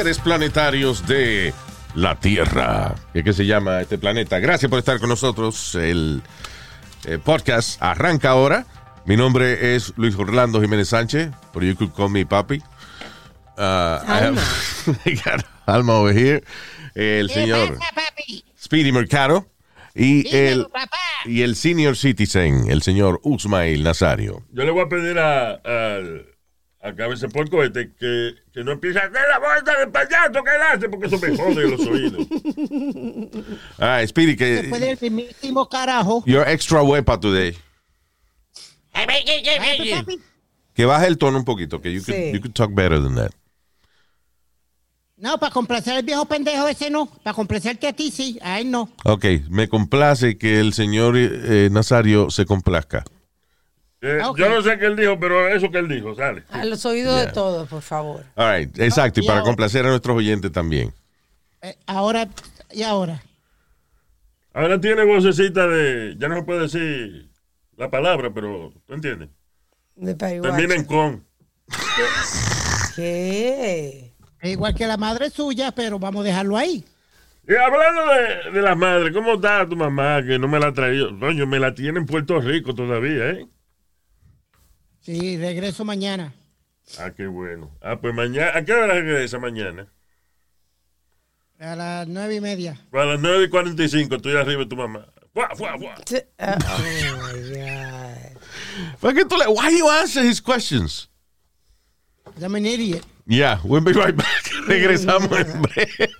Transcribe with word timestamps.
Seres 0.00 0.18
planetarios 0.18 1.06
de 1.06 1.52
la 1.94 2.18
Tierra. 2.18 2.94
¿Qué, 3.12 3.22
qué 3.22 3.34
se 3.34 3.44
llama 3.44 3.82
este 3.82 3.98
planeta? 3.98 4.38
Gracias 4.38 4.70
por 4.70 4.78
estar 4.78 4.98
con 4.98 5.10
nosotros. 5.10 5.74
El 5.74 6.22
eh, 7.04 7.18
podcast 7.22 7.76
arranca 7.82 8.30
ahora. 8.30 8.64
Mi 9.04 9.18
nombre 9.18 9.74
es 9.74 9.92
Luis 9.98 10.16
Orlando 10.16 10.58
Jiménez 10.58 10.88
Sánchez, 10.88 11.28
but 11.52 11.64
you 11.64 11.76
could 11.76 11.92
call 11.92 12.08
me 12.08 12.24
papi. 12.24 12.62
Uh, 13.58 13.60
I 13.60 14.20
have- 14.22 14.40
I 15.04 15.14
got 15.22 15.44
Alma 15.66 15.92
over 15.98 16.16
here. 16.16 16.42
El 16.94 17.28
señor 17.28 17.76
Speedy 18.58 18.92
Mercado. 18.92 19.48
Y 19.94 20.34
el, 20.34 20.66
y 21.26 21.42
el 21.42 21.56
senior 21.56 21.94
citizen, 21.94 22.70
el 22.70 22.80
señor 22.80 23.20
Usmail 23.22 23.82
Nazario. 23.82 24.46
Yo 24.52 24.64
le 24.64 24.70
voy 24.70 24.84
a 24.84 24.88
pedir 24.88 25.18
a, 25.18 25.60
a, 25.62 25.98
a 26.82 26.94
Cabeza 26.94 27.26
de 27.26 27.32
Puerco 27.32 27.62
este 27.62 27.92
que, 27.92 28.34
que 28.52 28.64
no 28.64 28.72
empiece 28.72 28.98
a 28.98 29.02
hacer 29.02 29.20
la 29.28 29.38
vuelta 29.38 29.78
del 29.78 29.90
payaso 29.90 30.32
que 30.42 30.50
él 30.54 30.62
hace 30.72 30.88
porque 30.88 31.06
eso 31.08 31.18
me 31.18 31.36
jode 31.36 31.68
los 31.70 31.80
oídos. 31.86 32.26
Ah, 33.78 34.02
Speedy, 34.06 34.34
Después 34.34 34.80
que 34.80 34.86
del 34.86 34.98
mismísimo 35.12 35.68
carajo. 35.68 36.22
you're 36.26 36.50
extra 36.50 36.82
huepa 36.82 37.18
today. 37.20 37.56
Que 40.74 40.84
baje 40.84 41.06
el 41.06 41.18
tono 41.18 41.38
un 41.38 41.44
poquito, 41.44 41.80
que 41.80 41.92
you, 41.92 42.02
could, 42.02 42.14
Sí. 42.16 42.32
you 42.32 42.40
could 42.40 42.54
talk 42.54 42.72
better 42.74 43.00
than 43.02 43.14
that. 43.16 43.30
No, 45.16 45.38
para 45.38 45.52
complacer 45.52 45.94
al 45.96 46.02
viejo 46.02 46.24
pendejo 46.24 46.66
ese 46.66 46.88
no. 46.88 47.06
Para 47.22 47.34
complacerte 47.34 47.86
a 47.86 47.92
ti 47.92 48.10
sí. 48.10 48.38
Ay, 48.40 48.64
no. 48.64 48.88
Ok, 49.04 49.26
me 49.50 49.68
complace 49.68 50.38
que 50.38 50.60
el 50.60 50.72
señor 50.72 51.14
eh, 51.18 51.68
Nazario 51.70 52.30
se 52.30 52.46
complazca. 52.46 53.04
Eh, 54.02 54.18
Ok. 54.24 54.38
Yo 54.38 54.48
no 54.48 54.62
sé 54.62 54.78
qué 54.78 54.86
él 54.86 54.96
dijo, 54.96 55.18
pero 55.20 55.48
eso 55.48 55.70
que 55.70 55.78
él 55.78 55.88
dijo, 55.88 56.14
sale. 56.14 56.42
A 56.50 56.64
los 56.64 56.84
oídos 56.86 57.14
Yeah. 57.16 57.26
de 57.26 57.32
todos, 57.32 57.68
por 57.68 57.82
favor. 57.82 58.24
All 58.34 58.58
right, 58.58 58.78
exacto, 58.78 59.20
y 59.20 59.24
y 59.24 59.26
para 59.26 59.42
complacer 59.42 59.84
a 59.84 59.90
nuestros 59.90 60.16
oyentes 60.16 60.50
también. 60.52 60.92
Eh, 61.62 61.76
ahora, 61.86 62.26
y 62.72 62.82
ahora. 62.82 63.22
Ahora 64.54 64.80
tiene 64.80 65.04
vocecita 65.04 65.66
de. 65.66 66.16
Ya 66.18 66.28
no 66.28 66.36
se 66.36 66.42
puede 66.42 66.60
decir 66.62 67.28
la 67.76 67.90
palabra, 67.90 68.30
pero 68.34 68.72
¿tú 68.86 68.94
entiendes? 68.94 69.28
De 69.96 70.14
Parihuacho. 70.14 70.54
Termina 70.56 70.74
en 70.74 70.84
con. 70.84 71.24
¿Qué? 72.96 74.12
Es 74.40 74.50
igual 74.50 74.74
que 74.74 74.86
la 74.86 74.96
madre 74.96 75.30
suya, 75.30 75.72
pero 75.72 75.98
vamos 75.98 76.22
a 76.22 76.28
dejarlo 76.28 76.56
ahí. 76.56 76.84
Y 77.46 77.54
hablando 77.54 78.02
de, 78.06 78.50
de 78.52 78.62
las 78.62 78.76
madres, 78.76 79.12
¿cómo 79.12 79.34
está 79.34 79.68
tu 79.68 79.76
mamá 79.76 80.22
que 80.26 80.38
no 80.38 80.48
me 80.48 80.58
la 80.58 80.68
ha 80.68 80.72
traído? 80.72 81.18
Coño, 81.18 81.46
me 81.46 81.58
la 81.58 81.74
tiene 81.74 81.98
en 81.98 82.06
Puerto 82.06 82.40
Rico 82.40 82.74
todavía, 82.74 83.30
¿eh? 83.30 83.46
Sí, 85.00 85.36
regreso 85.38 85.84
mañana. 85.84 86.32
Ah, 86.98 87.10
qué 87.16 87.26
bueno. 87.26 87.70
Ah, 87.80 87.96
pues 88.00 88.14
mañana. 88.14 88.52
¿A 88.56 88.64
qué 88.64 88.72
hora 88.72 88.86
regresa 88.94 89.38
mañana? 89.38 89.86
A 91.58 91.76
las 91.76 92.08
nueve 92.08 92.36
y 92.36 92.40
media. 92.40 92.80
A 92.92 93.04
las 93.04 93.20
9 93.20 93.44
y 93.44 93.48
45 93.50 94.14
estoy 94.16 94.34
arriba 94.36 94.60
de 94.62 94.66
tu 94.66 94.76
mamá. 94.76 95.06
¡Fua, 95.34 95.50
fua, 95.54 95.78
fua! 95.78 95.94
T- 96.06 96.26
ah, 96.38 96.56
oh 96.62 97.32
my 97.34 97.40
God. 97.50 98.98
¿Por 99.00 99.14
qué 99.14 99.24
tú 99.26 99.36
le- 99.36 99.46
Why 99.46 99.78
you 99.78 99.88
answer 99.90 100.24
his 100.24 100.40
questions? 100.40 101.08
I'm 102.40 102.54
an 102.54 102.64
idiot. 102.66 103.04
Yeah, 103.26 103.60
we'll 103.62 103.82
be 103.82 103.92
right 103.92 104.16
back. 104.16 104.50
Regresamos 104.66 105.30
en 105.38 105.62
breve. 105.62 106.10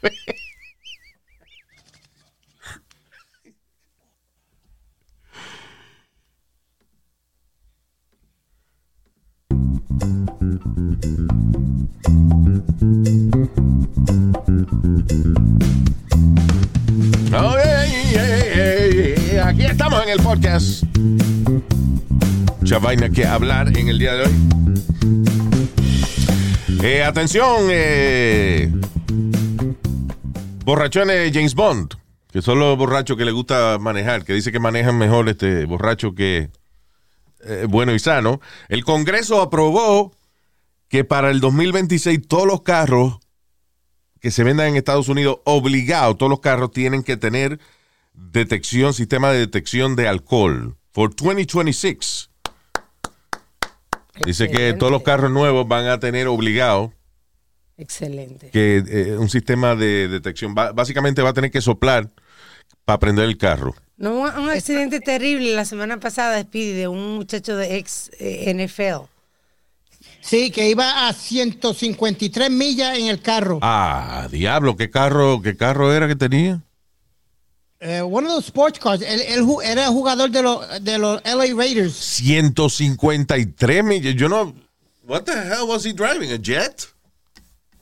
Aquí 19.43 19.65
estamos 19.67 20.03
en 20.03 20.09
el 20.09 20.21
podcast. 20.23 20.85
Mucha 22.59 22.79
vaina 22.79 23.11
que 23.11 23.27
hablar 23.27 23.77
en 23.77 23.89
el 23.89 23.99
día 23.99 24.15
de 24.15 24.23
hoy. 24.23 24.33
Eh, 26.83 27.05
atención, 27.05 27.69
eh, 27.71 28.73
borrachones 30.65 31.33
James 31.35 31.55
Bond, 31.55 31.97
que 32.33 32.41
son 32.41 32.61
los 32.61 32.79
borrachos 32.79 33.19
que 33.19 33.27
le 33.27 33.33
gusta 33.33 33.77
manejar, 33.79 34.25
que 34.25 34.33
dice 34.33 34.53
que 34.53 34.59
manejan 34.59 34.97
mejor 34.97 35.29
este 35.29 35.67
borracho 35.67 36.15
que 36.15 36.49
eh, 37.45 37.67
bueno 37.69 37.93
y 37.93 37.99
sano. 37.99 38.41
El 38.71 38.85
Congreso 38.85 39.43
aprobó 39.43 40.13
que 40.91 41.05
para 41.05 41.31
el 41.31 41.41
2026 41.41 42.27
todos 42.29 42.47
los 42.47 42.61
carros 42.63 43.19
que 44.21 44.31
se 44.31 44.45
vendan 44.45 44.67
en 44.67 44.77
Estados 44.77 45.09
Unidos, 45.09 45.39
obligados, 45.45 46.19
todos 46.19 46.29
los 46.29 46.41
carros 46.41 46.73
tienen 46.73 47.03
que 47.03 47.17
tener 47.17 47.59
detección, 48.13 48.93
sistema 48.93 49.31
de 49.33 49.39
detección 49.39 49.97
de 49.97 50.09
alcohol. 50.09 50.77
For 50.93 51.15
2026. 51.15 52.29
Dice 54.27 54.47
que 54.49 54.53
Excelente. 54.53 54.79
todos 54.79 54.93
los 54.93 55.03
carros 55.03 55.31
nuevos 55.31 55.67
van 55.67 55.87
a 55.87 55.99
tener 56.01 56.27
obligado 56.27 56.93
Excelente. 57.79 58.51
que 58.51 58.83
eh, 58.87 59.17
un 59.17 59.31
sistema 59.31 59.75
de 59.77 60.09
detección. 60.09 60.55
Ba- 60.55 60.73
básicamente 60.73 61.23
va 61.23 61.31
a 61.31 61.35
tener 61.35 61.51
que 61.51 61.61
soplar 61.63 62.11
para 62.85 62.99
prender 62.99 63.25
el 63.25 63.39
carro. 63.39 63.75
No, 63.97 64.15
un, 64.19 64.29
un 64.39 64.51
accidente 64.51 65.01
terrible 65.01 65.55
la 65.55 65.65
semana 65.65 65.99
pasada, 66.01 66.43
Speedy, 66.43 66.73
de 66.73 66.89
un 66.89 67.15
muchacho 67.15 67.57
de 67.57 67.77
ex 67.79 68.11
eh, 68.19 68.53
NFL. 68.53 69.05
Sí, 70.21 70.51
que 70.51 70.69
iba 70.69 71.09
a 71.09 71.13
153 71.13 72.51
millas 72.51 72.99
en 72.99 73.07
el 73.07 73.21
carro. 73.21 73.59
Ah, 73.63 74.29
diablo, 74.31 74.77
¿qué 74.77 74.91
carro, 74.91 75.41
qué 75.43 75.57
carro 75.57 75.93
era 75.93 76.07
que 76.09 76.17
tenía? 76.17 76.61
Eh, 77.81 78.03
one 78.03 78.27
of 78.27 78.33
those 78.35 78.47
sports 78.47 78.79
cars. 78.79 79.01
Él, 79.01 79.23
era 79.65 79.89
jugador 79.89 80.31
de 80.31 80.43
los, 80.43 80.85
de 80.85 80.99
los 80.99 81.23
LA 81.25 81.55
Raiders. 81.57 81.95
153 81.95 83.83
millas. 83.85 84.15
Yo 84.15 84.29
no. 84.29 84.55
What 85.07 85.23
the 85.25 85.33
hell 85.33 85.67
was 85.67 85.85
he 85.85 85.93
driving? 85.95 86.31
A 86.33 86.37
jet? 86.39 86.87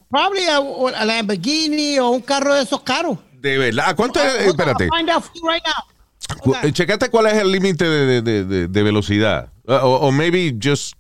Probably 0.08 0.44
a, 0.46 0.58
a 0.58 1.04
Lamborghini 1.04 1.98
o 1.98 2.10
un 2.10 2.20
carro 2.22 2.54
de 2.54 2.62
esos 2.62 2.80
caros. 2.82 3.18
De 3.32 3.58
verdad. 3.58 3.94
¿Cuánto 3.96 4.22
es? 4.22 4.46
Espérate. 4.46 4.84
Right 4.84 5.04
now. 5.06 6.72
Checate 6.72 7.10
cuál 7.10 7.26
es 7.26 7.34
el 7.34 7.50
límite 7.50 7.84
de, 7.84 8.06
de- 8.06 8.22
de- 8.22 8.44
de- 8.44 8.68
de 8.68 8.82
velocidad. 8.82 9.50
Uh, 9.66 9.72
O, 9.72 9.96
o 10.08 10.12
maybe 10.12 10.56
just. 10.62 10.94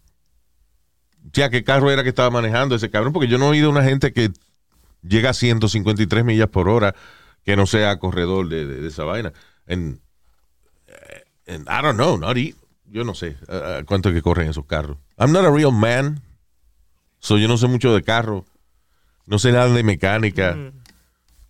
Ya, 1.32 1.50
¿qué 1.50 1.64
carro 1.64 1.90
era 1.90 2.02
que 2.02 2.08
estaba 2.08 2.30
manejando 2.30 2.74
ese 2.74 2.90
cabrón? 2.90 3.12
Porque 3.12 3.28
yo 3.28 3.38
no 3.38 3.46
he 3.46 3.50
oído 3.50 3.70
una 3.70 3.82
gente 3.84 4.12
que 4.12 4.30
llega 5.02 5.30
a 5.30 5.34
153 5.34 6.24
millas 6.24 6.48
por 6.48 6.68
hora 6.68 6.94
que 7.44 7.56
no 7.56 7.66
sea 7.66 7.98
corredor 7.98 8.48
de, 8.48 8.66
de- 8.66 8.80
de 8.80 8.88
esa 8.88 9.04
vaina. 9.04 9.32
En, 9.66 10.00
en- 11.46 11.62
I 11.62 11.82
don't 11.82 11.96
know, 11.96 12.16
not 12.18 12.36
e- 12.36 12.54
yo 12.90 13.04
no 13.04 13.14
sé 13.14 13.36
uh, 13.48 13.84
cuánto 13.84 14.08
es 14.08 14.14
que 14.14 14.22
corren 14.22 14.48
esos 14.48 14.64
carros. 14.66 14.96
I'm 15.18 15.32
not 15.32 15.44
a 15.44 15.50
real 15.50 15.72
man. 15.72 16.20
So 17.20 17.36
yo 17.38 17.48
no 17.48 17.56
sé 17.58 17.66
mucho 17.66 17.94
de 17.94 18.02
carro. 18.02 18.44
No 19.26 19.38
sé 19.38 19.52
nada 19.52 19.68
de 19.68 19.82
mecánica. 19.82 20.56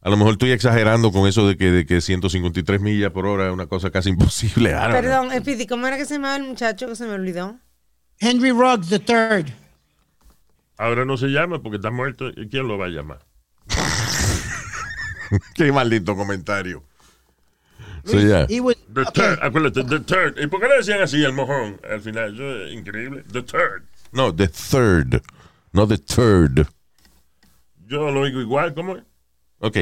A 0.01 0.11
lo 0.11 0.17
mejor 0.17 0.33
estoy 0.33 0.51
exagerando 0.53 1.13
con 1.13 1.29
eso 1.29 1.47
de 1.47 1.57
que, 1.57 1.71
de 1.71 1.87
que 1.87 2.01
153 2.01 2.81
millas 2.81 3.11
por 3.13 3.27
hora 3.27 3.47
es 3.47 3.53
una 3.53 3.67
cosa 3.67 3.91
casi 3.91 4.09
imposible. 4.11 4.71
I 4.71 4.73
don't 4.73 4.89
know. 4.91 5.01
Perdón, 5.01 5.31
Speedy, 5.39 5.67
¿cómo 5.67 5.87
era 5.87 5.97
que 5.97 6.05
se 6.07 6.15
llamaba 6.15 6.37
el 6.37 6.45
muchacho 6.45 6.89
que 6.89 6.97
se 6.97 7.05
me 7.07 7.13
olvidó? 7.13 7.57
Henry 8.19 8.51
Ruggs 8.51 8.91
III. 8.91 9.55
Ahora 10.79 11.05
no 11.05 11.17
se 11.17 11.27
llama 11.27 11.61
porque 11.61 11.77
está 11.77 11.91
muerto. 11.91 12.29
¿Y 12.29 12.49
quién 12.49 12.69
lo 12.69 12.79
va 12.79 12.87
a 12.87 12.89
llamar? 12.89 13.27
Qué 15.55 15.71
maldito 15.73 16.17
comentario. 16.17 16.85
So, 18.05 18.19
yeah. 18.19 18.47
The. 18.47 19.05
Third. 19.13 19.39
Acuérdate, 19.43 19.85
The 19.85 20.01
Third. 20.01 20.39
¿Y 20.39 20.47
por 20.47 20.61
qué 20.61 20.69
le 20.69 20.77
decían 20.77 21.03
así 21.03 21.25
al 21.25 21.33
mojón 21.33 21.81
al 21.89 22.01
final? 22.01 22.33
Eso 22.33 22.65
es 22.65 22.73
increíble. 22.73 23.25
The 23.31 23.43
Third. 23.43 23.83
No, 24.13 24.35
the 24.35 24.49
third. 24.49 25.21
No 25.73 25.87
the 25.87 25.99
third. 25.99 26.67
Yo 27.87 28.11
lo 28.11 28.25
digo 28.25 28.41
igual, 28.41 28.73
¿cómo 28.73 28.97
es? 28.97 29.03
Ok. 29.59 29.79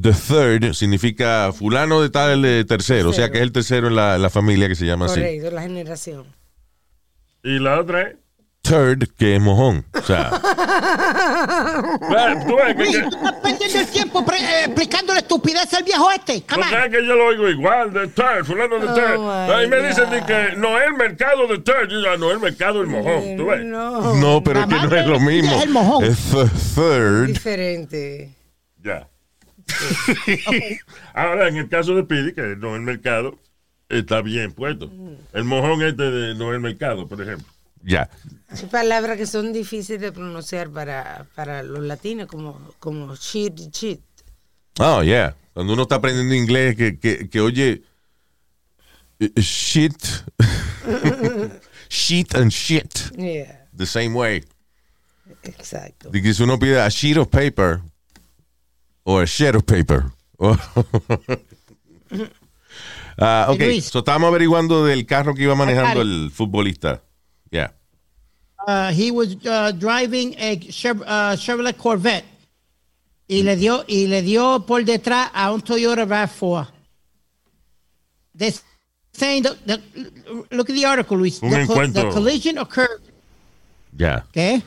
The 0.00 0.12
third 0.12 0.72
significa 0.72 1.52
fulano 1.52 2.00
de 2.00 2.10
tal 2.10 2.44
eh, 2.44 2.64
tercero. 2.64 3.10
O 3.10 3.12
sea 3.12 3.30
que 3.30 3.38
es 3.38 3.42
el 3.42 3.52
tercero 3.52 3.88
en 3.88 3.96
la, 3.96 4.16
la 4.16 4.30
familia 4.30 4.68
que 4.68 4.76
se 4.76 4.86
llama 4.86 5.06
así. 5.06 5.20
Correcto, 5.20 5.50
la 5.50 5.62
generación. 5.62 6.26
Y 7.42 7.58
la 7.58 7.80
otra 7.80 8.02
es. 8.02 8.16
Third, 8.62 9.08
que 9.16 9.36
es 9.36 9.40
mojón. 9.42 9.84
O 9.94 10.02
sea, 10.02 10.30
Bueno, 12.08 12.44
tú 12.46 12.56
ves 12.56 12.74
que, 12.76 12.82
Luis, 12.84 12.96
que- 12.96 13.02
tú 13.02 13.16
estás 13.16 13.32
perdiendo 13.42 13.78
el 13.80 13.86
tiempo 13.88 14.24
pre- 14.26 14.38
eh, 14.38 14.64
explicando 14.66 15.12
la 15.14 15.20
estupidez 15.20 15.72
al 15.74 15.82
viejo 15.84 16.10
este. 16.10 16.42
Come 16.42 16.62
on. 16.66 16.74
es 16.74 16.88
que 16.90 17.06
yo 17.06 17.14
lo 17.14 17.26
oigo 17.26 17.48
igual, 17.48 17.92
de 17.92 18.08
Third, 18.08 18.44
fulano 18.44 18.78
de 18.78 18.86
Oh, 18.88 18.94
Third. 18.94 19.18
my 19.18 19.52
Ahí 19.54 19.66
me 19.68 19.88
dicen 19.88 20.04
God. 20.04 20.12
de 20.12 20.24
que 20.26 20.56
Noel 20.56 20.92
Mercado 20.94 21.46
de 21.46 21.58
Third. 21.58 21.88
Yo 21.88 21.98
digo, 22.00 22.16
Noel 22.18 22.38
Mercado 22.40 22.80
el 22.82 22.86
mojón. 22.86 23.36
¿Tú 23.36 23.46
ves? 23.46 23.64
No, 23.64 24.14
no, 24.16 24.42
pero 24.44 24.60
es 24.60 24.66
que 24.66 24.74
no 24.74 24.96
es 24.96 25.06
lo 25.06 25.20
mismo. 25.20 25.56
es 25.56 25.62
el 25.62 25.70
mojón. 25.70 26.04
Es 26.04 26.18
th- 26.30 26.50
third. 26.74 27.26
diferente. 27.28 28.34
Ya. 28.82 29.08
Ahora, 31.14 31.48
en 31.48 31.56
el 31.56 31.68
caso 31.68 31.94
de 31.94 32.04
Pidi, 32.04 32.32
que 32.34 32.42
Noel 32.56 32.82
Mercado 32.82 33.36
está 33.88 34.20
bien 34.20 34.52
puesto. 34.52 34.90
El 35.32 35.44
mojón 35.44 35.82
este 35.82 36.02
de 36.10 36.34
Noel 36.34 36.60
Mercado, 36.60 37.08
por 37.08 37.20
ejemplo. 37.22 37.46
Ya. 37.82 38.10
Hay 38.48 38.66
palabras 38.66 39.16
que 39.16 39.26
son 39.26 39.52
difíciles 39.52 40.00
de 40.00 40.12
pronunciar 40.12 40.70
para, 40.70 41.26
para 41.34 41.62
los 41.62 41.80
latinos, 41.80 42.26
como, 42.28 42.60
como 42.78 43.14
shit 43.16 43.58
y 43.60 43.70
shit. 43.70 44.00
Oh, 44.78 45.02
yeah. 45.02 45.34
Cuando 45.54 45.72
uno 45.72 45.82
está 45.82 45.96
aprendiendo 45.96 46.34
inglés, 46.34 46.76
que, 46.76 46.98
que, 46.98 47.28
que 47.28 47.40
oye 47.40 47.82
eh, 49.18 49.40
shit, 49.40 49.94
shit 51.88 52.34
and 52.34 52.50
shit 52.50 52.98
Yeah, 53.16 53.66
the 53.76 53.86
same 53.86 54.14
way. 54.14 54.44
exacto. 55.42 56.10
De 56.10 56.20
que 56.22 56.32
si 56.34 56.42
uno 56.42 56.58
pide 56.58 56.80
a 56.80 56.88
sheet 56.88 57.16
of 57.18 57.28
paper 57.28 57.80
o 59.04 59.18
a 59.18 59.26
sheet 59.26 59.54
of 59.54 59.64
paper. 59.64 60.04
Ah, 63.22 63.48
ok, 63.50 63.60
Luis. 63.60 63.84
so 63.84 63.98
estábamos 63.98 64.28
averiguando 64.28 64.86
del 64.86 65.04
carro 65.04 65.34
que 65.34 65.42
iba 65.42 65.54
manejando 65.54 66.00
el 66.00 66.30
futbolista. 66.32 67.02
Yeah. 67.50 67.68
Uh, 68.66 68.92
he 68.92 69.10
was 69.10 69.36
uh, 69.46 69.72
driving 69.72 70.34
a 70.38 70.56
Chev- 70.70 71.02
uh, 71.06 71.34
Chevrolet 71.36 71.76
Corvette 71.76 72.24
y 73.28 73.42
le 73.42 73.56
dio 73.56 73.84
y 73.88 74.06
le 74.06 74.22
dio 74.22 74.60
por 74.66 74.82
detrás 74.84 75.30
a 75.34 75.50
un 75.52 75.60
Toyota 75.62 76.04
RAV4. 76.06 76.68
They're 78.34 78.52
saying 79.12 79.42
the, 79.44 79.56
the, 79.66 79.80
look 80.50 80.68
at 80.70 80.74
the 80.76 80.84
article, 80.84 81.16
Luis. 81.18 81.42
Un 81.42 81.50
The, 81.50 81.56
encuentro. 81.64 81.92
the 81.94 82.10
collision 82.10 82.58
occurred. 82.58 83.00
Ya. 83.96 84.24
¿Qué? 84.32 84.62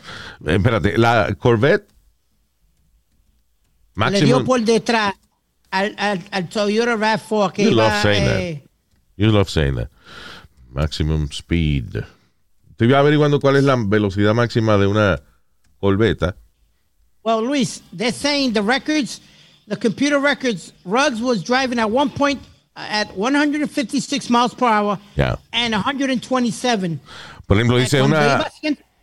Eh, 0.45 0.55
Espérate, 0.57 0.97
la 0.97 1.33
Corvette 1.39 1.87
Le 3.95 4.21
dio 4.21 4.43
por 4.43 4.59
detrás 4.61 5.13
al, 5.71 5.95
al, 5.97 6.19
al 6.31 6.49
Toyota 6.49 6.95
RAV4 6.97 7.53
que 7.53 7.63
You 7.63 7.71
iba, 7.71 7.83
love 7.87 8.01
saying 8.01 8.23
eh, 8.27 8.63
You 9.15 9.31
love 9.31 9.49
saying 9.49 9.75
that. 9.75 9.89
Maximum 10.73 11.29
speed. 11.31 12.03
Estoy 12.83 12.95
averiguando 12.99 13.39
cuál 13.39 13.55
es 13.55 13.63
la 13.63 13.77
velocidad 13.77 14.33
máxima 14.33 14.77
de 14.77 14.87
una 14.87 15.21
Corvette. 15.79 16.35
Well, 17.23 17.41
Luis, 17.41 17.81
they're 17.95 18.11
saying 18.11 18.51
the 18.53 18.61
records, 18.61 19.21
the 19.69 19.77
computer 19.77 20.19
records, 20.19 20.73
Ruggs 20.83 21.21
was 21.21 21.41
driving 21.41 21.79
at 21.79 21.89
one 21.89 22.09
point 22.09 22.41
uh, 22.75 22.85
at 22.89 23.15
156 23.15 24.29
miles 24.29 24.53
per 24.53 24.65
hour 24.67 24.99
Yeah. 25.15 25.37
and 25.53 25.73
127. 25.73 26.99
Por 27.47 27.57
ejemplo, 27.57 27.77
dice 27.77 27.99
Cuando 27.99 28.17
una 28.17 28.43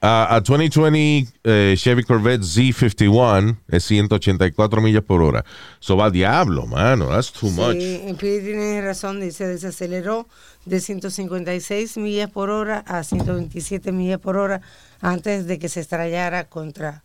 a 0.02 0.06
cien- 0.06 0.32
a, 0.32 0.35
a 0.37 0.41
2020 0.41 1.32
eh, 1.44 1.75
Chevy 1.76 2.02
Corvette 2.05 2.43
Z51 2.43 3.58
es 3.69 3.85
184 3.85 4.81
millas 4.81 5.02
por 5.02 5.23
hora. 5.23 5.44
Eso 5.81 5.97
va 5.97 6.11
diablo, 6.11 6.67
mano. 6.67 7.08
That's 7.08 7.32
too 7.32 7.50
much. 7.50 7.76
Sí, 7.76 8.00
en 8.05 8.17
Pidi 8.17 8.41
tiene 8.41 8.81
razón, 8.82 9.20
dice, 9.20 9.47
desaceleró 9.47 10.26
de 10.64 10.81
156 10.81 11.97
millas 11.99 12.31
por 12.31 12.50
hora 12.50 12.79
a 12.87 13.02
127 13.05 13.93
millas 13.93 14.20
por 14.20 14.37
hora 14.37 14.61
antes 15.00 15.47
de 15.47 15.58
que 15.58 15.69
se 15.69 15.81
estrellara 15.81 16.49
contra 16.49 17.02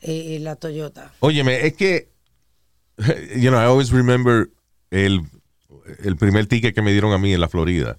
eh, 0.00 0.38
la 0.40 0.56
Toyota. 0.56 1.12
Óyeme, 1.20 1.66
es 1.66 1.74
que, 1.74 2.08
you 3.36 3.50
know, 3.50 3.60
I 3.60 3.64
always 3.66 3.90
remember 3.90 4.48
el, 4.90 5.20
el 6.02 6.16
primer 6.16 6.46
ticket 6.46 6.74
que 6.74 6.82
me 6.82 6.92
dieron 6.92 7.12
a 7.12 7.18
mí 7.18 7.32
en 7.34 7.40
la 7.40 7.48
Florida, 7.48 7.98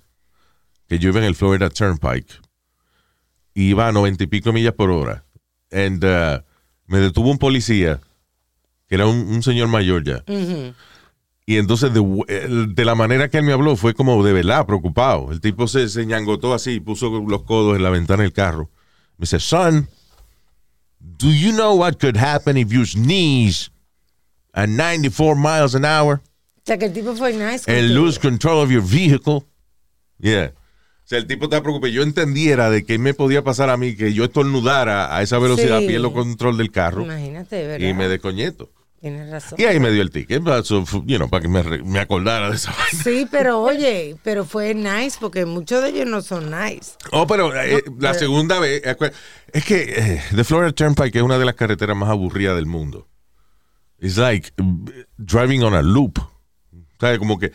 que 0.87 0.97
yo 0.99 1.09
iba 1.09 1.19
en 1.19 1.25
el 1.25 1.35
Florida 1.35 1.69
Turnpike, 1.69 2.41
iba 3.53 3.87
a 3.87 3.91
noventa 3.91 4.23
y 4.23 4.27
pico 4.27 4.51
millas 4.53 4.73
por 4.73 4.91
hora, 4.91 5.23
and 5.71 6.03
uh, 6.03 6.41
me 6.87 6.99
detuvo 6.99 7.29
un 7.31 7.37
policía, 7.37 7.99
que 8.87 8.95
era 8.95 9.07
un, 9.07 9.17
un 9.17 9.43
señor 9.43 9.67
mayor 9.67 10.03
ya, 10.03 10.23
y 11.45 11.57
entonces 11.57 11.91
de, 11.93 12.85
la 12.85 12.95
manera 12.95 13.29
que 13.29 13.37
él 13.37 13.43
me 13.43 13.51
habló 13.51 13.75
fue 13.75 13.93
como 13.93 14.23
de 14.23 14.31
verdad 14.31 14.65
preocupado. 14.65 15.31
El 15.31 15.41
tipo 15.41 15.67
se, 15.67 15.89
se 15.89 16.05
ñangotó 16.05 16.53
así, 16.53 16.79
puso 16.79 17.09
los 17.27 17.43
codos 17.43 17.75
en 17.75 17.83
la 17.83 17.89
ventana 17.89 18.23
del 18.23 18.31
carro. 18.31 18.69
Me 19.17 19.23
dice, 19.23 19.39
son, 19.39 19.89
Do 20.99 21.27
you 21.29 21.51
know 21.51 21.75
what 21.75 21.99
could 21.99 22.15
happen 22.15 22.57
if 22.57 22.71
you 22.71 22.85
sneeze 22.85 23.69
at 24.53 24.69
94 24.69 25.35
miles 25.35 25.75
an 25.75 25.83
hour 25.83 26.21
O 26.57 26.63
sea, 26.63 26.77
que 26.77 26.85
el 26.85 26.93
tipo 26.93 27.15
fue 27.15 27.33
nice. 27.33 27.67
and 27.67 27.95
lose 27.95 28.19
control 28.19 28.61
of 28.61 28.69
your 28.69 28.83
vehicle? 28.83 29.43
Yeah. 30.19 30.51
Sea, 31.11 31.19
el 31.19 31.27
tipo 31.27 31.43
está 31.43 31.61
preocupado. 31.61 31.91
Yo 31.91 32.03
entendiera 32.03 32.69
de 32.69 32.85
qué 32.85 32.97
me 32.97 33.13
podía 33.13 33.43
pasar 33.43 33.69
a 33.69 33.75
mí 33.75 33.97
que 33.97 34.13
yo 34.13 34.23
estornudara 34.23 35.13
a 35.13 35.21
esa 35.21 35.39
velocidad, 35.39 35.79
Sí. 35.81 35.87
pierdo 35.87 36.13
control 36.13 36.55
del 36.55 36.71
carro 36.71 37.01
Imagínate, 37.01 37.67
¿verdad? 37.67 37.85
y 37.85 37.93
me 37.93 38.07
descoñeto. 38.07 38.69
Tienes 39.01 39.29
razón. 39.29 39.59
Y 39.59 39.65
ahí 39.65 39.77
me 39.81 39.91
dio 39.91 40.03
el 40.03 40.09
ticket, 40.09 40.41
so, 40.63 40.85
you 41.05 41.17
know, 41.17 41.29
para 41.29 41.41
que 41.41 41.49
me, 41.49 41.63
me 41.83 41.99
acordara 41.99 42.49
de 42.49 42.55
esa 42.55 42.71
vaina. 42.71 43.03
Sí, 43.03 43.27
pero 43.29 43.59
oye, 43.59 44.15
pero 44.23 44.45
fue 44.45 44.73
nice 44.73 45.17
porque 45.19 45.45
muchos 45.45 45.83
de 45.83 45.89
ellos 45.89 46.07
no 46.07 46.21
son 46.21 46.49
nice. 46.49 46.93
Oh, 47.11 47.27
pero 47.27 47.53
eh, 47.61 47.83
la 47.99 48.13
segunda 48.13 48.61
vez, 48.61 48.81
es 49.51 49.65
que 49.65 49.93
eh, 49.97 50.23
The 50.33 50.45
Florida 50.45 50.71
Turnpike 50.71 51.17
es 51.17 51.23
una 51.23 51.37
de 51.37 51.43
las 51.43 51.55
carreteras 51.55 51.97
más 51.97 52.09
aburridas 52.09 52.55
del 52.55 52.67
mundo. 52.67 53.09
It's 53.99 54.15
like 54.15 54.53
mm, 54.55 54.85
driving 55.17 55.61
on 55.63 55.73
a 55.73 55.81
loop. 55.81 56.19
¿Sabes? 57.01 57.19
Como 57.19 57.37
que 57.37 57.51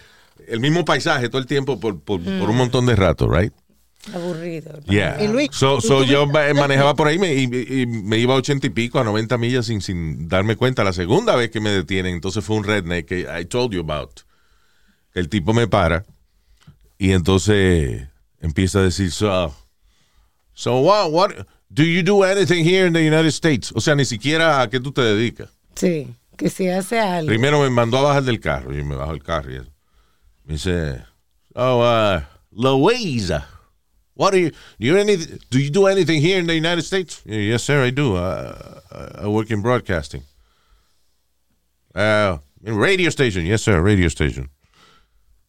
el 0.48 0.60
mismo 0.60 0.84
paisaje 0.84 1.28
todo 1.28 1.38
el 1.40 1.46
tiempo 1.46 1.78
por, 1.80 2.00
por, 2.00 2.20
por 2.22 2.50
un 2.50 2.56
montón 2.56 2.86
de 2.86 2.96
rato, 2.96 3.28
right? 3.28 3.52
Aburrido. 4.14 4.78
Yeah. 4.84 5.22
Y 5.22 5.26
Luis, 5.28 5.48
So, 5.52 5.78
¿y 5.78 5.80
so 5.80 6.04
yo 6.04 6.26
manejaba 6.26 6.94
por 6.94 7.08
ahí 7.08 7.18
me- 7.18 7.34
y, 7.34 7.42
y 7.82 7.86
me 7.86 8.18
iba 8.18 8.34
a 8.34 8.36
ochenta 8.36 8.66
y 8.66 8.70
pico, 8.70 9.00
a 9.00 9.04
90 9.04 9.36
millas 9.36 9.66
sin, 9.66 9.80
sin 9.80 10.28
darme 10.28 10.54
cuenta. 10.54 10.84
La 10.84 10.92
segunda 10.92 11.34
vez 11.34 11.50
que 11.50 11.60
me 11.60 11.70
detienen, 11.70 12.14
entonces 12.14 12.44
fue 12.44 12.56
un 12.56 12.64
redneck 12.64 13.06
que 13.06 13.20
I 13.40 13.44
told 13.46 13.72
you 13.72 13.80
about. 13.80 14.20
El 15.12 15.28
tipo 15.28 15.52
me 15.54 15.66
para 15.66 16.04
y 16.98 17.12
entonces 17.12 18.06
empieza 18.40 18.78
a 18.78 18.82
decir, 18.82 19.10
so, 19.10 19.54
so 20.54 20.78
what, 20.80 21.10
what, 21.10 21.30
do 21.68 21.82
you 21.82 22.02
do 22.02 22.22
anything 22.22 22.64
here 22.64 22.86
in 22.86 22.92
the 22.92 23.00
United 23.00 23.28
States? 23.32 23.72
O 23.74 23.80
sea, 23.80 23.94
ni 23.96 24.04
siquiera 24.04 24.60
a 24.62 24.70
qué 24.70 24.78
tú 24.78 24.92
te 24.92 25.00
dedicas. 25.02 25.50
Sí, 25.74 26.06
que 26.36 26.48
si 26.48 26.68
hace 26.68 27.00
algo. 27.00 27.26
Primero 27.28 27.60
me 27.60 27.70
mandó 27.70 27.98
a 27.98 28.02
bajar 28.02 28.22
del 28.22 28.38
carro 28.40 28.72
y 28.78 28.84
me 28.84 28.94
bajó 28.94 29.12
el 29.12 29.22
carro 29.22 29.50
y 29.52 29.56
eso. 29.56 29.70
Me 30.46 30.54
dice, 30.54 31.02
oh, 31.54 31.80
uh, 31.80 32.22
Louisa, 32.52 33.44
what 34.14 34.32
do 34.32 34.38
you, 34.38 34.50
do 34.50 34.86
you, 34.86 34.96
any, 34.96 35.16
do 35.50 35.58
you 35.58 35.70
do 35.70 35.86
anything 35.86 36.20
here 36.20 36.38
in 36.38 36.46
the 36.46 36.54
United 36.54 36.82
States? 36.82 37.22
Yes, 37.26 37.64
sir, 37.64 37.84
I 37.84 37.90
do. 37.90 38.16
Uh, 38.16 38.80
I 39.18 39.28
work 39.28 39.50
in 39.50 39.60
broadcasting. 39.60 40.22
Uh, 41.94 42.38
in 42.64 42.76
radio 42.76 43.10
station. 43.10 43.44
Yes, 43.44 43.62
sir, 43.62 43.80
radio 43.80 44.08
station. 44.08 44.48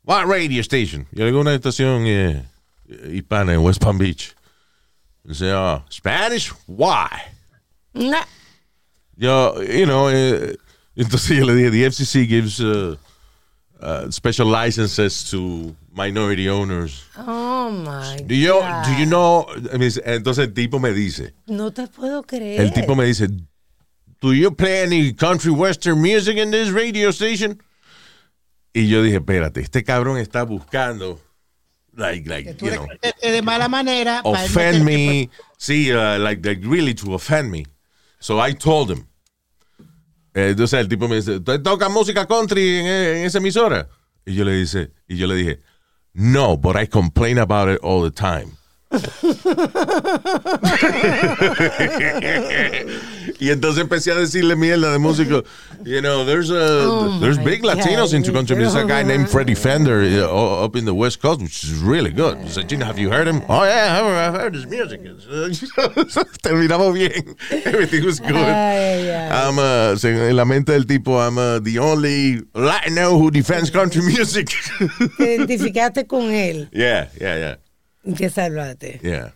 What 0.04 0.28
radio 0.28 0.62
station? 0.62 1.08
Yo 1.12 1.26
digo 1.26 1.42
una 1.42 1.58
estación 1.58 2.06
eh, 2.08 2.44
hispana 2.88 3.54
en 3.54 3.62
West 3.62 3.82
Palm 3.82 3.98
Beach. 3.98 4.34
Dice, 5.26 5.52
oh, 5.52 5.84
Spanish? 5.90 6.50
Why? 6.66 7.10
Nah. 7.94 8.24
Yo, 9.18 9.60
you 9.62 9.86
know, 9.86 10.08
eh, 10.08 10.56
entonces 10.96 11.38
yo 11.38 11.46
le 11.46 11.54
dije, 11.54 11.72
the 11.72 11.84
FCC 11.84 12.28
gives 12.28 12.62
uh, 12.62 12.96
uh, 13.82 14.10
special 14.12 14.48
licenses 14.48 15.30
to 15.32 15.76
minority 15.94 16.50
owners. 16.50 17.04
Oh 17.18 17.70
my 17.72 18.18
Do 18.26 18.36
you, 18.36 18.60
God. 18.60 18.86
do 18.86 18.92
you 18.94 19.06
know? 19.06 19.46
I 19.74 19.78
mean, 19.78 19.92
Entonces 20.06 20.46
el 20.48 20.54
tipo 20.54 20.80
me 20.80 20.92
dice, 20.94 21.34
No 21.48 21.72
te 21.72 21.88
puedo 21.88 22.24
creer. 22.24 22.60
el 22.62 22.72
tipo 22.72 22.96
me 22.96 23.06
dice, 23.06 23.28
do 24.22 24.34
you 24.34 24.52
play 24.52 24.82
any 24.84 25.14
country 25.14 25.52
western 25.52 26.02
music 26.02 26.38
in 26.38 26.52
this 26.52 26.70
radio 26.72 27.12
station? 27.12 27.62
Y 28.74 28.88
yo 28.88 29.02
dije, 29.02 29.18
espérate, 29.18 29.62
este 29.62 29.84
cabrón 29.84 30.18
está 30.20 30.44
buscando, 30.44 31.20
like, 31.96 32.28
like, 32.30 32.56
you 32.62 32.70
le 32.70 32.76
know, 32.78 32.88
contestes 32.88 33.32
de 33.32 33.42
mala 33.42 33.68
manera. 33.68 34.22
offend 34.24 34.84
me. 34.86 35.30
Sí, 35.58 35.92
uh, 35.92 36.20
like, 36.20 36.46
like 36.46 36.62
really 36.64 36.94
to 36.94 37.14
offend 37.16 37.50
me. 37.52 37.66
So 38.20 38.40
I 38.40 38.54
told 38.54 38.92
him. 38.92 39.07
Eh, 40.38 40.50
Entonces 40.52 40.80
el 40.80 40.88
tipo 40.88 41.08
me 41.08 41.16
dice, 41.16 41.40
¿tú 41.40 41.60
tocas 41.64 41.90
música 41.90 42.28
country 42.28 42.78
en, 42.78 42.86
en 42.86 43.26
esa 43.26 43.40
emisora? 43.40 43.88
Y 44.24 44.36
yo 44.36 44.46
le 44.46 44.52
dice, 44.54 44.92
y 45.08 45.18
yo 45.18 45.26
le 45.26 45.34
dije, 45.34 45.60
no, 46.14 46.56
but 46.58 46.76
I 46.80 46.86
complain 46.88 47.40
about 47.40 47.70
it 47.70 47.80
all 47.82 48.04
the 48.04 48.12
time. 48.12 48.52
Y 53.40 53.52
entonces 53.52 53.82
empecé 53.82 54.12
a 54.12 54.16
decirle 54.16 54.56
mierda 54.56 54.92
de 54.92 54.98
músico. 54.98 55.44
You 55.86 56.02
know, 56.02 56.26
there's 56.26 56.50
a 56.50 56.56
Oh 56.58 57.20
there's 57.20 57.38
big 57.38 57.64
Latinos 57.64 58.14
into 58.14 58.32
country 58.32 58.56
music. 58.56 58.74
There's 58.74 58.86
a 58.86 58.88
guy 58.88 59.04
named 59.04 59.30
Freddie 59.30 59.54
Fender 59.56 60.02
uh, 60.24 60.64
up 60.66 60.76
in 60.76 60.86
the 60.86 60.94
West 60.94 61.22
Coast, 61.22 61.42
which 61.42 61.64
is 61.64 61.74
really 61.80 62.12
good. 62.12 62.38
He 62.40 62.50
said, 62.50 62.72
know, 62.78 62.86
have 62.88 62.98
you 62.98 63.12
heard 63.12 63.28
him? 63.28 63.44
Oh 63.48 63.64
yeah, 63.64 64.02
I've 64.02 64.34
heard 64.34 64.56
his 64.56 64.66
music. 64.66 65.02
Terminamos 66.42 66.94
bien. 66.94 67.36
Everything 67.66 68.06
was 68.06 68.20
good. 68.20 68.36
I'm 68.36 69.60
uh, 69.60 69.96
en 70.04 70.36
la 70.36 70.46
mente 70.46 70.72
del 70.72 70.86
tipo, 70.86 71.20
I'm 71.20 71.38
uh, 71.38 71.60
the 71.60 71.78
only 71.80 72.42
Latino 72.56 73.18
who 73.20 73.30
defends 73.30 73.70
country 73.70 74.02
music. 74.02 74.50
Te 75.18 75.36
identificaste 75.36 76.08
con 76.08 76.32
él 76.32 76.70
yeah, 76.72 77.10
yeah, 77.20 77.38
yeah, 78.04 78.16
te 78.16 78.30
salvaste. 78.30 79.00
yeah. 79.04 79.30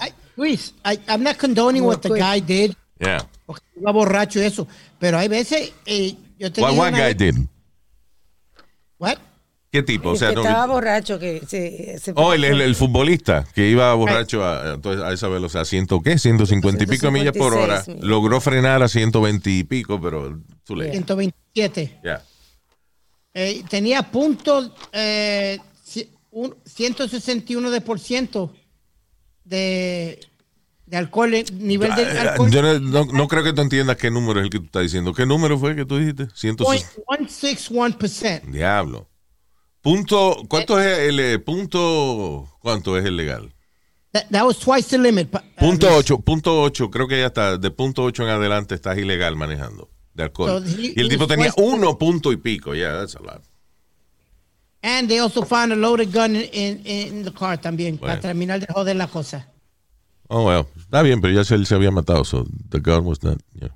I- 0.00 0.12
Luis, 0.36 0.74
I, 0.84 0.98
I'm 1.08 1.22
not 1.22 1.36
condoning 1.38 1.84
what 1.84 1.98
the 2.00 2.08
Well, 2.10 2.20
guy 2.20 2.40
did, 2.40 2.74
Yeah. 3.00 3.26
porque 3.46 3.62
iba 3.78 3.90
borracho 3.92 4.40
y 4.40 4.44
eso, 4.44 4.66
pero 4.98 5.18
hay 5.18 5.28
veces, 5.28 5.72
eh, 5.86 6.14
yo 6.38 6.50
te 6.52 6.60
What, 6.62 6.72
una 6.72 6.90
guy 6.90 7.14
vez- 7.14 7.16
did? 7.18 7.34
What? 8.98 9.18
¿Qué 9.70 9.82
tipo? 9.82 10.10
O 10.10 10.16
sea, 10.16 10.28
que 10.30 10.34
no, 10.36 10.42
estaba 10.42 10.66
que- 10.66 10.72
borracho 10.72 11.18
que 11.18 11.40
se, 11.48 11.98
se 11.98 12.12
Oh, 12.14 12.34
el, 12.34 12.44
el, 12.44 12.60
el 12.60 12.74
futbolista 12.74 13.46
que 13.54 13.68
iba 13.70 13.92
borracho 13.94 14.44
a, 14.44 14.74
entonces, 14.74 15.02
a 15.02 15.12
esa 15.12 15.28
velocidad, 15.28 15.64
ciento, 15.64 16.00
¿qué? 16.02 16.18
150 16.18 16.84
y 16.84 16.86
pico 16.86 17.10
millas 17.10 17.34
por 17.36 17.54
hora. 17.54 17.82
156 17.82 18.04
Logró 18.06 18.40
frenar 18.42 18.82
a 18.82 18.88
120 18.88 19.50
y 19.50 19.64
pico, 19.64 19.98
pero 20.00 20.38
too 20.64 20.76
late. 20.76 20.92
127. 20.92 22.00
Yeah. 22.04 22.22
Eh, 23.32 23.64
tenía 23.70 24.02
punto 24.02 24.74
eh, 24.92 25.58
un- 26.32 26.54
161 26.66 27.70
de 27.70 27.80
por 27.80 27.98
ciento 27.98 28.52
de, 29.44 30.20
de 30.86 30.96
alcohol, 30.96 31.32
eh, 31.34 31.44
nivel 31.52 31.94
de 31.94 32.04
alcohol. 32.04 32.50
Yo 32.50 32.62
no, 32.62 32.78
no- 32.80 33.04
no 33.12 33.28
creo 33.28 33.42
que 33.44 33.52
tú 33.52 33.60
entiendas 33.62 33.96
qué 33.96 34.10
número 34.10 34.40
es 34.40 34.44
el 34.44 34.50
que 34.50 34.58
tú 34.58 34.64
estás 34.66 34.82
diciendo. 34.82 35.12
¿Qué 35.14 35.26
número 35.26 35.58
fue 35.58 35.74
que 35.76 35.84
tú 35.84 35.96
dijiste? 35.98 36.28
160. 36.34 37.02
0.161%. 37.08 38.42
Diablo. 38.50 39.08
Punto, 39.80 40.36
¿cuánto 40.48 40.80
es 40.80 40.98
el 41.08 41.18
eh, 41.18 41.38
punto? 41.40 42.48
¿Cuánto 42.60 42.96
es 42.96 43.04
el 43.04 43.16
legal? 43.16 43.52
That, 44.12 44.24
that 44.30 44.44
was 44.44 44.58
twice 44.58 44.88
the 44.90 44.98
limit. 44.98 45.28
pa- 45.30 45.42
Punto 45.58 45.88
uh, 45.88 45.96
8, 45.98 46.18
punto 46.20 46.62
8, 46.62 46.90
creo 46.90 47.08
que 47.08 47.18
ya 47.18 47.26
está, 47.26 47.56
de 47.56 47.70
punto 47.70 48.02
8 48.04 48.22
en 48.24 48.28
adelante 48.28 48.74
estás 48.74 48.96
ilegal 48.98 49.34
manejando 49.36 49.90
de 50.14 50.24
alcohol. 50.24 50.62
So 50.62 50.70
he- 50.80 50.92
y 50.94 51.00
el 51.00 51.08
tipo 51.08 51.26
tenía 51.26 51.52
uno 51.56 51.98
punto 51.98 52.30
y 52.30 52.36
pico, 52.36 52.74
yeah, 52.74 52.92
that's 53.00 53.16
a 53.16 53.20
lot. 53.20 53.42
And 54.82 55.08
they 55.08 55.20
also 55.20 55.44
found 55.44 55.72
a 55.72 55.76
loaded 55.76 56.12
gun 56.12 56.34
in, 56.34 56.80
in, 56.84 57.24
the 57.24 57.30
car 57.32 57.56
también, 57.60 57.98
Bueno. 57.98 58.14
para 58.14 58.20
terminar 58.20 58.58
de 58.58 58.66
joder 58.66 58.96
la 58.96 59.06
cosa. 59.06 59.46
Oh, 60.28 60.44
well, 60.46 60.66
está 60.76 61.02
bien, 61.02 61.20
pero 61.20 61.32
ya 61.32 61.44
se, 61.44 61.54
él 61.54 61.66
se 61.66 61.74
había 61.74 61.90
matado, 61.92 62.24
so 62.24 62.44
the 62.70 62.80
gun 62.80 63.04
was 63.04 63.22
not, 63.22 63.38
yeah. 63.54 63.68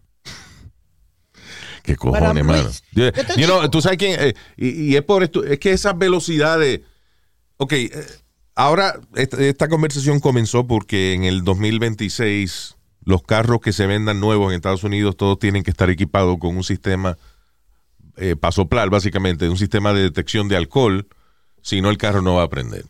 Qué 1.83 1.95
cojones, 1.95 2.45
Luis, 2.45 2.45
mano. 2.45 2.71
yo 2.93 3.11
You, 3.37 3.47
know, 3.47 3.71
tú 3.71 3.81
sabes 3.81 3.99
quién, 3.99 4.17
eh, 4.19 4.35
y, 4.57 4.71
y 4.91 4.97
es 4.97 5.03
por 5.03 5.23
esto, 5.23 5.45
es 5.45 5.61
que 5.61 5.71
esas 5.71 5.97
velocidades, 5.97 6.81
ok, 7.59 7.73
eh, 7.73 7.91
ahora 8.57 8.99
esta, 9.15 9.41
esta 9.41 9.69
conversación 9.69 10.19
comenzó 10.19 10.67
porque 10.67 11.13
en 11.13 11.23
el 11.23 11.45
2026 11.45 12.75
los 13.05 13.23
carros 13.23 13.61
que 13.61 13.73
se 13.73 13.87
vendan 13.87 14.19
nuevos 14.19 14.51
en 14.51 14.57
Estados 14.57 14.83
Unidos 14.83 15.17
todos 15.17 15.39
tienen 15.39 15.63
que 15.63 15.71
estar 15.71 15.89
equipados 15.91 16.39
con 16.41 16.57
un 16.57 16.65
sistema 16.65 17.17
eh, 18.17 18.37
para 18.37 18.53
soplar, 18.53 18.91
básicamente, 18.91 19.49
un 19.49 19.59
sistema 19.59 19.93
de 19.93 20.03
detección 20.03 20.49
de 20.49 20.57
alcohol, 20.57 21.07
si 21.63 21.81
no 21.81 21.91
el 21.91 21.99
carro 21.99 22.23
no 22.23 22.35
va 22.35 22.45
a 22.45 22.49
prender. 22.51 22.85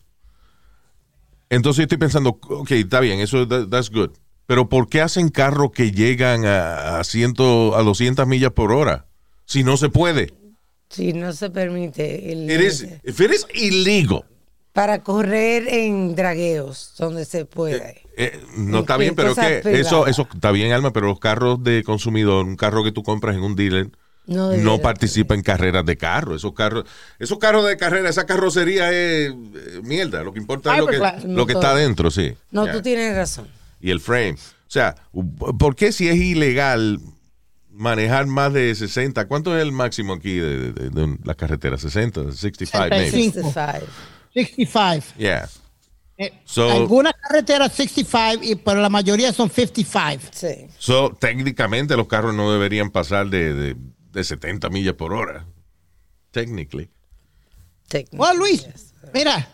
Entonces 1.49 1.77
yo 1.77 1.83
estoy 1.83 1.97
pensando, 1.97 2.39
ok, 2.41 2.71
está 2.71 2.99
bien, 2.99 3.19
eso 3.19 3.47
that- 3.47 3.69
that's 3.69 3.89
good. 3.89 4.11
Pero 4.45 4.69
¿por 4.69 4.87
qué 4.89 5.01
hacen 5.01 5.29
carros 5.29 5.71
que 5.71 5.91
llegan 5.91 6.45
a, 6.45 6.99
a, 6.99 7.03
ciento, 7.03 7.75
a 7.75 7.83
200 7.83 8.25
millas 8.27 8.51
por 8.51 8.71
hora? 8.71 9.05
Si 9.45 9.63
no 9.63 9.77
se 9.77 9.89
puede. 9.89 10.33
Si 10.89 11.13
no 11.13 11.33
se 11.33 11.49
permite. 11.49 12.31
El, 12.31 12.49
It 12.49 12.61
is, 12.61 12.87
if 13.03 13.19
it 13.19 13.31
is 13.31 13.45
illegal, 13.53 14.23
para 14.71 15.03
correr 15.03 15.67
en 15.67 16.15
dragueos, 16.15 16.93
donde 16.97 17.25
se 17.25 17.45
puede. 17.45 18.03
eh, 18.15 18.39
no 18.57 18.77
Y- 18.77 18.81
está 18.81 18.97
bien, 18.97 19.15
pero 19.15 19.35
que 19.35 19.59
privadas. 19.63 19.87
eso, 19.87 20.07
eso 20.07 20.27
está 20.33 20.51
bien, 20.51 20.71
Alma, 20.71 20.91
pero 20.93 21.07
los 21.07 21.19
carros 21.19 21.61
de 21.63 21.83
consumidor, 21.83 22.45
un 22.45 22.55
carro 22.55 22.83
que 22.83 22.91
tú 22.91 23.03
compras 23.03 23.35
en 23.35 23.43
un 23.43 23.55
dealer, 23.55 23.89
No 24.27 24.51
no, 24.57 24.79
participa 24.79 25.33
en 25.35 25.41
carreras 25.41 25.85
de 25.85 25.95
carro. 25.97 26.35
Esos 26.35 26.53
carros, 26.53 26.83
esos 27.17 27.37
carros 27.39 27.65
de 27.65 27.77
carrera, 27.77 28.09
esa 28.09 28.25
carrocería 28.25 28.89
es 28.91 29.31
eh, 29.31 29.35
mierda. 29.83 30.21
Lo 30.23 30.33
que 30.33 30.39
importa 30.39 30.73
es 30.73 30.79
lo 30.81 30.87
que, 30.87 30.97
Fiberglass. 30.97 31.23
lo 31.23 31.45
que 31.47 31.53
está 31.53 31.71
adentro, 31.71 32.11
sí. 32.11 32.33
No, 32.51 32.67
tú 32.71 32.81
tienes 32.81 33.15
razón. 33.15 33.47
y 33.79 33.89
el 33.89 33.99
frame. 34.01 34.33
O 34.33 34.69
sea, 34.69 34.95
¿por 35.57 35.75
qué 35.77 35.91
si 35.93 36.09
es 36.09 36.17
ilegal 36.17 36.99
manejar 37.71 38.25
más 38.27 38.51
de 38.53 38.73
60? 38.75 39.25
¿Cuánto 39.27 39.55
es 39.55 39.61
el 39.61 39.71
máximo 39.71 40.13
aquí 40.13 40.35
de, 40.35 40.73
de, 40.73 40.89
de 40.89 41.17
la 41.23 41.33
carretera? 41.35 41.77
60, 41.77 42.31
65, 42.31 42.77
maybe. 42.89 43.05
65. 43.09 43.49
65. 43.49 43.87
65. 44.33 45.05
Yeah. 45.17 45.47
Eh, 46.17 46.33
So- 46.45 46.71
algunas 46.71 47.13
carreteras 47.21 47.71
65, 47.73 48.43
y, 48.43 48.55
pero 48.55 48.81
la 48.81 48.89
mayoría 48.89 49.31
son 49.31 49.49
55. 49.49 50.23
Sí. 50.31 50.67
So, 50.79 51.15
técnicamente 51.19 51.95
los 51.95 52.07
carros 52.07 52.33
no 52.33 52.51
deberían 52.51 52.89
pasar 52.89 53.29
de, 53.29 53.53
de, 53.53 53.75
de 54.17 54.23
70 54.23 54.69
millas 54.69 54.95
por 54.95 55.13
hora. 55.13 55.45
Technically. 56.31 56.89
Bueno, 58.11 58.39
Luis, 58.39 58.67
mira, 59.13 59.47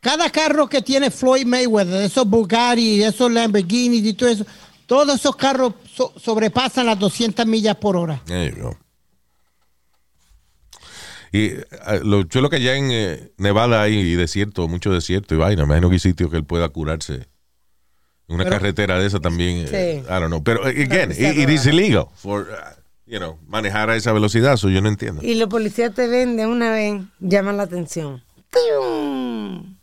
cada 0.00 0.30
carro 0.30 0.68
que 0.68 0.82
tiene 0.82 1.10
Floyd 1.10 1.46
Mayweather, 1.46 1.98
de 2.00 2.04
esos 2.06 2.26
Bugatti, 2.28 2.98
de 2.98 3.08
esos 3.08 3.30
Lamborghini 3.30 3.98
y 3.98 4.12
todo 4.14 4.28
eso, 4.28 4.46
todos 4.86 5.16
esos 5.18 5.34
carros 5.36 5.74
so- 5.92 6.12
sobrepasan 6.16 6.86
las 6.86 6.98
200 6.98 7.44
millas 7.46 7.76
por 7.76 7.96
hora. 7.96 8.22
There 8.26 8.54
you 8.54 8.62
go. 8.62 8.78
Y 11.32 11.46
eh, 11.46 11.64
lo 12.04 12.24
chulo 12.24 12.50
que 12.50 12.56
allá 12.56 12.76
en 12.76 12.90
eh, 12.92 13.32
Nevada 13.38 13.82
hay 13.82 14.14
desierto, 14.16 14.68
mucho 14.68 14.92
desierto 14.92 15.34
y 15.34 15.38
vaina. 15.38 15.62
Me 15.62 15.68
imagino 15.68 15.88
que 15.88 15.94
hay 15.94 16.00
sitios 16.00 16.30
que 16.30 16.36
él 16.36 16.44
pueda 16.44 16.68
curarse. 16.68 17.26
Una 18.28 18.44
Pero- 18.44 18.56
carretera 18.56 18.98
de 18.98 19.06
esa 19.06 19.18
también. 19.18 19.66
eh, 19.66 20.02
Sí. 20.02 20.06
I 20.06 20.12
don't 20.20 20.26
know. 20.26 20.42
Pero, 20.44 20.64
again, 20.66 21.10
it 21.10 21.48
is 21.48 21.66
illegal 21.66 22.06
for, 22.14 22.42
uh, 22.42 22.81
you 23.12 23.18
know, 23.18 23.38
manejar 23.46 23.90
a 23.90 23.96
esa 23.96 24.10
velocidad. 24.12 24.56
So 24.56 24.70
yo 24.70 24.80
no 24.80 24.88
entiendo. 24.88 25.22
Y 25.22 25.34
los 25.34 25.48
policías 25.50 25.94
te 25.94 26.08
ven 26.08 26.38
de 26.38 26.46
una 26.46 26.70
vez, 26.70 27.02
llaman 27.20 27.58
la 27.58 27.64
atención. 27.64 28.24
¡Tium! 28.50 29.76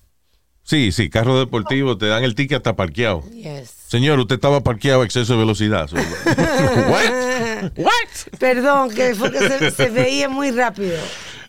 Sí, 0.63 0.91
sí, 0.91 1.09
carro 1.09 1.37
deportivo, 1.39 1.97
te 1.97 2.07
dan 2.07 2.23
el 2.23 2.33
ticket 2.35 2.57
hasta 2.57 2.75
parqueado. 2.75 3.23
Yes. 3.31 3.69
Señor, 3.87 4.19
usted 4.19 4.35
estaba 4.35 4.61
parqueado 4.61 5.01
a 5.01 5.05
exceso 5.05 5.33
de 5.33 5.39
velocidad. 5.39 5.87
So, 5.87 5.95
What? 6.89 7.71
What? 7.77 8.37
Perdón, 8.39 8.89
que 8.91 9.13
fue 9.15 9.31
que 9.31 9.39
se, 9.39 9.71
se 9.71 9.89
veía 9.89 10.27
muy 10.27 10.51
rápido. 10.51 10.97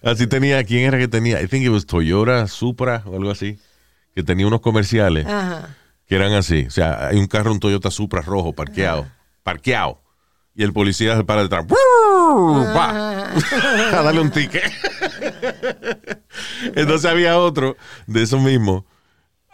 Así 0.02 0.26
tenía, 0.26 0.62
¿quién 0.64 0.84
era 0.84 0.98
que 0.98 1.08
tenía? 1.08 1.42
I 1.42 1.48
think 1.48 1.64
it 1.64 1.70
was 1.70 1.86
Toyota 1.86 2.46
Supra 2.46 3.02
o 3.06 3.16
algo 3.16 3.30
así. 3.30 3.58
Que 4.14 4.22
tenía 4.22 4.46
unos 4.46 4.60
comerciales 4.60 5.26
Ajá. 5.26 5.76
que 6.06 6.16
eran 6.16 6.32
así. 6.32 6.64
O 6.66 6.70
sea, 6.70 7.08
hay 7.08 7.18
un 7.18 7.26
carro, 7.26 7.52
un 7.52 7.60
Toyota 7.60 7.90
Supra 7.90 8.22
rojo, 8.22 8.54
parqueado. 8.54 9.06
Parqueado. 9.42 10.00
Y 10.60 10.62
el 10.62 10.74
policía 10.74 11.16
se 11.16 11.24
para 11.24 11.42
detrás. 11.42 11.64
¡Va! 11.64 13.30
a 13.98 14.02
darle 14.02 14.20
un 14.20 14.30
ticket. 14.30 14.62
entonces 16.74 17.10
había 17.10 17.38
otro 17.38 17.78
de 18.06 18.24
eso 18.24 18.38
mismo. 18.38 18.84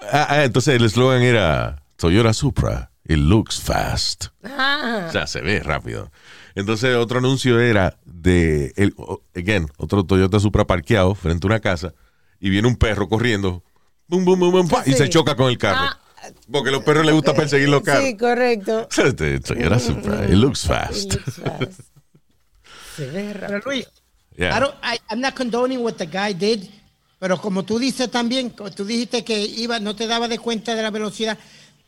Ah, 0.01 0.27
ah, 0.29 0.45
entonces 0.45 0.75
el 0.75 0.85
eslogan 0.85 1.23
era 1.23 1.85
Toyota 1.95 2.33
Supra, 2.33 2.91
it 3.07 3.19
looks 3.19 3.61
fast. 3.61 4.31
Ajá. 4.43 5.07
O 5.09 5.13
sea, 5.13 5.29
se 5.29 5.43
ve 5.43 5.61
rápido. 5.61 6.11
Entonces, 6.57 6.97
otro 6.97 7.21
anuncio 7.21 7.61
era 7.61 7.97
de, 8.05 8.73
el, 8.75 8.93
again, 9.37 9.69
otro 9.77 10.05
Toyota 10.05 10.41
Supra 10.41 10.67
parqueado 10.67 11.15
frente 11.15 11.47
a 11.47 11.51
una 11.51 11.61
casa 11.61 11.95
y 12.41 12.51
viene 12.51 12.67
un 12.67 12.75
perro 12.75 13.09
corriendo 13.09 13.63
y 14.87 14.93
se 14.95 15.09
choca 15.09 15.37
con 15.37 15.51
el 15.51 15.57
carro. 15.57 15.89
Porque 16.51 16.69
a 16.71 16.73
los 16.73 16.83
perros 16.85 17.05
les 17.07 17.15
gusta 17.15 17.35
perseguir 17.35 17.69
los 17.69 17.83
carros. 17.83 18.05
Sí, 18.05 18.17
correcto. 18.17 18.89
Este 18.97 19.41
Toyota 19.41 19.79
Supra, 19.79 20.25
it 20.25 20.31
looks 20.35 20.67
fast. 20.67 20.97
It 20.97 21.13
looks 21.15 21.41
fast. 21.41 21.81
Se 22.97 23.07
ve 23.11 23.35
Pero. 23.39 23.61
Luis, 23.65 23.87
Yeah. 24.39 24.57
I 24.57 24.61
don't, 24.61 24.75
I, 24.83 24.99
I'm 25.09 25.21
not 25.21 25.35
condoning 25.35 25.83
what 25.83 25.95
the 25.95 26.07
guy 26.07 26.35
did, 26.35 26.69
pero 27.19 27.41
como 27.41 27.65
tú 27.65 27.79
dices 27.79 28.11
también, 28.11 28.51
tú 28.51 28.85
dijiste 28.85 29.25
que 29.25 29.41
iba, 29.41 29.81
no 29.81 29.97
te 29.97 30.07
daba 30.07 30.29
de 30.29 30.39
cuenta 30.39 30.75
de 30.75 30.83
la 30.83 30.91
velocidad. 30.91 31.39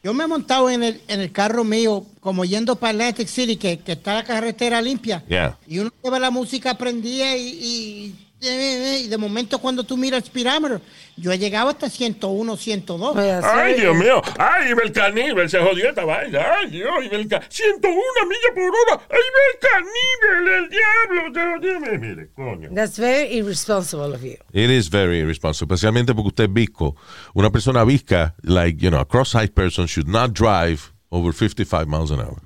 Yo 0.02 0.14
me 0.14 0.24
he 0.24 0.26
montado 0.26 0.70
en 0.70 0.82
el, 0.82 1.02
en 1.08 1.20
el 1.20 1.32
carro 1.32 1.64
mío, 1.64 2.06
como 2.20 2.44
yendo 2.44 2.76
para 2.76 2.92
Atlantic 2.92 3.28
City, 3.28 3.56
que, 3.56 3.80
que 3.80 3.92
está 3.92 4.14
la 4.14 4.24
carretera 4.24 4.80
limpia. 4.80 5.22
Yeah. 5.28 5.58
Y 5.66 5.80
uno 5.80 5.90
lleva 6.02 6.18
la 6.18 6.30
música 6.30 6.78
prendida 6.78 7.36
y, 7.36 7.48
y, 7.48 8.27
y 8.40 9.08
de 9.08 9.16
momento 9.18 9.58
cuando 9.58 9.82
tú 9.84 9.96
miras 9.96 10.22
el 10.22 10.26
speedometer, 10.26 10.80
yo 11.16 11.32
he 11.32 11.38
llegado 11.38 11.70
hasta 11.70 11.90
101, 11.90 12.56
102. 12.56 13.16
Oiga, 13.16 13.40
Ay. 13.64 13.80
Dios 13.80 13.96
mío. 13.96 14.22
Ay, 14.38 14.70
iba 14.70 14.82
el 14.82 14.92
caníbal. 14.92 15.50
Se 15.50 15.58
jodió 15.58 15.88
esta 15.88 16.04
vaina. 16.04 16.40
Ay, 16.60 16.70
Dios, 16.70 17.04
iba 17.04 17.16
el 17.16 17.26
ca... 17.28 17.42
101 17.48 17.96
millas 18.28 18.52
por 18.54 18.62
hora. 18.64 19.02
Ahí 19.10 19.18
va 19.34 19.40
el 19.52 19.58
caníbal, 19.68 20.64
el 20.64 20.70
diablo. 20.70 21.58
Jodió. 21.58 21.80
Mire, 21.80 21.98
Mire, 21.98 22.28
coño. 22.34 22.68
That's 22.74 22.96
very 22.98 23.36
irresponsible 23.38 24.14
of 24.14 24.22
you. 24.22 24.36
It 24.52 24.70
is 24.70 24.88
very 24.88 25.18
irresponsible, 25.20 25.74
especialmente 25.74 26.14
porque 26.14 26.28
usted 26.28 26.44
es 26.44 26.52
visco. 26.52 26.94
Una 27.34 27.50
persona 27.50 27.82
visca, 27.84 28.34
like, 28.42 28.78
you 28.80 28.90
know, 28.90 29.00
a 29.00 29.04
cross-eyed 29.04 29.52
person 29.54 29.86
should 29.86 30.08
not 30.08 30.32
drive 30.32 30.92
over 31.10 31.32
55 31.32 31.88
miles 31.88 32.10
an 32.12 32.20
hour. 32.20 32.40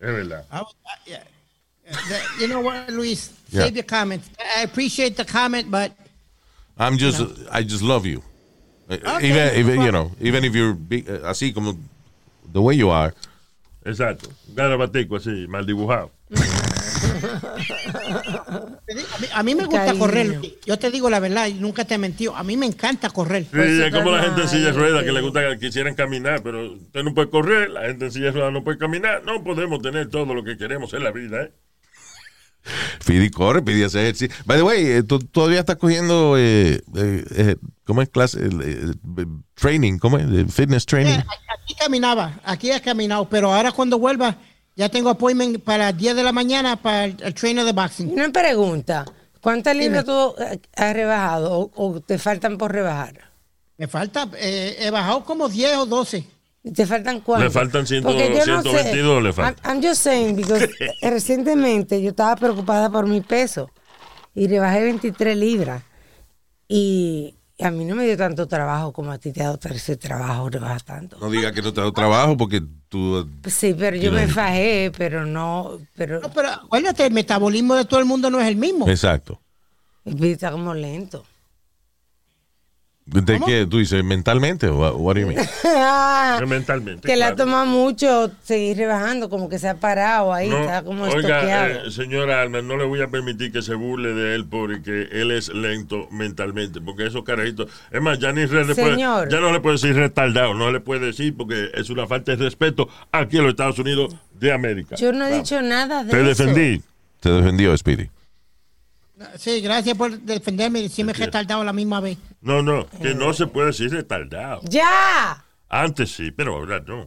Es 0.00 0.06
verdad. 0.12 0.44
I 0.50 0.60
was- 0.62 0.74
I- 0.86 1.10
yeah. 1.10 1.22
The- 2.08 2.42
you 2.42 2.48
know 2.48 2.60
what, 2.60 2.88
Luis? 2.90 3.32
Yeah. 3.50 3.62
Save 3.64 3.76
your 3.76 3.84
comments. 3.84 4.28
I 4.56 4.62
appreciate 4.62 5.16
the 5.16 5.24
comment, 5.24 5.70
but 5.70 5.92
I'm 6.78 6.98
just, 6.98 7.20
I 7.50 7.62
just 7.62 7.82
love 7.82 8.04
you. 8.06 8.22
Uh, 8.90 8.96
Okay, 9.16 9.28
even, 9.28 9.46
no 9.46 9.54
even, 9.58 9.80
you 9.82 9.92
know, 9.92 10.10
even 10.20 10.44
if 10.44 10.54
you're 10.54 10.74
big, 10.74 11.08
uh, 11.08 11.28
así 11.30 11.52
como 11.54 11.76
the 12.52 12.60
way 12.60 12.74
you 12.76 12.90
are. 12.90 13.14
Exacto. 13.84 14.28
Un 14.48 14.54
garabatico 14.56 15.16
así, 15.16 15.46
mal 15.48 15.64
dibujado. 15.66 16.10
a 18.86 19.18
mí, 19.20 19.26
a 19.32 19.42
mí 19.42 19.54
me 19.54 19.64
gusta 19.64 19.86
Cariño. 19.86 19.98
correr. 19.98 20.40
Yo 20.64 20.78
te 20.78 20.90
digo 20.90 21.08
la 21.10 21.20
verdad 21.20 21.46
y 21.46 21.54
nunca 21.54 21.84
te 21.84 21.94
he 21.94 21.98
mentido. 21.98 22.34
A 22.36 22.42
mí 22.42 22.56
me 22.56 22.66
encanta 22.66 23.10
correr. 23.10 23.44
Sí, 23.44 23.48
Pues 23.52 23.70
es 23.80 23.92
como 23.94 24.10
la 24.10 24.22
gente 24.22 24.42
en 24.42 24.48
silla 24.48 24.66
de 24.66 24.72
ruedas 24.72 25.04
que 25.04 25.12
le 25.12 25.20
gusta 25.20 25.48
que 25.50 25.58
quisieran 25.58 25.94
caminar, 25.94 26.42
pero 26.42 26.72
usted 26.72 27.02
no 27.04 27.14
puede 27.14 27.30
correr, 27.30 27.70
la 27.70 27.82
gente 27.86 28.06
en 28.06 28.12
silla 28.12 28.26
de 28.26 28.32
ruedas 28.32 28.52
no 28.52 28.64
puede 28.64 28.78
caminar, 28.78 29.24
no 29.24 29.42
podemos 29.44 29.80
tener 29.82 30.08
todo 30.10 30.34
lo 30.34 30.42
que 30.44 30.56
queremos 30.56 30.92
en 30.94 31.04
la 31.04 31.10
vida, 31.12 31.42
¿eh? 31.44 31.52
Pidi 33.04 33.30
corre, 33.30 33.62
pidi 33.62 33.82
hacer 33.84 34.02
ejercicio. 34.02 34.36
By 34.44 34.58
the 34.58 34.62
way, 34.62 34.86
eh, 34.86 35.02
tú 35.02 35.18
todavía 35.18 35.60
estás 35.60 35.76
cogiendo, 35.76 36.36
eh, 36.38 36.80
eh, 36.96 37.24
eh, 37.36 37.56
¿cómo 37.84 38.02
es 38.02 38.08
clase? 38.08 38.40
Eh, 38.46 38.50
eh, 39.18 39.26
training, 39.54 39.98
¿cómo 39.98 40.18
es? 40.18 40.26
Fitness 40.52 40.86
training. 40.86 41.18
Eh, 41.18 41.24
Aquí 41.62 41.74
caminaba, 41.74 42.38
aquí 42.44 42.70
he 42.70 42.80
caminado, 42.80 43.28
pero 43.28 43.52
ahora 43.52 43.72
cuando 43.72 43.98
vuelva 43.98 44.36
ya 44.76 44.88
tengo 44.88 45.10
appointment 45.10 45.62
para 45.64 45.86
las 45.90 45.96
10 45.96 46.14
de 46.16 46.22
la 46.22 46.32
mañana 46.32 46.76
para 46.80 47.06
el, 47.06 47.16
el 47.20 47.34
trainer 47.34 47.64
de 47.64 47.72
boxing. 47.72 48.10
Una 48.12 48.30
pregunta. 48.30 49.04
¿Cuántas 49.40 49.76
libras 49.76 50.04
tú 50.04 50.34
has 50.76 50.92
rebajado 50.92 51.52
o, 51.52 51.70
o 51.74 52.00
te 52.00 52.18
faltan 52.18 52.58
por 52.58 52.72
rebajar? 52.72 53.30
Me 53.78 53.86
falta, 53.88 54.28
eh, 54.38 54.76
he 54.80 54.90
bajado 54.90 55.24
como 55.24 55.48
10 55.48 55.76
o 55.78 55.86
12. 55.86 56.26
¿Y 56.66 56.72
¿Te 56.72 56.84
faltan 56.84 57.20
cuántas? 57.20 57.44
Le 57.44 57.50
faltan 57.60 57.86
ciento- 57.86 58.08
Porque 58.08 58.28
yo 58.44 58.44
no 58.56 58.60
sé. 58.60 58.70
122 58.70 59.22
le 59.22 59.32
faltan. 59.32 59.64
I'm, 59.64 59.76
I'm 59.76 59.88
just 59.88 60.02
saying, 60.02 60.34
because 60.34 60.68
recientemente 61.00 62.02
yo 62.02 62.10
estaba 62.10 62.34
preocupada 62.34 62.90
por 62.90 63.06
mi 63.06 63.20
peso 63.20 63.70
y 64.34 64.48
rebajé 64.48 64.82
23 64.82 65.36
libras. 65.36 65.84
Y 66.66 67.36
a 67.60 67.70
mí 67.70 67.84
no 67.84 67.94
me 67.94 68.04
dio 68.04 68.16
tanto 68.16 68.48
trabajo 68.48 68.92
como 68.92 69.12
a 69.12 69.18
ti 69.18 69.30
te 69.30 69.42
ha 69.42 69.52
dado 69.52 69.60
ese 69.70 69.96
trabajo, 69.96 70.50
rebajar 70.50 70.82
tanto. 70.82 71.18
No 71.20 71.30
diga 71.30 71.52
que 71.52 71.62
no 71.62 71.72
te 71.72 71.80
da 71.80 71.92
trabajo 71.92 72.36
porque 72.36 72.60
tú... 72.88 73.30
Sí, 73.44 73.72
pero 73.78 73.96
yo 73.96 74.10
me 74.10 74.26
fajé, 74.26 74.90
pero 74.98 75.24
no, 75.24 75.78
pero 75.94 76.20
No, 76.20 76.32
pero 76.32 76.48
acuérdate, 76.50 77.06
el 77.06 77.12
metabolismo 77.12 77.76
de 77.76 77.84
todo 77.84 78.00
el 78.00 78.06
mundo 78.06 78.28
no 78.28 78.40
es 78.40 78.48
el 78.48 78.56
mismo. 78.56 78.88
Exacto. 78.88 79.40
está 80.04 80.50
como 80.50 80.74
lento. 80.74 81.24
¿De 83.06 83.40
qué? 83.46 83.66
¿Tú 83.70 83.78
dices 83.78 84.02
mentalmente? 84.02 84.68
What, 84.68 85.14
do 85.14 85.20
you 85.20 85.28
mean? 85.28 85.38
Ah, 85.64 86.40
mentalmente. 86.46 87.06
que 87.06 87.14
le 87.16 87.22
ha 87.22 87.34
claro. 87.34 87.44
tomado 87.44 87.66
mucho 87.66 88.32
seguir 88.42 88.76
rebajando, 88.76 89.30
como 89.30 89.48
que 89.48 89.60
se 89.60 89.68
ha 89.68 89.76
parado 89.76 90.32
ahí, 90.34 90.48
No, 90.48 90.60
está 90.62 90.82
como 90.82 91.04
oiga, 91.04 91.18
estoqueado. 91.38 91.86
eh, 91.86 91.90
señora 91.92 92.42
Alma, 92.42 92.62
no 92.62 92.76
le 92.76 92.84
voy 92.84 93.00
a 93.02 93.08
permitir 93.08 93.52
que 93.52 93.62
se 93.62 93.74
burle 93.74 94.12
de 94.12 94.34
él 94.34 94.44
porque 94.46 95.08
él 95.12 95.30
es 95.30 95.48
lento 95.54 96.08
mentalmente, 96.10 96.80
porque 96.80 97.06
esos 97.06 97.22
carajitos, 97.22 97.70
es 97.92 98.02
más, 98.02 98.18
ya 98.18 98.32
ni 98.32 98.44
re- 98.44 98.64
le 98.64 98.74
puede- 98.74 98.98
ya 98.98 99.40
no 99.40 99.52
le 99.52 99.60
puede 99.60 99.74
decir 99.76 99.94
retardado, 99.94 100.54
no 100.54 100.72
le 100.72 100.80
puede 100.80 101.06
decir 101.06 101.36
porque 101.36 101.70
es 101.74 101.88
una 101.90 102.08
falta 102.08 102.34
de 102.34 102.42
respeto 102.42 102.88
aquí 103.12 103.36
en 103.36 103.44
los 103.44 103.50
Estados 103.50 103.78
Unidos 103.78 104.16
de 104.40 104.52
América. 104.52 104.96
Yo 104.96 105.12
no 105.12 105.26
he 105.26 105.32
dicho 105.36 105.62
nada 105.62 106.02
de 106.02 106.10
Te 106.10 106.28
eso. 106.28 106.44
defendí. 106.44 106.82
Te 107.20 107.30
defendió, 107.30 107.76
Speedy. 107.78 108.10
Sí, 109.38 109.60
gracias 109.62 109.96
por 109.96 110.18
defenderme 110.20 110.80
y 110.80 110.82
decirme 110.84 111.12
que 111.14 111.24
he 111.24 111.28
tardado 111.28 111.62
a 111.62 111.64
la 111.64 111.72
misma 111.72 112.00
vez. 112.00 112.18
No, 112.42 112.62
no, 112.62 112.86
que 113.02 113.14
no 113.14 113.32
se 113.32 113.46
puede 113.46 113.68
decir 113.68 113.90
retardado. 113.90 114.60
¡Ya! 114.64 115.42
Antes 115.68 116.12
sí, 116.12 116.30
pero 116.30 116.54
ahora 116.56 116.80
no. 116.86 117.04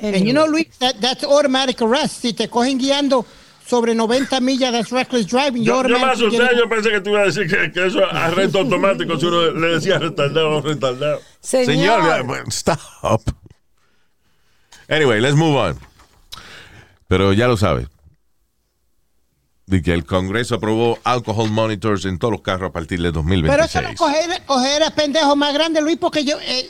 And 0.00 0.24
you 0.24 0.32
know, 0.32 0.46
Luis, 0.46 0.68
that, 0.78 0.96
that's 1.00 1.24
automatic 1.24 1.80
arrest. 1.82 2.20
Si 2.22 2.32
te 2.32 2.48
cogen 2.48 2.78
guiando 2.78 3.24
sobre 3.66 3.94
90 3.94 4.40
millas, 4.40 4.70
that's 4.72 4.90
reckless 4.92 5.26
driving. 5.26 5.64
Yo, 5.64 5.82
yo 5.82 5.98
me 5.98 6.04
asusté, 6.04 6.38
get- 6.38 6.56
yo 6.56 6.68
pensé 6.68 6.90
que 6.90 7.00
tú 7.00 7.10
ibas 7.10 7.22
a 7.22 7.24
decir 7.26 7.48
que, 7.48 7.72
que 7.72 7.86
eso 7.86 8.04
arresto 8.04 8.58
automático 8.60 9.18
si 9.18 9.26
uno 9.26 9.50
le 9.52 9.68
decía 9.74 9.98
retardado 9.98 10.50
o 10.50 10.60
retardado. 10.60 11.20
Señor, 11.40 11.66
Señor, 12.04 12.44
stop. 12.48 13.22
Anyway, 14.88 15.20
let's 15.20 15.34
move 15.36 15.56
on. 15.56 15.78
Pero 17.08 17.32
ya 17.32 17.48
lo 17.48 17.56
sabes. 17.56 17.88
De 19.66 19.82
que 19.82 19.92
el 19.92 20.04
Congreso 20.04 20.54
aprobó 20.54 20.98
alcohol 21.02 21.50
monitors 21.50 22.04
en 22.04 22.18
todos 22.20 22.30
los 22.30 22.40
carros 22.42 22.70
a 22.70 22.72
partir 22.72 22.98
de 23.00 23.08
Pero 23.10 23.14
2026. 23.22 23.74
eso 23.74 23.82
no 23.82 23.94
coger, 23.96 24.42
coger 24.46 24.82
a 24.84 24.90
pendejo 24.90 25.34
más 25.34 25.52
grande, 25.52 25.80
Luis, 25.82 25.96
porque 25.98 26.24
yo, 26.24 26.38
eh, 26.40 26.68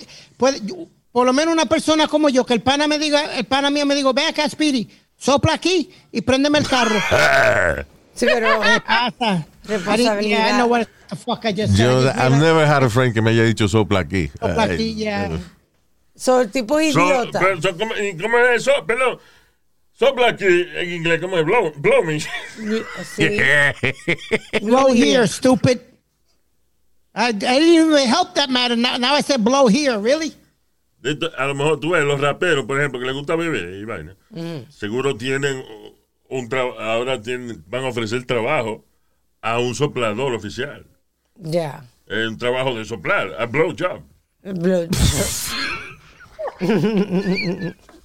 yo- 0.63 0.77
por 1.13 1.27
lo 1.27 1.33
menos 1.35 1.53
una 1.53 1.67
persona 1.67 2.09
como 2.09 2.31
yo, 2.31 2.47
que 2.47 2.55
el 2.55 2.63
pana 2.63 2.87
me 2.89 2.99
diga, 2.99 3.37
el 3.37 3.45
pana 3.45 3.69
mío 3.71 3.85
me 3.85 3.95
diga, 3.95 4.13
ve 4.15 4.25
acá, 4.27 4.49
Speedy, 4.49 4.89
sopla 5.19 5.53
aquí 5.55 5.91
y 6.11 6.23
préndeme 6.23 6.59
el 6.59 6.67
carro. 6.67 6.95
sí, 8.15 8.25
pero 8.27 8.61
¿Qué 8.63 8.81
pasa? 8.81 9.47
Responsabilidad. 9.65 10.39
Yeah, 10.39 10.49
I 10.51 10.53
know 10.59 10.67
what 10.69 10.87
the 11.11 11.17
fuck 11.17 11.45
I 11.45 11.53
just 11.53 11.77
said. 11.77 11.85
Yo, 11.87 12.09
I've 12.11 12.39
never 12.39 12.65
had 12.67 12.83
a 12.83 12.89
friend 12.89 13.13
que 13.13 13.21
me 13.21 13.31
haya 13.33 13.43
dicho 13.45 13.69
sopla 13.69 14.01
aquí. 14.01 14.29
Sopla 14.41 14.63
aquí, 14.63 14.95
yeah. 14.95 15.31
soy 16.15 16.45
el 16.45 16.51
tipo 16.51 16.75
So- 16.77 16.81
idiota. 16.81 17.41
pero, 17.41 17.61
so, 17.61 17.77
¿cómo, 17.77 17.93
cómo 18.23 18.39
es 18.39 18.63
eso? 18.63 18.73
Perdón. 18.87 19.19
Sopla 19.99 20.29
aquí 20.29 20.45
en 20.45 20.93
inglés, 20.93 21.21
¿cómo 21.23 21.39
es? 21.39 21.45
Blow, 21.45 21.73
blow 21.77 22.05
me. 22.05 22.21
Sí. 23.17 23.41
Blow 24.61 24.93
here, 24.93 25.27
stupid. 25.27 25.81
I, 27.15 27.29
I 27.29 27.33
didn't 27.33 27.89
even 27.89 28.07
help 28.07 28.35
that 28.35 28.51
matter. 28.51 28.77
Now, 28.77 28.99
now 28.99 29.15
I 29.15 29.23
said 29.23 29.43
blow 29.43 29.69
here, 29.69 29.99
really? 29.99 30.35
Esto, 31.03 31.31
a 31.39 31.47
lo 31.47 31.55
mejor 31.55 31.81
tú 31.81 31.93
ves 31.93 32.05
los 32.05 32.21
raperos, 32.21 32.67
por 32.67 32.79
ejemplo, 32.79 33.01
que 33.01 33.07
les 33.07 33.15
gusta 33.15 33.37
beber 33.37 33.73
y 33.73 33.85
vaina. 33.85 34.17
Seguro 34.69 35.17
tienen 35.17 35.65
un 36.29 36.49
ahora 36.79 37.23
tienen, 37.23 37.65
van 37.67 37.85
a 37.85 37.89
ofrecer 37.89 38.27
trabajo 38.27 38.85
a 39.41 39.59
un 39.61 39.75
soplador 39.75 40.35
oficial. 40.35 40.87
Ya. 41.37 41.85
Es 42.07 42.29
un 42.29 42.37
trabajo 42.37 42.75
de 42.75 42.85
soplar, 42.85 43.35
a 43.39 43.47
blow 43.47 43.75
job. 43.79 44.03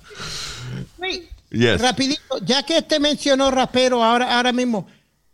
Yes. 1.52 1.82
Rapidito, 1.82 2.38
ya 2.44 2.64
que 2.64 2.78
este 2.78 3.00
mencionó 3.00 3.52
rapero 3.52 4.04
ahora, 4.04 4.38
ahora 4.38 4.52
mismo, 4.54 4.88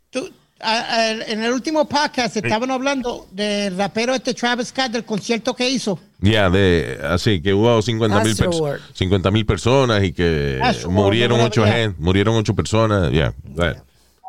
tú, 0.09 0.29
a- 0.59 0.71
a- 0.95 1.11
en 1.11 1.43
el 1.43 1.51
último 1.53 1.87
podcast 1.87 2.35
estaban 2.37 2.71
hablando 2.71 3.27
del 3.31 3.77
rapero 3.77 4.15
este 4.15 4.33
Travis 4.33 4.69
Scott 4.69 4.91
del 4.91 5.03
concierto 5.05 5.55
que 5.55 5.69
hizo. 5.69 5.99
Ya, 6.19 6.49
de, 6.49 6.99
así 7.07 7.39
que 7.41 7.53
hubo 7.53 7.79
50 7.81 8.23
mil 8.23 8.31
Astroworld. 8.31 8.81
50 8.93 9.29
mil 9.31 9.45
personas 9.45 10.03
y 10.03 10.11
que 10.13 10.59
murieron 10.89 11.39
ocho 11.41 11.63
yeah. 11.63 11.73
gente, 11.73 11.97
murieron 12.01 12.35
ocho 12.35 12.55
personas. 12.55 13.11
Ya, 13.11 13.33
right. 13.55 13.77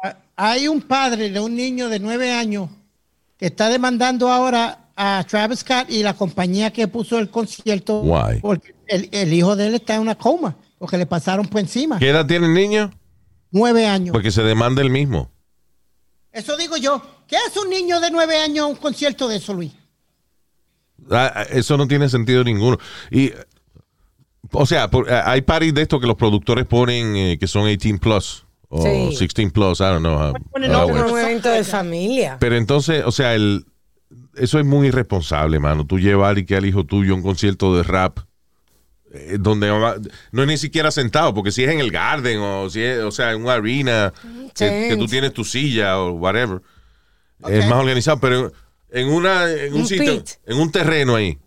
Ah, 0.04 0.16
Hay 0.36 0.68
un 0.68 0.82
padre 0.82 1.30
de 1.30 1.40
un 1.40 1.56
niño 1.56 1.88
de 1.88 1.98
nueve 1.98 2.30
años 2.32 2.68
que 3.38 3.46
está 3.46 3.70
demandando 3.70 4.28
ahora 4.30 4.80
a 4.94 5.24
Travis 5.26 5.60
Scott 5.60 5.86
y 5.88 6.02
la 6.02 6.12
compañía 6.12 6.70
que 6.72 6.86
puso 6.88 7.18
el 7.18 7.30
concierto 7.30 8.00
Why? 8.02 8.40
porque 8.42 8.74
el, 8.88 9.08
el 9.12 9.32
hijo 9.32 9.56
de 9.56 9.68
él 9.68 9.74
está 9.76 9.94
en 9.94 10.00
una 10.02 10.16
coma 10.16 10.56
porque 10.78 10.96
le 10.98 11.06
pasaron 11.06 11.46
por 11.46 11.60
encima. 11.60 11.98
¿Qué 11.98 12.08
edad 12.10 12.26
tiene 12.26 12.46
el 12.46 12.54
niño? 12.54 12.90
Nueve 13.50 13.86
años. 13.86 14.12
Porque 14.12 14.30
se 14.30 14.42
demanda 14.42 14.82
el 14.82 14.90
mismo. 14.90 15.30
Eso 16.32 16.56
digo 16.56 16.76
yo. 16.76 17.02
¿Qué 17.26 17.36
hace 17.36 17.58
un 17.60 17.68
niño 17.70 18.00
de 18.00 18.10
nueve 18.10 18.36
años 18.38 18.64
a 18.64 18.66
un 18.66 18.76
concierto 18.76 19.28
de 19.28 19.36
eso, 19.36 19.52
Luis? 19.54 19.72
Ah, 21.10 21.44
Eso 21.50 21.76
no 21.76 21.86
tiene 21.86 22.08
sentido 22.08 22.44
ninguno. 22.44 22.78
Y, 23.10 23.32
o 24.52 24.66
sea, 24.66 24.90
por- 24.90 25.10
ah, 25.12 25.30
hay 25.30 25.42
parties 25.42 25.74
de 25.74 25.82
esto 25.82 26.00
que 26.00 26.06
los 26.06 26.16
productores 26.16 26.66
ponen 26.66 27.16
eh, 27.16 27.38
que 27.38 27.46
son 27.46 27.66
18 27.66 27.98
plus 28.00 28.44
o 28.68 28.82
Sí. 28.82 28.88
16 29.16 29.52
plus, 29.52 29.80
I 29.80 29.84
don't 29.84 30.00
know. 30.00 30.16
how- 30.18 30.34
un 30.54 30.64
evento 31.18 31.48
de 31.50 31.64
familia. 31.64 32.36
Pero 32.40 32.56
entonces, 32.56 33.02
o 33.06 33.12
sea, 33.12 33.34
el, 33.34 33.64
eso 34.36 34.58
es 34.58 34.64
muy 34.66 34.88
irresponsable, 34.88 35.58
mano. 35.58 35.86
Tú 35.86 35.98
llevar 35.98 36.38
y 36.38 36.44
que 36.44 36.56
al 36.56 36.66
hijo 36.66 36.84
tuyo 36.84 37.12
a 37.14 37.16
un 37.16 37.22
concierto 37.22 37.74
de 37.76 37.82
rap 37.82 38.18
eh, 38.18 38.22
donde 39.38 39.70
va- 39.70 39.96
no 40.32 40.42
es 40.42 40.48
ni 40.48 40.58
siquiera 40.58 40.90
sentado, 40.90 41.32
porque 41.34 41.50
si 41.52 41.64
es 41.64 41.70
en 41.70 41.80
el 41.80 41.90
garden 41.90 42.38
o 42.40 42.68
si 42.70 42.82
es, 42.82 42.98
o 43.00 43.10
sea, 43.10 43.32
en 43.32 43.42
una 43.42 43.54
arena 43.54 44.12
que, 44.54 44.88
que 44.90 44.96
tú 44.98 45.06
tienes 45.06 45.32
tu 45.32 45.44
silla 45.44 45.98
o 45.98 46.12
whatever, 46.12 46.60
es 47.48 47.64
más 47.68 47.78
organizado, 47.78 48.18
pero 48.20 48.52
en 48.90 49.08
una 49.08 49.50
en 49.50 49.72
un, 49.74 49.80
Un 49.82 49.86
sitio, 49.86 50.16
pit. 50.18 50.30
en 50.46 50.58
un 50.58 50.70
terreno 50.72 51.14
ahí. 51.14 51.38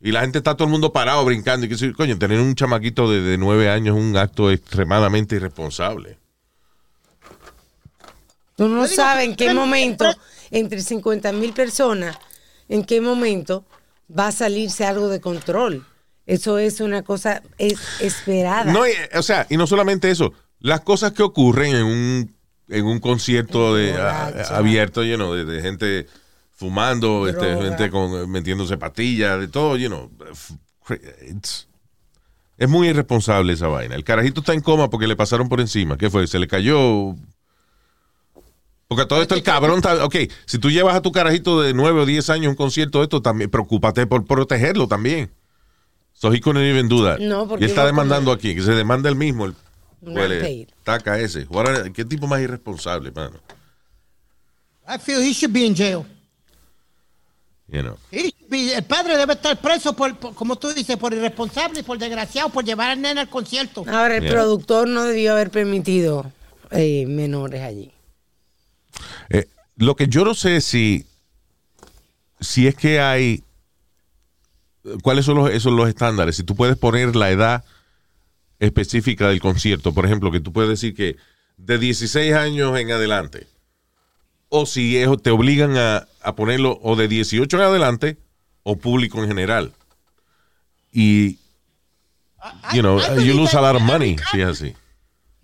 Y 0.00 0.12
la 0.12 0.20
gente 0.20 0.38
está 0.38 0.54
todo 0.54 0.64
el 0.66 0.70
mundo 0.70 0.92
parado 0.92 1.24
brincando 1.24 1.66
y 1.66 1.68
que 1.68 1.76
si- 1.76 1.92
coño, 1.92 2.18
tener 2.18 2.38
un 2.40 2.54
chamaquito 2.54 3.10
de, 3.10 3.20
de 3.20 3.38
nueve 3.38 3.68
años 3.70 3.96
es 3.96 4.02
un 4.02 4.16
acto 4.16 4.50
extremadamente 4.50 5.36
irresponsable. 5.36 6.18
Tú 8.56 8.68
no 8.68 8.86
sabes 8.88 9.24
en 9.26 9.36
qué 9.36 9.54
momento, 9.54 10.04
entre 10.50 10.80
50 10.82 11.32
mil 11.32 11.52
personas, 11.52 12.16
en 12.68 12.84
qué 12.84 13.00
momento 13.00 13.64
va 14.16 14.28
a 14.28 14.32
salirse 14.32 14.84
algo 14.84 15.08
de 15.08 15.20
control. 15.20 15.86
Eso 16.28 16.58
es 16.58 16.80
una 16.80 17.02
cosa 17.02 17.42
es 17.56 17.78
esperada. 18.00 18.70
No, 18.70 18.86
y, 18.86 18.92
o 19.14 19.22
sea, 19.22 19.46
y 19.48 19.56
no 19.56 19.66
solamente 19.66 20.10
eso, 20.10 20.32
las 20.60 20.82
cosas 20.82 21.12
que 21.12 21.22
ocurren 21.22 21.74
en 21.74 21.84
un, 21.86 22.34
en 22.68 22.84
un 22.84 23.00
concierto 23.00 23.74
de, 23.74 23.94
a- 23.94 24.28
abierto, 24.56 25.02
you 25.02 25.16
know, 25.16 25.32
de, 25.32 25.46
de 25.46 25.62
gente 25.62 26.06
fumando, 26.54 27.26
este, 27.26 27.56
gente 27.56 27.88
con, 27.90 28.30
metiéndose 28.30 28.76
patillas, 28.76 29.40
de 29.40 29.48
todo, 29.48 29.76
you 29.78 29.88
know, 29.88 30.10
Es 32.58 32.68
muy 32.68 32.88
irresponsable 32.88 33.54
esa 33.54 33.68
vaina. 33.68 33.94
El 33.94 34.04
carajito 34.04 34.40
está 34.40 34.52
en 34.52 34.60
coma 34.60 34.90
porque 34.90 35.06
le 35.06 35.16
pasaron 35.16 35.48
por 35.48 35.60
encima. 35.60 35.96
¿Qué 35.96 36.10
fue? 36.10 36.26
Se 36.26 36.38
le 36.38 36.46
cayó. 36.46 37.14
Porque 38.86 39.06
todo 39.06 39.22
esto 39.22 39.34
el 39.34 39.42
cabrón 39.42 39.76
está. 39.78 40.04
Ok, 40.04 40.16
si 40.44 40.58
tú 40.58 40.70
llevas 40.70 40.94
a 40.96 41.00
tu 41.02 41.12
carajito 41.12 41.62
de 41.62 41.72
9 41.72 42.00
o 42.02 42.06
10 42.06 42.28
años 42.30 42.46
a 42.48 42.50
un 42.50 42.56
concierto 42.56 42.98
de 42.98 43.04
esto, 43.04 43.22
también 43.22 43.48
preocúpate 43.50 44.06
por 44.06 44.24
protegerlo 44.26 44.88
también. 44.88 45.30
So 46.20 46.32
he 46.32 46.40
couldn't 46.40 46.64
even 46.64 46.88
do 46.88 47.04
that. 47.04 47.20
No, 47.20 47.46
porque 47.46 47.64
y 47.64 47.68
está 47.68 47.86
demandando 47.86 48.32
aquí, 48.32 48.52
que 48.54 48.60
se 48.62 48.72
demanda 48.72 49.08
el 49.08 49.14
mismo. 49.14 49.44
El, 49.46 49.54
huele, 50.02 50.66
taca 50.82 51.16
ese. 51.20 51.44
What- 51.48 51.92
¿Qué 51.92 52.04
tipo 52.04 52.26
más 52.26 52.40
irresponsable, 52.40 53.12
mano? 53.12 53.38
I 54.88 54.98
feel 54.98 55.20
he 55.22 55.32
should 55.32 55.52
be 55.52 55.64
in 55.64 55.76
jail. 55.76 56.04
You 57.68 57.82
know. 57.82 57.96
He 58.10 58.30
should 58.32 58.48
be- 58.50 58.74
el 58.74 58.82
padre 58.82 59.16
debe 59.16 59.34
estar 59.34 59.60
preso 59.60 59.92
por, 59.94 60.16
por- 60.18 60.34
como 60.34 60.56
tú 60.56 60.72
dices, 60.72 60.96
por 60.96 61.12
irresponsable, 61.14 61.84
por 61.84 61.98
desgraciado, 61.98 62.48
por 62.48 62.64
llevar 62.64 62.90
al 62.90 63.00
nene 63.00 63.20
al 63.20 63.28
concierto. 63.28 63.84
Ahora, 63.86 64.16
el 64.16 64.22
Yeah. 64.24 64.32
productor 64.32 64.88
no 64.88 65.04
debió 65.04 65.32
haber 65.34 65.50
permitido 65.50 66.32
eh, 66.72 67.06
menores 67.06 67.62
allí. 67.62 67.92
Eh, 69.30 69.46
lo 69.76 69.94
que 69.94 70.08
yo 70.08 70.24
no 70.24 70.34
sé 70.34 70.56
es 70.56 70.64
si, 70.64 71.06
si 72.40 72.66
es 72.66 72.74
que 72.74 73.00
hay, 73.00 73.44
cuáles 75.02 75.24
son 75.24 75.36
los, 75.38 75.50
esos 75.50 75.72
los 75.72 75.88
estándares. 75.88 76.36
Si 76.36 76.42
tú 76.44 76.54
puedes 76.56 76.76
poner 76.76 77.14
la 77.16 77.30
edad 77.30 77.64
específica 78.58 79.28
del 79.28 79.40
concierto, 79.40 79.92
por 79.94 80.04
ejemplo, 80.04 80.30
que 80.30 80.40
tú 80.40 80.52
puedes 80.52 80.70
decir 80.70 80.94
que 80.94 81.16
de 81.56 81.78
16 81.78 82.34
años 82.34 82.78
en 82.78 82.90
adelante, 82.92 83.46
o 84.48 84.66
si 84.66 84.96
es- 84.96 85.22
te 85.22 85.30
obligan 85.30 85.76
a, 85.76 86.06
a 86.22 86.34
ponerlo 86.34 86.78
o 86.82 86.96
de 86.96 87.08
18 87.08 87.56
en 87.56 87.62
adelante 87.62 88.16
o 88.62 88.76
público 88.76 89.22
en 89.22 89.28
general. 89.28 89.72
Y, 90.92 91.38
you 92.72 92.80
know, 92.80 92.98
I 92.98 93.24
you 93.24 93.34
lose 93.34 93.54
a 93.56 93.60
lot 93.60 93.76
of 93.76 93.82
money 93.82 94.16
si 94.30 94.40
es 94.40 94.48
así. 94.48 94.74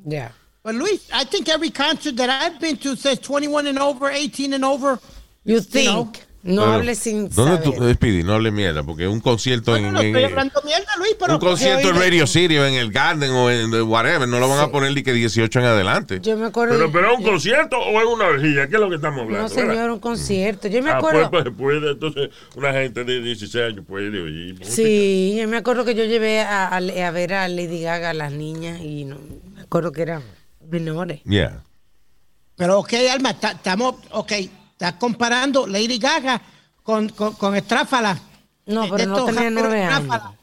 Ya. 0.04 0.32
But 0.62 0.74
Luis, 0.76 1.08
I 1.12 1.24
think 1.24 1.48
every 1.48 1.70
concert 1.70 2.16
that 2.16 2.30
I've 2.30 2.58
been 2.58 2.78
to 2.78 2.96
says 2.96 3.20
21 3.20 3.66
and 3.66 3.78
over, 3.78 4.08
18 4.10 4.54
and 4.54 4.64
over. 4.64 4.98
You 5.44 5.60
think. 5.60 5.86
know. 5.86 6.12
No 6.46 6.60
Pero, 6.60 6.74
hables 6.74 6.98
sin 6.98 7.30
¿Dónde 7.30 7.56
saber. 7.64 7.78
tú, 7.78 7.90
Speedy? 7.94 8.22
No 8.22 8.34
hable 8.34 8.50
mierda, 8.50 8.82
porque 8.82 9.08
un 9.08 9.18
concierto 9.20 9.70
No, 9.70 9.76
en, 9.78 9.82
no, 9.84 9.92
no, 9.92 10.00
en- 10.00 10.06
estoy 10.08 10.24
hablando 10.24 10.60
mierda, 10.62 10.86
Luis, 10.98 11.16
pero... 11.18 11.32
un 11.34 11.40
concierto 11.40 11.88
en 11.88 11.96
Radio 11.96 12.26
City 12.26 12.58
o 12.58 12.66
en 12.66 12.74
el 12.74 12.92
Garden 12.92 13.30
o 13.30 13.50
en 13.50 13.72
whatever, 13.84 14.28
no 14.28 14.38
lo 14.38 14.48
van 14.50 14.58
a 14.60 14.68
poner 14.70 14.92
ni 14.92 15.02
que 15.02 15.14
18 15.14 15.58
en 15.58 15.64
adelante. 15.64 16.18
Yo 16.22 16.36
me 16.36 16.44
acuerdo. 16.44 16.74
Pero, 16.74 16.92
pero 16.92 17.12
es 17.12 17.18
un 17.18 17.24
concierto 17.24 17.78
o 17.78 17.98
es 17.98 18.06
una 18.06 18.26
orgía, 18.26 18.68
¿qué 18.68 18.74
es 18.74 18.80
lo 18.80 18.90
que 18.90 18.96
estamos 18.96 19.22
hablando? 19.22 19.42
no, 19.42 19.48
señor, 19.48 19.90
un 19.90 20.00
concierto. 20.00 20.68
Yo 20.68 20.82
me 20.82 20.90
Ah, 20.90 20.98
acuerdo. 20.98 21.30
pues, 21.30 21.44
pues, 21.44 21.54
puede, 21.56 21.92
entonces, 21.92 22.28
una 22.56 22.72
gente 22.74 23.04
de 23.04 23.22
16 23.22 23.64
años 23.72 23.84
puede 23.88 24.20
oír. 24.20 24.58
Sí, 24.66 25.36
yo 25.40 25.48
me 25.48 25.56
acuerdo 25.56 25.86
que 25.86 25.94
yo 25.94 26.04
llevé 26.04 26.40
a, 26.42 26.68
a- 26.68 26.76
a 26.76 27.10
ver 27.10 27.32
a 27.32 27.48
Lady 27.48 27.80
Gaga 27.80 28.10
a 28.10 28.14
las 28.14 28.32
niñas 28.32 28.82
y 28.82 29.06
no, 29.06 29.16
me 29.54 29.62
acuerdo 29.62 29.92
que 29.92 30.02
eran 30.02 30.22
menores. 30.68 31.22
Yeah. 31.24 31.62
Pero 32.56 32.80
ok, 32.80 32.92
Alma, 33.10 33.32
ta- 33.32 33.52
estamos, 33.52 33.94
ok, 34.10 34.32
estás 34.74 34.94
comparando 34.94 35.66
Lady 35.66 35.98
Gaga 35.98 36.42
con, 36.82 37.08
con, 37.08 37.34
con 37.34 37.56
Estráfala. 37.56 38.20
No, 38.66 38.84
Eh, 38.84 38.90
pero 38.96 39.10
no 39.10 39.24
tenía 39.24 39.50
nueve 39.50 39.82
años. 39.84 40.02
Estráfala. 40.02 40.34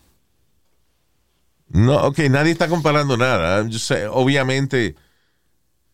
No, 1.70 1.96
ok, 2.08 2.20
nadie 2.30 2.52
está 2.52 2.67
comparando 2.67 3.15
nada. 3.17 3.65
Saying, 3.72 4.10
obviamente, 4.12 4.96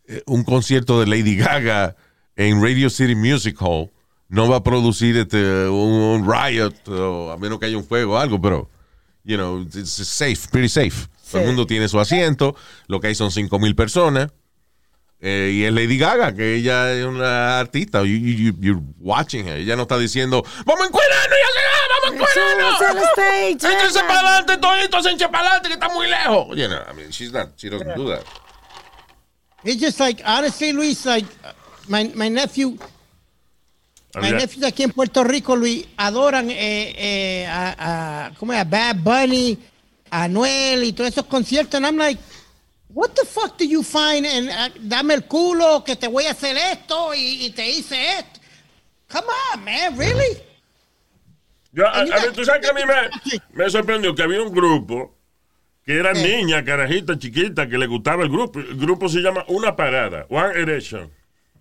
eh, 0.07 0.23
un 0.25 0.43
concierto 0.43 0.99
de 0.99 1.07
Lady 1.07 1.35
Gaga 1.35 1.95
en 2.35 2.61
Radio 2.61 2.89
City 2.89 3.15
Music 3.15 3.57
Hall 3.61 3.91
no 4.29 4.49
va 4.49 4.57
a 4.57 4.63
producir 4.63 5.15
este, 5.17 5.67
un, 5.69 6.21
un 6.21 6.31
riot, 6.31 6.73
o 6.89 7.31
a 7.31 7.37
menos 7.37 7.59
que 7.59 7.67
haya 7.67 7.77
un 7.77 7.85
fuego 7.85 8.15
o 8.15 8.17
algo, 8.17 8.41
pero, 8.41 8.69
you 9.23 9.37
know, 9.37 9.61
it's 9.61 9.89
safe, 9.91 10.47
pretty 10.51 10.67
safe. 10.69 11.07
Todo 11.31 11.41
el 11.41 11.47
mundo 11.47 11.67
tiene 11.67 11.87
su 11.87 11.99
asiento, 11.99 12.55
lo 12.87 12.99
que 12.99 13.07
hay 13.07 13.15
son 13.15 13.31
5 13.31 13.59
mil 13.59 13.75
personas. 13.75 14.31
Eh, 15.19 15.51
y 15.53 15.63
es 15.63 15.73
Lady 15.73 15.97
Gaga, 15.97 16.33
que 16.35 16.55
ella 16.55 16.93
es 16.93 17.03
una 17.05 17.59
artista. 17.59 17.99
You, 18.01 18.17
you, 18.17 18.33
you- 18.51 18.57
you're 18.61 18.81
watching 18.99 19.47
her. 19.47 19.57
Ella 19.57 19.75
no 19.75 19.83
está 19.83 19.97
diciendo, 19.97 20.43
vamos 20.65 20.83
a 20.83 20.87
encuerarnos 20.87 21.37
y 21.37 21.43
así, 21.43 21.59
vamos 21.89 22.05
a 22.05 22.13
encuerarnos. 22.13 23.67
Échense 23.77 23.99
para 24.01 24.19
adelante, 24.19 24.57
toditos, 24.57 25.05
échense 25.05 25.27
para 25.29 25.39
adelante, 25.39 25.67
que 25.69 25.73
está 25.75 25.89
muy 25.89 26.07
lejos. 26.07 26.47
You 26.55 26.67
know, 26.67 26.79
I 26.89 26.93
mean, 26.95 27.09
she's 27.11 27.31
not, 27.31 27.49
she 27.57 27.69
doesn't 27.69 27.95
do 27.95 28.09
that. 28.09 28.23
It's 29.63 29.81
just 29.81 29.99
like, 29.99 30.21
honestly, 30.25 30.71
Luis, 30.71 31.03
like, 31.05 31.25
my, 31.87 32.11
my 32.15 32.29
nephew, 32.29 32.77
my 34.15 34.29
nephews 34.31 34.63
aquí 34.63 34.83
en 34.83 34.91
Puerto 34.91 35.23
Rico, 35.23 35.55
Luis, 35.55 35.85
adoran 35.97 36.49
eh, 36.51 36.93
eh, 36.95 37.45
a, 37.47 38.27
a, 38.27 38.31
¿cómo 38.37 38.53
es? 38.53 38.59
A 38.59 38.63
Bad 38.63 38.97
Bunny, 38.97 39.57
a 40.11 40.23
Anuel 40.23 40.83
y 40.83 40.93
todos 40.93 41.09
esos 41.11 41.25
conciertos. 41.25 41.75
And 41.75 41.85
I'm 41.87 41.97
like, 41.97 42.19
what 42.89 43.09
the 43.15 43.25
fuck 43.25 43.57
do 43.57 43.65
you 43.65 43.83
find? 43.83 44.25
En, 44.25 44.49
ah, 44.49 44.69
dame 44.79 45.13
el 45.13 45.23
culo, 45.25 45.83
que 45.83 45.95
te 45.95 46.07
voy 46.07 46.25
a 46.25 46.31
hacer 46.31 46.57
esto 46.57 47.13
y, 47.13 47.45
y 47.45 47.49
te 47.51 47.67
hice 47.69 47.95
esto. 48.19 48.39
Come 49.09 49.27
on, 49.53 49.63
man, 49.63 49.97
really? 49.97 50.37
Yo, 51.71 51.87
a, 51.87 52.03
ver, 52.03 52.33
tú 52.33 52.43
sabes 52.43 52.61
que 52.61 52.69
a 52.69 52.73
mí 52.73 52.81
me, 52.85 53.39
me 53.63 53.69
sorprendió 53.69 54.15
que 54.15 54.23
había 54.23 54.41
un 54.41 54.51
grupo 54.53 55.15
que 55.85 55.97
eran 55.97 56.15
Sí. 56.15 56.23
niñas, 56.23 56.63
carajitas, 56.63 57.17
chiquitas, 57.19 57.67
que 57.67 57.77
le 57.77 57.87
gustaba 57.87 58.23
el 58.23 58.29
grupo. 58.29 58.59
El 58.59 58.75
grupo 58.75 59.07
se 59.07 59.19
llama 59.19 59.45
Una 59.47 59.75
Parada, 59.75 60.25
One 60.29 60.59
Erection. 60.59 61.09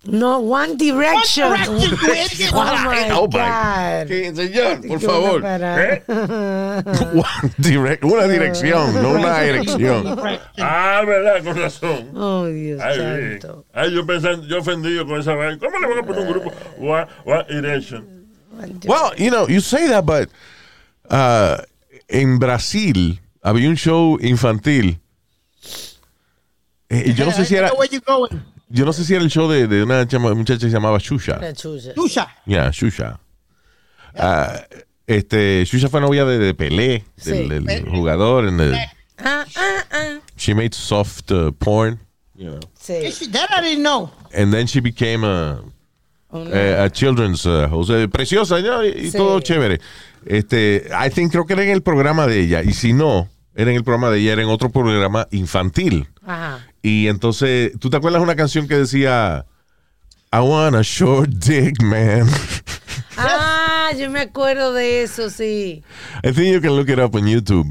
No, 0.09 0.39
One 0.41 0.77
Direction. 0.77 1.51
One 1.51 1.79
Direction, 1.81 2.49
oh 2.55 2.65
my 2.85 3.11
Oh, 3.11 3.27
my- 3.27 3.39
God. 3.39 4.07
¿Qué, 4.09 4.33
señor, 4.35 4.87
por 4.87 5.01
favor. 5.01 5.43
¿Eh? 5.45 6.03
One 6.09 7.53
direct- 7.59 8.05
una 8.05 8.27
dirección, 8.29 9.03
no 9.03 9.11
una 9.11 9.43
erección. 9.43 10.17
Ah, 10.59 11.03
verdad, 11.07 11.43
con 11.45 11.57
razón. 11.61 12.11
Oh, 12.15 12.47
Dios 12.47 12.81
Ay, 12.81 12.97
santo. 13.41 13.65
Ay, 13.73 13.93
yo 13.95 14.07
pensando, 14.07 14.47
yo 14.47 14.59
ofendido 14.59 15.07
con 15.07 15.21
esa 15.21 15.35
vaina. 15.35 15.59
¿Cómo 15.59 15.79
le 15.79 15.87
van 15.89 15.99
a 15.99 16.03
poner 16.07 16.23
un 16.23 16.29
grupo 16.33 16.53
One, 16.79 17.07
One 17.25 17.45
Erection? 17.49 18.07
Well, 18.87 19.13
you 19.19 19.31
know, 19.31 19.47
you 19.49 19.61
say 19.61 19.87
that, 19.89 20.07
but 20.07 20.29
uh, 21.11 21.59
en 22.09 22.39
Brasil 22.39 23.21
había 23.43 23.69
un 23.69 23.77
show 23.77 24.19
infantil. 24.21 24.99
Eh, 26.89 27.13
yo 27.17 27.25
no 27.27 27.33
sé 27.33 27.45
si 27.45 27.57
era, 27.57 27.71
yo 28.69 28.85
no 28.85 28.93
sé 28.93 29.05
si 29.05 29.15
era 29.15 29.23
el 29.23 29.31
show 29.31 29.49
de, 29.49 29.67
de 29.67 29.83
una 29.83 30.07
chama- 30.07 30.35
muchacha 30.35 30.61
que 30.61 30.67
se 30.71 30.77
llamaba 30.77 30.99
Shusha. 30.99 31.39
La 31.39 31.53
chucha. 31.53 31.95
Tusha. 31.95 32.29
Yeah, 32.47 32.71
Shusha. 32.71 33.19
Ah, 34.19 34.63
este, 35.07 35.65
Shusha 35.65 35.89
fue 35.89 36.01
novia 36.01 36.25
de, 36.25 36.39
de 36.39 36.55
Pelé, 36.55 37.05
del, 37.25 37.49
Sí. 37.49 37.65
del 37.67 37.89
jugador. 37.89 38.51
The- 38.57 38.77
Ah, 39.19 39.45
ah, 39.57 39.85
ah. 39.93 40.19
she 40.37 40.55
made 40.55 40.75
soft 40.75 41.31
uh, 41.33 41.51
porn, 41.53 41.99
you 42.35 42.51
know. 42.51 42.61
Sí. 42.79 43.31
That 43.33 43.49
I 43.51 43.63
didn't 43.63 43.83
know. 43.83 44.11
And 44.35 44.53
then 44.53 44.67
she 44.67 44.81
became 44.81 45.25
a, 45.25 45.61
Una- 46.31 46.51
eh, 46.53 46.85
a 46.85 46.91
children's 46.91 47.47
uh, 47.47 47.67
host. 47.71 47.91
Eh, 47.91 48.09
preciosa 48.09 48.61
¿no? 48.61 48.85
y, 48.85 48.89
y 48.89 49.11
Sí. 49.11 49.17
todo 49.17 49.41
chévere. 49.41 49.81
Este, 50.27 50.87
I 50.93 51.09
think 51.09 51.33
creo 51.33 51.47
que 51.47 51.55
era 51.55 51.63
en 51.63 51.71
el 51.71 51.83
programa 51.83 52.27
de 52.27 52.41
ella. 52.41 52.63
Y 52.63 52.73
si 52.75 52.93
no, 52.93 53.29
era 53.55 53.71
en 53.71 53.77
el 53.79 53.85
programa 53.85 54.11
de 54.11 54.19
ella, 54.19 54.33
era 54.35 54.43
en 54.43 54.49
otro 54.49 54.71
programa 54.71 55.27
infantil. 55.31 56.09
Ajá. 56.27 56.67
Y 56.89 57.09
entonces, 57.09 57.73
¿tú 57.81 57.91
te 57.91 57.97
acuerdas 57.97 58.23
una 58.23 58.37
canción 58.37 58.69
que 58.69 58.77
decía 58.77 59.45
I 60.33 60.39
want 60.39 60.77
a 60.77 60.83
short 60.83 61.31
dick, 61.31 61.83
man? 61.83 62.29
Ah, 63.19 63.91
yo 63.99 64.11
me 64.11 64.21
acuerdo 64.21 64.73
de 64.73 65.03
eso, 65.03 65.31
sí. 65.31 65.83
I 66.23 66.33
think 66.33 66.53
you 66.55 66.61
can 66.61 66.77
look 66.77 66.89
it 66.91 66.99
up 66.99 67.15
on 67.17 67.27
YouTube. 67.27 67.67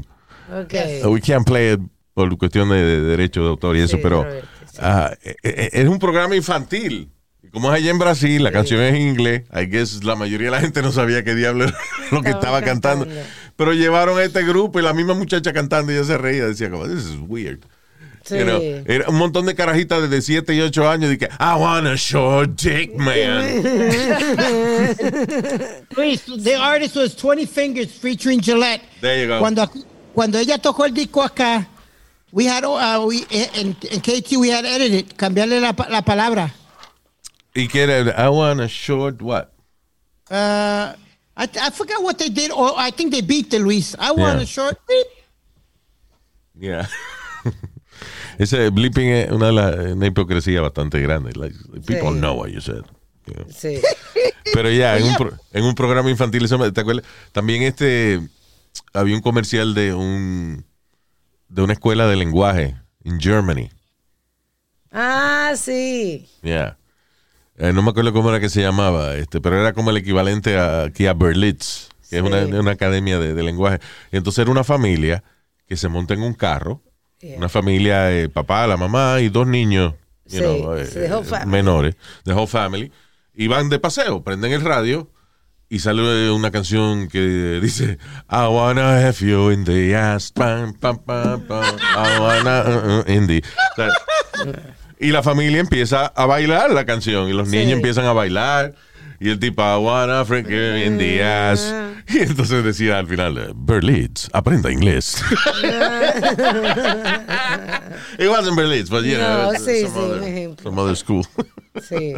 Ok. 0.52 0.74
Uh, 1.04 1.08
We 1.10 1.20
can't 1.20 1.46
play 1.46 1.74
it 1.74 1.80
por 2.14 2.36
cuestión 2.36 2.68
de, 2.68 2.76
de 2.84 3.00
derecho 3.02 3.42
de 3.42 3.48
autor 3.50 3.76
y 3.76 3.80
eso, 3.82 3.96
Sí, 3.96 4.02
pero 4.02 4.26
sí. 4.28 4.78
eh, 4.82 5.70
es 5.72 5.86
un 5.88 5.98
programa 6.00 6.34
infantil. 6.36 7.10
Como 7.52 7.72
es 7.72 7.80
allá 7.80 7.90
en 7.92 7.98
Brasil, 7.98 8.42
la 8.42 8.50
canción 8.52 8.80
es 8.82 8.94
en 8.94 9.02
inglés. 9.02 9.44
I 9.54 9.66
guess 9.66 10.02
la 10.04 10.16
mayoría 10.16 10.48
de 10.48 10.50
la 10.56 10.60
gente 10.60 10.82
no 10.82 10.90
sabía 10.92 11.22
qué 11.24 11.34
diablo 11.36 11.64
era 11.64 11.78
lo 12.10 12.22
que 12.22 12.30
estaba 12.30 12.58
Estaban 12.58 12.64
cantando. 12.64 13.04
cantando. 13.06 13.30
Pero 13.56 13.72
llevaron 13.72 14.18
a 14.18 14.24
este 14.24 14.42
grupo 14.44 14.78
y 14.80 14.82
la 14.82 14.92
misma 14.94 15.14
muchacha 15.14 15.52
cantando 15.52 15.92
y 15.92 15.94
ella 15.94 16.04
se 16.04 16.18
reía. 16.18 16.44
Decía, 16.46 16.70
como, 16.70 16.86
this 16.88 17.04
is 17.06 17.16
weird. 17.28 17.60
Sí. 18.26 18.38
You 18.38 18.44
know, 18.44 18.60
era 18.88 19.08
un 19.08 19.14
montón 19.16 19.46
de 19.46 19.54
carajitas 19.54 20.10
de 20.10 20.20
7 20.20 20.52
y 20.52 20.60
8 20.60 20.88
años 20.90 21.12
y 21.12 21.18
que, 21.18 21.26
I 21.38 21.54
want 21.58 21.86
a 21.86 21.94
short 21.94 22.60
dick, 22.60 22.92
man. 22.96 23.62
Luis, 25.96 26.24
the 26.24 26.56
artist 26.58 26.96
was 26.96 27.14
20 27.14 27.46
Fingers 27.46 27.92
featuring 27.92 28.40
Gillette. 28.40 28.80
There 29.00 29.20
you 29.22 29.28
go. 29.28 29.38
Cuando, 29.38 29.66
cuando 30.12 30.38
ella 30.38 30.58
tocó 30.58 30.84
el 30.86 30.92
disco 30.92 31.22
acá, 31.22 31.68
we 32.32 32.46
had, 32.46 32.64
uh, 32.64 33.04
we, 33.06 33.24
en, 33.30 33.76
en 33.90 34.00
KT 34.00 34.36
we 34.38 34.48
had 34.50 34.64
edited, 34.64 35.16
cambiarle 35.16 35.60
la, 35.60 35.72
la 35.88 36.02
palabra. 36.02 36.50
y 37.54 37.68
que 37.68 37.82
era, 37.84 38.12
I 38.18 38.28
want 38.28 38.60
a 38.60 38.66
short 38.68 39.22
what? 39.22 39.52
Uh, 40.30 40.92
I, 41.36 41.48
I 41.60 41.70
forgot 41.70 42.02
what 42.02 42.18
they 42.18 42.28
did, 42.28 42.50
or 42.50 42.72
I 42.76 42.90
think 42.90 43.12
they 43.12 43.20
beat 43.20 43.50
the 43.50 43.58
Luis. 43.60 43.94
I 43.98 44.10
want 44.10 44.38
Yeah. 44.38 44.42
a 44.42 44.46
short. 44.46 44.78
Yeah. 46.58 46.86
Ese 48.38 48.70
blipping 48.70 49.08
es 49.08 49.30
una, 49.30 49.50
una 49.50 50.06
hipocresía 50.06 50.60
bastante 50.60 51.00
grande. 51.00 51.32
Like, 51.34 51.56
people 51.86 52.10
Sí. 52.12 52.18
know 52.18 52.34
what 52.38 52.48
you 52.48 52.60
said. 52.60 52.82
you 53.26 53.34
know. 53.34 53.46
Sí. 53.50 53.78
Pero 54.54 54.70
ya, 54.70 54.96
en, 54.98 55.04
un 55.04 55.14
pro- 55.16 55.32
en 55.52 55.64
un 55.64 55.74
programa 55.74 56.10
infantil, 56.10 56.44
eso 56.44 56.58
me- 56.58 56.70
¿te 56.72 56.80
acuerdas? 56.80 57.04
También 57.32 57.62
este, 57.62 58.20
había 58.92 59.14
un 59.16 59.22
comercial 59.22 59.74
de 59.74 59.92
un, 59.94 60.64
de 61.48 61.62
una 61.62 61.72
escuela 61.72 62.06
de 62.06 62.16
lenguaje 62.16 62.76
en 63.04 63.20
Germany. 63.20 63.70
Ah, 64.92 65.52
sí. 65.56 66.28
Yeah. 66.42 66.78
Eh, 67.58 67.72
no 67.72 67.82
me 67.82 67.90
acuerdo 67.90 68.12
cómo 68.12 68.28
era 68.30 68.40
que 68.40 68.48
se 68.48 68.60
llamaba, 68.62 69.14
este, 69.16 69.40
pero 69.40 69.58
era 69.60 69.72
como 69.72 69.90
el 69.90 69.96
equivalente 69.96 70.56
a, 70.58 70.84
aquí 70.84 71.06
a 71.06 71.14
Berlitz, 71.14 71.88
que 72.10 72.18
es 72.18 72.22
una, 72.22 72.44
una 72.44 72.70
academia 72.72 73.18
de, 73.18 73.34
de 73.34 73.42
lenguaje. 73.42 73.80
Y 74.12 74.16
entonces 74.16 74.40
era 74.42 74.50
una 74.50 74.64
familia 74.64 75.24
que 75.66 75.76
se 75.76 75.88
monta 75.88 76.14
en 76.14 76.22
un 76.22 76.34
carro, 76.34 76.82
Yeah. 77.20 77.38
una 77.38 77.48
familia, 77.48 78.12
eh, 78.12 78.28
papá, 78.28 78.66
la 78.66 78.76
mamá 78.76 79.20
y 79.20 79.28
dos 79.30 79.46
niños 79.46 79.94
you 80.26 80.38
Sí, 80.38 80.38
know, 80.38 80.76
eh, 80.76 81.46
menores, 81.46 81.96
the 82.24 82.32
whole 82.34 82.46
family, 82.46 82.92
y 83.34 83.46
van 83.48 83.68
de 83.68 83.78
paseo, 83.78 84.22
prenden 84.22 84.52
el 84.52 84.60
radio 84.62 85.10
y 85.68 85.78
sale 85.78 86.30
una 86.30 86.50
canción 86.50 87.08
que 87.08 87.58
dice 87.62 87.98
I 88.30 88.46
wanna 88.48 88.98
have 89.06 89.16
you 89.20 89.50
in 89.50 89.64
the 89.64 89.96
ass, 89.96 90.30
pam, 90.30 90.74
pam, 90.74 90.98
pam, 90.98 91.40
pam, 91.46 91.76
I 91.78 92.20
wanna 92.20 92.64
uh, 92.66 93.00
uh, 93.00 93.10
in 93.10 93.26
the... 93.26 93.42
O 93.72 93.74
sea, 93.76 94.52
y 95.00 95.08
la 95.08 95.22
familia 95.22 95.60
empieza 95.60 96.06
a 96.06 96.26
bailar 96.26 96.70
la 96.70 96.84
canción 96.84 97.28
y 97.28 97.32
los 97.32 97.48
Sí. 97.48 97.56
niños 97.56 97.72
empiezan 97.76 98.04
a 98.06 98.12
bailar 98.12 98.74
y 99.20 99.30
el 99.30 99.38
tipo 99.38 99.62
I 99.62 99.76
wanna 99.78 100.24
freak 100.24 100.46
you 100.48 100.56
in 100.56 100.98
the 100.98 101.22
ass 101.22 101.74
y 102.08 102.18
entonces 102.18 102.62
decía 102.64 102.98
al 102.98 103.06
final 103.06 103.52
Berlitz, 103.56 104.28
aprenda 104.32 104.70
inglés. 104.70 105.22
It 108.18 108.28
wasn't 108.28 108.56
Berlitz, 108.56 108.88
but 108.90 109.04
you 109.04 109.16
know, 109.16 109.52
No, 109.52 109.58
sí, 109.58 109.82
some, 109.82 109.92
sí, 109.92 109.98
un 109.98 110.04
other, 110.12 110.22
ejemplo. 110.28 110.62
some 110.70 110.78
other 110.80 110.96
school. 110.96 111.24
Sí. 111.82 112.14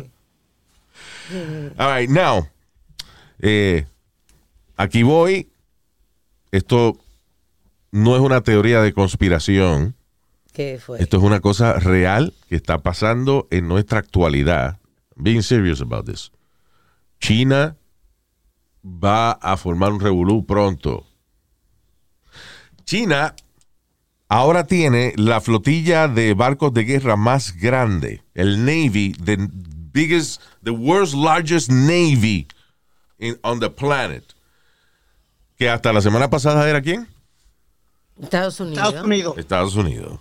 All 1.79 1.89
right, 1.93 2.09
now, 2.09 2.47
eh, 3.41 3.87
aquí 4.77 5.03
voy. 5.03 5.51
Esto 6.53 6.97
no 7.91 8.15
es 8.15 8.23
una 8.23 8.41
teoría 8.43 8.81
de 8.81 8.93
conspiración. 8.93 9.95
¿Qué 10.53 10.79
fue? 10.81 11.03
Esto 11.03 11.17
es 11.19 11.23
una 11.25 11.41
cosa 11.41 11.75
real 11.75 12.33
que 12.49 12.55
está 12.57 12.79
pasando 12.79 13.47
en 13.51 13.67
nuestra 13.69 13.99
actualidad. 13.99 14.79
Being 15.17 15.43
serious 15.43 15.81
about 15.81 16.07
this. 16.07 16.31
China 17.21 17.77
va 18.85 19.33
a 19.33 19.57
formar 19.57 19.93
un 19.93 20.01
revolú 20.01 20.45
pronto. 20.47 21.05
China 22.85 23.35
ahora 24.29 24.65
tiene 24.67 25.13
la 25.17 25.41
flotilla 25.41 26.09
de 26.09 26.35
barcos 26.35 26.73
de 26.73 26.85
guerra 26.85 27.17
más 27.17 27.53
grande, 27.57 28.23
el 28.35 28.65
Navy, 28.65 29.15
the 29.25 29.37
biggest, 29.93 30.41
the 30.63 30.71
world's 30.71 31.15
largest 31.15 31.71
Navy 31.71 32.47
in- 33.19 33.39
on 33.43 33.61
the 33.61 33.71
planet. 33.71 34.25
Que 35.57 35.69
hasta 35.69 35.93
la 35.93 36.01
semana 36.01 36.31
pasada 36.31 36.69
era 36.69 36.81
quién? 36.81 37.09
Estados 38.21 38.61
Unidos. 38.61 38.79
Estados 38.89 39.05
Unidos. 39.05 39.39
Estados 39.39 39.75
Unidos. 39.77 40.21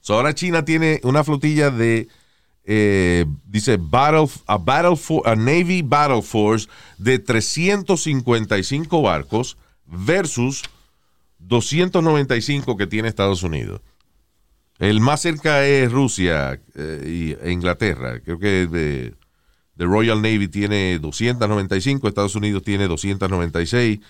So, 0.00 0.14
ahora 0.14 0.34
China 0.34 0.64
tiene 0.64 1.00
una 1.04 1.24
flotilla 1.24 1.70
de, 1.70 2.08
eh, 2.70 3.24
dice, 3.46 3.78
battle, 3.78 4.26
a, 4.46 4.58
battle 4.58 4.94
for, 4.94 5.26
a 5.26 5.34
Navy 5.34 5.80
Battle 5.80 6.20
Force 6.20 6.68
de 6.98 7.18
355 7.18 9.00
barcos 9.00 9.56
versus 9.86 10.62
295 11.38 12.76
que 12.76 12.86
tiene 12.86 13.08
Estados 13.08 13.42
Unidos. 13.42 13.80
El 14.78 15.00
más 15.00 15.22
cerca 15.22 15.64
es 15.64 15.90
Rusia 15.90 16.60
eh, 16.74 17.38
e 17.42 17.50
Inglaterra. 17.52 18.20
Creo 18.20 18.38
que 18.38 18.66
de, 18.66 19.14
the 19.78 19.84
Royal 19.86 20.20
Navy 20.20 20.48
tiene 20.48 20.98
295, 20.98 22.06
Estados 22.06 22.34
Unidos 22.34 22.62
tiene 22.64 22.86
296. 22.86 24.00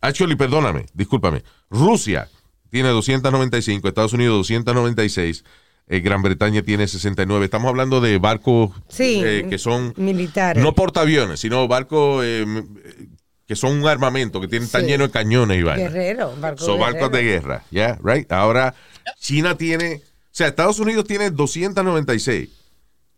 Actually, 0.00 0.34
perdóname, 0.34 0.86
discúlpame. 0.94 1.44
Rusia 1.68 2.26
tiene 2.70 2.88
295, 2.88 3.86
Estados 3.86 4.14
Unidos 4.14 4.38
296, 4.38 5.44
eh, 5.86 6.00
Gran 6.00 6.22
Bretaña 6.22 6.62
tiene 6.62 6.88
69. 6.88 7.44
Estamos 7.44 7.68
hablando 7.68 8.00
de 8.00 8.18
barcos 8.18 8.70
Sí, 8.88 9.22
eh, 9.24 9.46
que 9.48 9.58
son 9.58 9.92
militares. 9.96 10.62
no 10.62 10.74
portaaviones, 10.74 11.40
sino 11.40 11.66
barcos 11.68 12.22
eh, 12.24 12.44
que 13.46 13.56
son 13.56 13.78
un 13.78 13.86
armamento, 13.86 14.40
que 14.40 14.48
tienen, 14.48 14.66
están 14.66 14.82
Sí. 14.82 14.88
llenos 14.88 15.08
de 15.08 15.12
cañones 15.12 15.58
y 15.58 15.62
vainas. 15.62 15.92
Guerrero, 15.92 16.34
barco 16.40 16.64
Son 16.64 16.80
barcos 16.80 17.12
de 17.12 17.22
guerra, 17.22 17.64
¿ya? 17.70 17.98
Right? 18.02 18.30
Ahora, 18.32 18.74
China 19.20 19.56
tiene, 19.56 19.96
o 19.96 20.00
sea, 20.30 20.48
Estados 20.48 20.78
Unidos 20.78 21.04
tiene 21.06 21.30
296. 21.30 22.48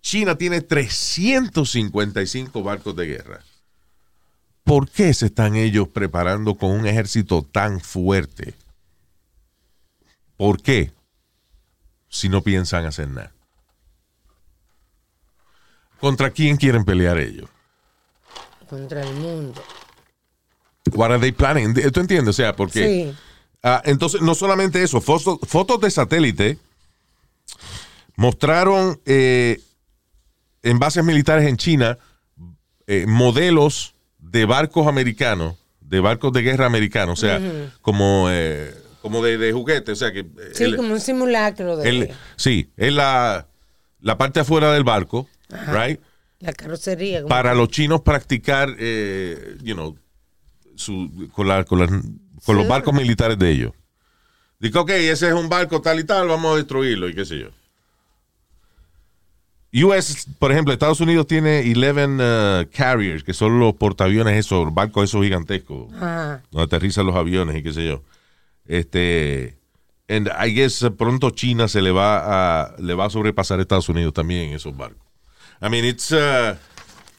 China 0.01 0.37
tiene 0.37 0.61
355 0.61 2.63
barcos 2.63 2.95
de 2.97 3.07
guerra. 3.07 3.41
¿Por 4.65 4.89
qué 4.89 5.15
se 5.15 5.27
están 5.27 5.55
ellos 5.55 5.89
preparando 5.89 6.57
con 6.57 6.71
un 6.73 6.87
ejército 6.87 7.47
tan 7.51 7.81
fuerte? 7.81 8.55
¿Por 10.37 10.61
qué? 10.61 10.91
Si 12.09 12.29
no 12.29 12.42
piensan 12.42 12.87
hacer 12.87 13.09
nada. 13.09 13.33
¿Contra 16.01 16.31
quién 16.31 16.57
quieren 16.57 16.85
pelear 16.85 17.19
ellos? 17.19 17.49
Contra 18.69 19.03
el 19.03 19.14
mundo. 19.14 19.62
What 20.92 21.11
are 21.11 21.21
they 21.21 21.33
planning? 21.33 21.75
¿Tú 21.75 22.01
entiendes? 22.01 22.29
O 22.29 22.33
sea, 22.33 22.55
porque... 22.55 22.87
Sí. 22.87 23.16
Ah, 23.62 23.83
entonces, 23.85 24.21
no 24.21 24.35
solamente 24.35 24.83
eso, 24.83 25.01
fotos, 25.01 25.38
fotos 25.42 25.81
de 25.81 25.90
satélite 25.90 26.59
mostraron 28.14 29.01
eh, 29.07 29.61
en 30.62 30.79
bases 30.79 31.05
militares 31.05 31.49
en 31.49 31.57
China 31.57 31.99
eh, 32.87 33.07
modelos 33.09 33.95
de 34.19 34.45
barcos 34.45 34.87
americanos, 34.87 35.57
de 35.81 36.01
barcos 36.01 36.33
de 36.33 36.42
guerra 36.42 36.66
americanos, 36.66 37.19
o 37.19 37.27
sea, 37.27 37.40
como, 37.83 38.29
eh, 38.31 38.73
como 39.07 39.25
de, 39.25 39.38
de 39.38 39.53
juguete, 39.53 39.92
o 39.92 39.97
sea 39.97 40.12
que... 40.12 40.27
Sí, 40.53 40.75
como 40.77 40.92
un 40.92 41.01
simulacro 41.01 41.77
de 41.77 42.14
sí, 42.37 42.71
es 42.77 42.92
la, 42.92 43.47
la 44.01 44.19
parte 44.19 44.40
afuera 44.40 44.73
del 44.73 44.85
barco, 44.85 45.29
right? 45.73 46.01
la 46.40 46.53
carrocería. 46.53 47.23
como- 47.23 47.29
para 47.29 47.55
los 47.55 47.69
chinos 47.69 48.03
practicar, 48.03 48.69
eh, 48.79 49.57
you 49.62 49.75
know, 49.75 49.97
su- 50.75 51.29
con, 51.33 51.49
la- 51.49 51.64
con 51.64 51.79
los 52.57 52.69
barcos 52.69 52.92
militares 52.95 53.38
de 53.38 53.51
ellos. 53.51 53.73
Digo, 54.59 54.81
ok, 54.81 54.90
ese 54.90 55.29
es 55.29 55.35
un 55.35 55.49
barco 55.49 55.81
tal 55.83 56.01
y 56.01 56.05
tal, 56.05 56.29
vamos 56.29 56.55
a 56.55 56.57
destruirlo 56.57 57.09
y 57.09 57.14
qué 57.14 57.25
sé 57.25 57.38
yo. 57.38 57.49
US, 59.73 60.27
por 60.38 60.53
ejemplo, 60.53 60.73
Estados 60.73 61.01
Unidos 61.01 61.27
tiene 61.27 61.61
11 61.61 62.05
uh, 62.64 62.71
carriers, 62.75 63.23
que 63.23 63.35
son 63.35 63.59
los 63.59 63.75
portaaviones 63.75 64.38
esos, 64.38 64.73
barcos 64.73 65.05
esos 65.05 65.23
gigantescos, 65.23 65.92
Ajá. 65.95 66.42
donde 66.51 66.64
aterrizan 66.64 67.05
los 67.05 67.14
aviones 67.14 67.57
y 67.57 67.62
qué 67.62 67.73
sé 67.75 67.87
yo. 67.87 68.03
Este, 68.69 69.59
and 70.09 70.29
I 70.39 70.53
guess 70.53 70.83
eh, 70.83 70.91
pronto 70.91 71.31
China 71.31 71.69
se 71.69 71.83
le 71.83 71.91
va 71.91 72.65
a, 72.65 72.77
le 72.79 72.95
va 72.95 73.07
a 73.07 73.11
sobrepasar 73.11 73.59
a 73.59 73.63
Estados 73.63 73.89
Unidos 73.89 74.15
también 74.15 74.49
en 74.49 74.55
esos 74.55 74.77
barcos. 74.77 75.07
I 75.61 75.69
mean, 75.69 75.85
it's, 75.85 76.13
uh, 76.13 76.57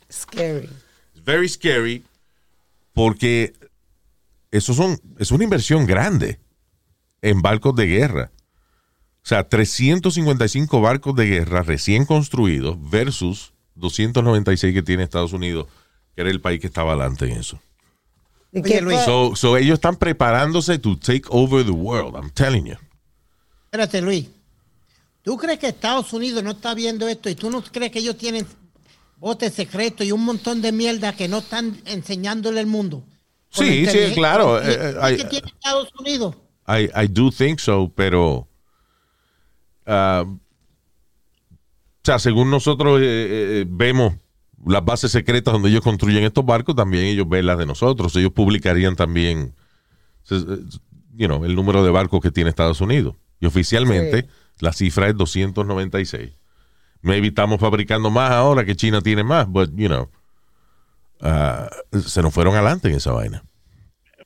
Scary. 0.09 0.69
It's 1.13 1.23
very 1.23 1.49
scary 1.49 2.03
porque 2.97 3.53
eso 4.49 4.73
son, 4.73 4.99
es 5.19 5.29
una 5.31 5.43
inversión 5.43 5.85
grande 5.85 6.39
en 7.21 7.43
barcos 7.43 7.75
de 7.75 7.85
guerra. 7.85 8.31
O 9.23 9.27
sea, 9.27 9.47
355 9.47 10.81
barcos 10.81 11.15
de 11.15 11.27
guerra 11.27 11.61
recién 11.61 12.05
construidos 12.05 12.77
versus 12.89 13.53
296 13.75 14.73
que 14.73 14.81
tiene 14.81 15.03
Estados 15.03 15.33
Unidos, 15.33 15.67
que 16.15 16.21
era 16.21 16.31
el 16.31 16.41
país 16.41 16.59
que 16.59 16.65
estaba 16.65 16.93
adelante 16.93 17.25
en 17.25 17.37
eso. 17.37 17.61
¿Y 18.57 18.69
Oye, 18.71 18.81
Luis. 18.81 18.99
So, 19.05 19.35
so 19.35 19.57
ellos 19.57 19.75
están 19.75 19.95
preparándose 19.97 20.79
to 20.79 20.97
take 20.97 21.23
over 21.29 21.63
the 21.65 21.71
world, 21.71 22.15
I'm 22.15 22.29
telling 22.31 22.65
you. 22.65 22.75
Espérate, 23.65 24.01
Luis. 24.01 24.27
¿Tú 25.21 25.35
crees 25.37 25.59
que 25.59 25.67
Estados 25.67 26.13
Unidos 26.13 26.43
no 26.43 26.51
está 26.51 26.73
viendo 26.73 27.07
esto 27.07 27.29
y 27.29 27.35
tú 27.35 27.49
no 27.49 27.61
crees 27.63 27.91
que 27.91 27.99
ellos 27.99 28.17
tienen 28.17 28.47
botes 29.17 29.53
secretos 29.53 30.05
y 30.07 30.11
un 30.11 30.23
montón 30.23 30.61
de 30.61 30.71
mierda 30.71 31.13
que 31.15 31.27
no 31.27 31.39
están 31.39 31.81
enseñándole 31.85 32.59
al 32.61 32.67
mundo? 32.67 33.03
Sí, 33.49 33.63
sí, 33.65 33.77
inteligencia. 33.79 34.15
claro, 34.15 34.59
¿Y- 34.61 34.69
eh, 34.69 34.95
hay- 35.01 35.17
¿Qué 35.17 35.25
tiene 35.25 35.47
Estados 35.47 35.89
Unidos? 35.99 36.35
I, 36.67 36.89
I 36.95 37.07
do 37.09 37.29
think 37.31 37.59
so, 37.59 37.91
pero. 37.95 38.47
ah, 39.85 40.23
o 40.25 40.39
sea, 42.03 42.19
según 42.19 42.49
nosotros 42.49 43.01
eh, 43.01 43.05
eh, 43.61 43.65
vemos 43.67 44.13
las 44.65 44.83
bases 44.83 45.11
secretas 45.11 45.53
donde 45.53 45.69
ellos 45.69 45.81
construyen 45.81 46.23
estos 46.23 46.45
barcos, 46.45 46.75
también 46.75 47.05
ellos 47.05 47.27
ven 47.29 47.45
las 47.45 47.57
de 47.57 47.65
nosotros. 47.65 48.15
Ellos 48.15 48.31
publicarían 48.33 48.95
también 48.95 49.53
eh, 50.29 50.59
you 51.15 51.27
know, 51.27 51.43
el 51.45 51.55
número 51.55 51.83
de 51.83 51.91
barcos 51.91 52.21
que 52.21 52.31
tiene 52.31 52.49
Estados 52.49 52.81
Unidos. 52.81 53.15
Y 53.39 53.45
oficialmente 53.45 54.21
Sí. 54.21 54.27
la 54.59 54.73
cifra 54.73 55.07
es 55.07 55.15
296. 55.15 56.31
Maybe 57.01 57.27
estamos 57.27 57.59
fabricando 57.59 58.09
más 58.09 58.31
ahora 58.31 58.65
que 58.65 58.75
China 58.75 59.01
tiene 59.01 59.23
más, 59.23 59.47
but, 59.47 59.69
you 59.75 59.87
know, 59.87 60.09
ah, 61.21 61.69
se 62.05 62.21
nos 62.21 62.33
fueron 62.33 62.55
adelante 62.55 62.89
en 62.89 62.95
esa 62.95 63.11
vaina. 63.11 63.43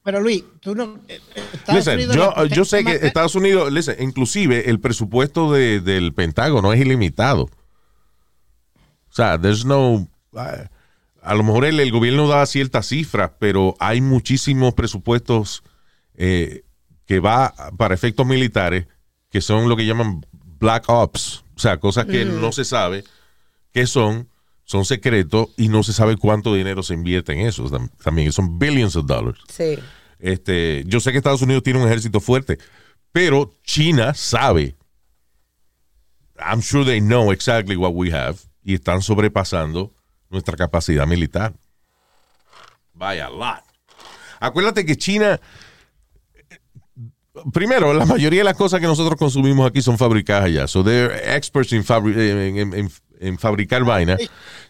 Pero 0.03 0.19
Luis, 0.21 0.43
tú 0.61 0.73
no. 0.73 0.99
eh, 1.07 1.19
Estados 1.53 1.75
Listen, 1.75 1.95
Unidos 1.95 2.15
yo, 2.15 2.33
no- 2.35 2.45
yo 2.45 2.65
sé 2.65 2.83
que 2.83 2.93
Estados 3.05 3.35
Unidos, 3.35 3.71
listen, 3.71 3.97
inclusive 4.01 4.69
el 4.69 4.79
presupuesto 4.79 5.51
de- 5.51 5.79
del 5.81 6.13
Pentágono 6.13 6.73
es 6.73 6.79
ilimitado. 6.81 7.43
O 7.43 7.49
sea, 9.13 9.39
there's 9.39 9.65
no... 9.65 10.07
A, 10.35 10.69
a 11.21 11.35
lo 11.35 11.43
mejor 11.43 11.65
el, 11.65 11.79
el 11.79 11.91
gobierno 11.91 12.27
da 12.27 12.45
ciertas 12.45 12.87
cifras, 12.87 13.31
pero 13.39 13.75
hay 13.79 14.01
muchísimos 14.01 14.73
presupuestos 14.73 15.63
eh, 16.15 16.63
que 17.05 17.19
va 17.19 17.53
para 17.77 17.93
efectos 17.93 18.25
militares, 18.25 18.87
que 19.29 19.41
son 19.41 19.67
lo 19.69 19.75
que 19.75 19.85
llaman 19.85 20.25
black 20.59 20.85
ops, 20.87 21.43
o 21.55 21.59
sea, 21.59 21.77
cosas 21.79 22.05
que 22.05 22.25
no 22.25 22.51
se 22.51 22.65
sabe 22.65 23.03
qué 23.71 23.85
son, 23.87 24.27
son 24.63 24.85
secretos 24.85 25.49
y 25.57 25.67
no 25.69 25.83
se 25.83 25.93
sabe 25.93 26.17
cuánto 26.17 26.53
dinero 26.55 26.83
se 26.83 26.93
invierte 26.93 27.33
en 27.33 27.47
eso 27.47 27.65
tam- 27.69 27.89
también, 28.03 28.31
son 28.31 28.57
billions 28.59 28.95
of 28.95 29.05
dollars. 29.05 29.39
Sí. 29.49 29.77
Este, 30.19 30.83
yo 30.87 30.99
sé 30.99 31.11
que 31.11 31.17
Estados 31.17 31.41
Unidos 31.41 31.63
tiene 31.63 31.79
un 31.79 31.87
ejército 31.87 32.19
fuerte, 32.19 32.57
pero 33.11 33.53
China 33.63 34.13
sabe. 34.13 34.75
I'm 36.37 36.61
sure 36.61 36.83
they 36.85 36.99
know 36.99 37.31
exactly 37.31 37.75
what 37.75 37.91
we 37.93 38.11
have 38.11 38.37
y 38.63 38.73
están 38.75 39.01
sobrepasando 39.01 39.93
nuestra 40.31 40.55
capacidad 40.57 41.05
militar. 41.05 41.53
By 42.93 43.19
a 43.19 43.29
lot. 43.29 43.63
Acuérdate 44.39 44.85
que 44.85 44.95
China, 44.95 45.39
primero, 47.53 47.93
la 47.93 48.05
mayoría 48.05 48.39
de 48.41 48.43
las 48.45 48.55
cosas 48.57 48.79
que 48.79 48.87
nosotros 48.87 49.17
consumimos 49.17 49.67
aquí 49.67 49.81
son 49.81 49.97
fabricadas 49.97 50.45
allá. 50.45 50.67
So 50.67 50.83
they're 50.83 51.35
experts 51.35 51.73
in, 51.73 51.83
fabri- 51.83 52.17
en, 52.17 52.57
en- 52.57 52.73
en- 52.73 52.91
en 53.19 53.37
fabricar 53.37 53.83
vaina, 53.83 54.17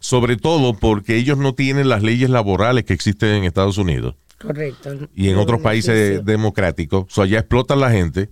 sobre 0.01 0.35
todo 0.35 0.73
porque 0.73 1.15
ellos 1.15 1.37
no 1.37 1.55
tienen 1.55 1.87
las 1.87 2.03
leyes 2.03 2.29
laborales 2.29 2.83
que 2.83 2.91
existen 2.93 3.29
en 3.29 3.43
Estados 3.45 3.77
Unidos 3.77 4.15
Correcto. 4.39 5.07
y 5.15 5.29
en 5.29 5.37
otros 5.37 5.61
países 5.61 6.25
democráticos. 6.25 7.05
So, 7.07 7.21
allá 7.21 7.39
explotan 7.39 7.79
la 7.79 7.91
gente. 7.91 8.29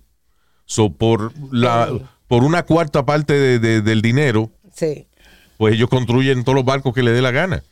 So, 0.66 0.92
por, 0.92 1.32
la, 1.50 1.88
por 2.28 2.44
una 2.44 2.64
cuarta 2.64 3.06
parte 3.06 3.32
de- 3.32 3.58
de- 3.58 3.80
del 3.80 4.02
dinero, 4.02 4.50
Sí. 4.74 5.06
Pues 5.60 5.74
ellos 5.74 5.90
construyen 5.90 6.42
todos 6.42 6.56
los 6.56 6.64
barcos 6.64 6.94
que 6.94 7.02
les 7.02 7.12
dé 7.12 7.20
la 7.20 7.32
gana. 7.32 7.62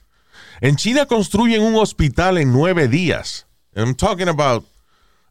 En 0.60 0.76
China 0.76 1.06
construyen 1.06 1.62
un 1.62 1.74
hospital 1.76 2.36
en 2.36 2.52
nueve 2.52 2.86
días. 2.86 3.46
And 3.74 3.86
I'm 3.86 3.94
talking 3.94 4.28
about 4.28 4.66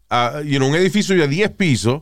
uh, 0.10 0.42
you 0.44 0.58
know, 0.58 0.68
un 0.68 0.74
edificio 0.76 1.16
de 1.16 1.28
10 1.28 1.52
pisos 1.52 2.02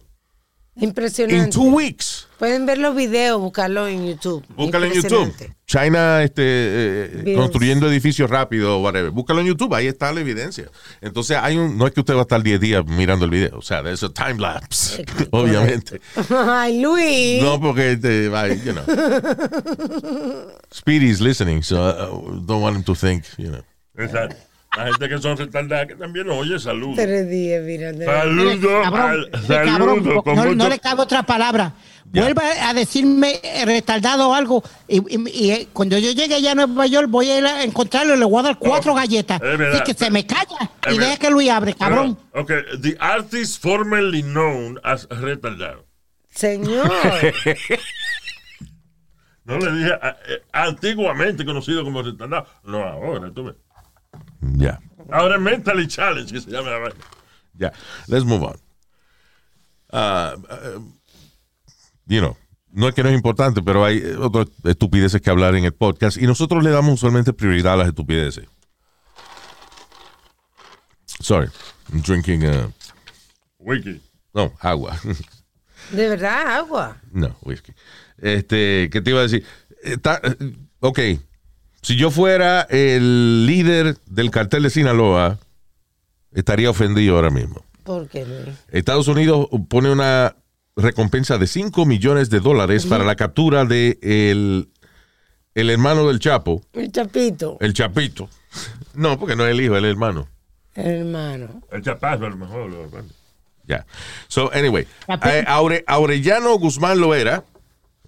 in 0.77 0.85
Impresionante. 0.85 1.51
two 1.51 1.75
weeks. 1.75 2.14
Pueden 2.37 2.65
ver 2.65 2.77
los 2.77 2.95
videos, 2.95 3.39
buscarlo 3.39 3.87
en 3.87 4.07
YouTube. 4.07 4.43
Búscalo 4.55 4.85
en 4.85 4.93
YouTube. 4.93 5.33
China 5.65 6.21
este, 6.21 6.43
eh, 6.45 7.21
Bills. 7.23 7.39
construyendo 7.39 7.89
edificios 7.89 8.29
rápidos, 8.29 8.81
whatever. 8.83 9.09
Búscalo 9.11 9.39
en 9.41 9.47
YouTube, 9.47 9.73
ahí 9.73 9.87
está 9.87 10.11
la 10.11 10.19
evidencia. 10.19 10.69
Entonces, 11.01 11.37
hay 11.41 11.57
un, 11.57 11.77
no 11.77 11.87
es 11.87 11.93
que 11.93 12.01
usted 12.01 12.13
va 12.13 12.19
a 12.19 12.21
estar 12.23 12.43
10 12.43 12.59
días 12.59 12.85
mirando 12.85 13.25
el 13.25 13.31
video, 13.31 13.57
o 13.57 13.61
sea, 13.61 13.79
es 13.81 14.03
un 14.03 14.13
time 14.13 14.35
lapse, 14.35 15.03
obviamente. 15.31 16.01
Ay, 16.29 16.81
Luis. 16.81 17.41
No, 17.41 17.59
porque, 17.59 17.93
este, 17.93 18.29
ay, 18.33 18.61
you 18.63 18.73
know. 18.73 18.83
Speedy's 20.73 21.21
listening, 21.21 21.63
so 21.63 21.77
I 21.77 22.45
don't 22.45 22.61
want 22.61 22.75
him 22.75 22.83
to 22.83 22.95
think, 22.95 23.23
you 23.37 23.49
know. 23.49 23.61
Exacto. 23.97 24.35
La 24.77 24.85
gente 24.87 25.07
que 25.09 25.17
son 25.19 25.37
retardadas 25.37 25.87
que 25.87 25.95
también 25.95 26.29
oye, 26.29 26.59
saludos. 26.59 26.95
Tres 26.97 27.29
días, 27.29 27.63
mira. 27.63 27.93
Saludos, 27.93 28.81
Cabrón, 28.83 29.25
al- 29.31 29.65
cabrón, 29.65 30.21
con 30.21 30.57
no, 30.57 30.69
le 30.69 30.79
cabe 30.79 31.01
otra 31.01 31.23
palabra. 31.23 31.73
Ya. 32.11 32.21
Vuelva 32.21 32.43
a 32.69 32.73
decirme 32.73 33.39
eh, 33.43 33.65
retardado 33.65 34.29
o 34.29 34.33
algo. 34.33 34.63
Y, 34.87 34.97
y- 35.15 35.29
y, 35.47 35.51
eh, 35.51 35.67
cuando 35.73 35.97
yo 35.97 36.11
llegue 36.11 36.35
allá 36.35 36.51
a 36.51 36.55
Nueva 36.55 36.85
York, 36.87 37.07
voy 37.09 37.29
a 37.29 37.37
ir 37.39 37.45
a 37.45 37.63
encontrarlo 37.63 38.15
y 38.15 38.19
le 38.19 38.25
voy 38.25 38.39
a 38.39 38.43
dar 38.43 38.59
cuatro 38.59 38.93
galletas. 38.93 39.41
es 39.41 39.57
verdad. 39.57 39.81
Así 39.81 39.83
que 39.83 39.93
se 39.97 40.11
me 40.11 40.25
calla 40.25 40.69
Es 40.85 40.93
y 40.95 40.97
deja 40.99 41.17
que 41.17 41.29
Luis 41.29 41.49
abre, 41.49 41.73
cabrón. 41.73 42.17
Ok, 42.33 42.51
the 42.81 42.95
artist 42.99 43.61
formerly 43.61 44.21
known 44.23 44.79
as 44.83 45.07
retardado. 45.09 45.85
Señor. 46.29 46.91
No 49.45 49.59
le 49.59 49.71
dije 49.73 49.93
a- 50.01 50.17
eh, 50.27 50.41
antiguamente 50.53 51.45
conocido 51.45 51.83
como 51.83 52.01
retardado. 52.01 52.47
No, 52.63 52.79
ahora, 52.83 53.31
tú 53.31 53.43
ves. 53.45 53.55
Ya, 54.53 54.79
Ahora 55.11 55.35
es 55.35 55.41
mentally 55.41 55.87
challenge 55.87 56.31
que 56.33 56.41
se 56.41 56.49
llama 56.51 56.69
la 56.69 56.77
vaina. 56.79 56.95
ya. 57.53 57.71
Let's 58.07 58.25
move 58.25 58.43
on. 58.43 58.57
Ah, 59.91 60.35
ah, 60.49 60.79
you 62.07 62.19
know, 62.19 62.35
no 62.71 62.87
es 62.87 62.93
que 62.95 63.03
no 63.03 63.09
es 63.09 63.15
importante, 63.15 63.61
pero 63.61 63.85
hay 63.85 63.97
eh, 63.99 64.15
otras 64.17 64.47
estupideces 64.63 65.21
que 65.21 65.29
hablar 65.29 65.55
en 65.55 65.63
el 65.65 65.73
podcast 65.73 66.17
y 66.17 66.25
nosotros 66.27 66.63
le 66.63 66.69
damos 66.71 66.93
usualmente 66.95 67.33
prioridad 67.33 67.73
a 67.73 67.77
las 67.77 67.87
estupideces. 67.87 68.45
Sorry, 71.21 71.47
I'm 71.91 72.01
drinking, 72.01 72.43
uh, 72.45 72.71
Wiki. 73.59 74.01
no, 74.33 74.51
agua. 74.59 74.99
De 75.91 76.09
verdad, 76.09 76.57
agua. 76.57 76.97
No, 77.11 77.35
whisky. 77.43 77.71
Este, 78.17 78.89
¿qué 78.91 79.01
te 79.01 79.11
iba 79.11 79.19
a 79.19 79.23
decir? 79.23 79.45
Está- 79.83 80.19
ok, 80.79 80.99
si 81.85 81.95
yo 81.95 82.09
fuera 82.09 82.61
el 82.63 83.45
líder 83.45 83.97
del 84.07 84.31
cartel 84.31 84.63
de 84.63 84.69
Sinaloa, 84.71 85.37
estaría 86.33 86.69
ofendido 86.69 87.15
ahora 87.15 87.29
mismo. 87.29 87.63
¿Por 87.83 88.07
qué, 88.07 88.25
Luis? 88.25 88.57
Estados 88.71 89.07
Unidos 89.07 89.47
pone 89.69 89.91
una 89.91 90.35
recompensa 90.75 91.37
de 91.37 91.45
5 91.47 91.85
millones 91.85 92.29
de 92.31 92.39
dólares 92.39 92.85
para 92.87 93.03
la 93.03 93.15
captura 93.15 93.65
de 93.65 93.99
el, 94.01 94.69
el 95.53 95.69
hermano 95.69 96.07
del 96.07 96.17
Chapo, 96.19 96.61
El 96.73 96.91
chapito. 96.91 97.57
el 97.61 97.73
Chapito. 97.73 98.29
No, 98.95 99.19
porque 99.19 99.35
no 99.35 99.45
es 99.45 99.51
el 99.51 99.61
hijo, 99.61 99.75
es 99.75 99.83
el 99.83 99.89
hermano. 99.89 100.27
El 100.73 100.87
hermano. 101.07 101.61
El 101.71 101.81
chapazo 101.83 102.25
a 102.25 102.29
lo 102.29 102.37
mejor. 102.37 102.69
lo-. 102.69 102.89
Ya. 103.67 103.85
So, 104.27 104.51
anyway, 104.53 104.87
eh, 105.07 105.45
Aure- 105.47 105.83
Aurellano 105.87 106.57
Guzmán 106.57 106.99
Loera, 106.99 107.43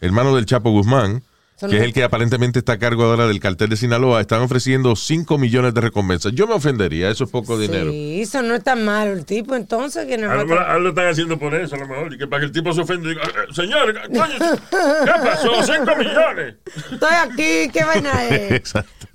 hermano 0.01 0.35
del 0.35 0.45
Chapo 0.45 0.71
Guzmán, 0.71 1.21
Son 1.59 1.71
que 1.71 1.77
es 1.77 1.81
el 1.83 1.91
que 1.91 2.03
aparentemente 2.03 2.59
está 2.59 2.73
a 2.73 2.77
cargo 2.77 3.03
ahora 3.05 3.27
del 3.27 3.39
cartel 3.39 3.69
de 3.69 3.77
Sinaloa, 3.77 4.21
están 4.21 4.41
ofreciendo 4.43 4.95
5 4.95 5.39
millones 5.39 5.73
de 5.73 5.81
recompensas. 5.81 6.31
Yo 6.33 6.45
me 6.45 6.53
ofendería, 6.53 7.09
eso 7.09 7.23
es 7.23 7.31
poco 7.31 7.57
dinero. 7.57 7.89
Sí, 7.89 8.21
eso 8.21 8.43
no 8.43 8.53
es 8.53 8.63
tan 8.63 8.85
malo 8.85 9.13
el 9.13 9.25
tipo, 9.25 9.55
entonces 9.55 10.05
que 10.05 10.13
A 10.13 10.17
no 10.17 10.43
lo 10.45 10.59
a- 10.59 10.77
lo 10.77 10.89
están 10.89 11.07
haciendo 11.07 11.39
por 11.39 11.55
eso, 11.55 11.73
a 11.75 11.79
lo 11.79 11.87
mejor. 11.87 12.13
Y 12.13 12.17
que 12.19 12.27
para 12.27 12.41
que 12.41 12.45
el 12.45 12.51
tipo 12.51 12.71
se 12.73 12.81
ofenda 12.81 13.09
diga, 13.09 13.23
"Eh, 13.23 13.53
señor, 13.55 13.91
coño, 14.07 14.35
¿qué 14.69 15.11
pasó? 15.11 15.63
¡Cinco 15.63 15.95
millones! 15.97 16.55
Estoy 16.91 17.13
aquí, 17.23 17.71
¿qué 17.73 17.83
vaina 17.83 18.11
es? 18.29 18.51
Exacto. 18.51 19.07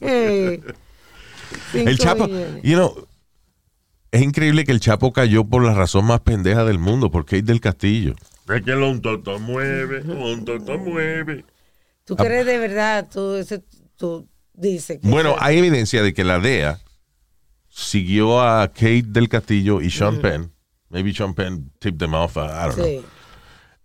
El 1.74 1.98
Chapo, 1.98 2.26
millones. 2.26 2.62
you 2.62 2.74
know, 2.74 3.06
es 4.10 4.20
increíble 4.22 4.64
que 4.64 4.72
el 4.72 4.80
Chapo 4.80 5.12
cayó 5.12 5.44
por 5.44 5.64
la 5.64 5.74
razón 5.74 6.06
más 6.06 6.20
pendeja 6.20 6.64
del 6.64 6.78
mundo, 6.78 7.10
porque 7.10 7.38
es 7.38 7.46
del 7.46 7.60
Castillo. 7.60 8.14
Es 8.52 8.62
que 8.62 8.72
lo 8.72 8.90
un 8.90 9.00
toto 9.00 9.38
mueve, 9.38 10.00
un 10.02 10.44
toto 10.44 10.76
mueve. 10.78 11.44
¿Tú 12.04 12.16
crees 12.16 12.44
de 12.46 12.58
verdad? 12.58 13.08
Tú, 13.12 13.34
ese, 13.36 13.62
tú 13.96 14.28
dices 14.54 14.98
que... 15.00 15.08
Bueno, 15.08 15.36
hay 15.38 15.58
evidencia 15.58 16.02
de 16.02 16.12
que 16.12 16.24
la 16.24 16.38
DEA 16.40 16.80
siguió 17.68 18.40
a 18.40 18.68
Kate 18.68 19.04
del 19.06 19.28
Castillo 19.28 19.80
y 19.80 19.90
Sean 19.90 20.20
Penn. 20.20 20.52
Maybe 20.90 21.12
Sean 21.14 21.34
Penn 21.34 21.70
tipped 21.78 21.98
them 21.98 22.14
off, 22.14 22.36
I 22.36 22.40
don't 22.40 22.74
know. 22.76 23.04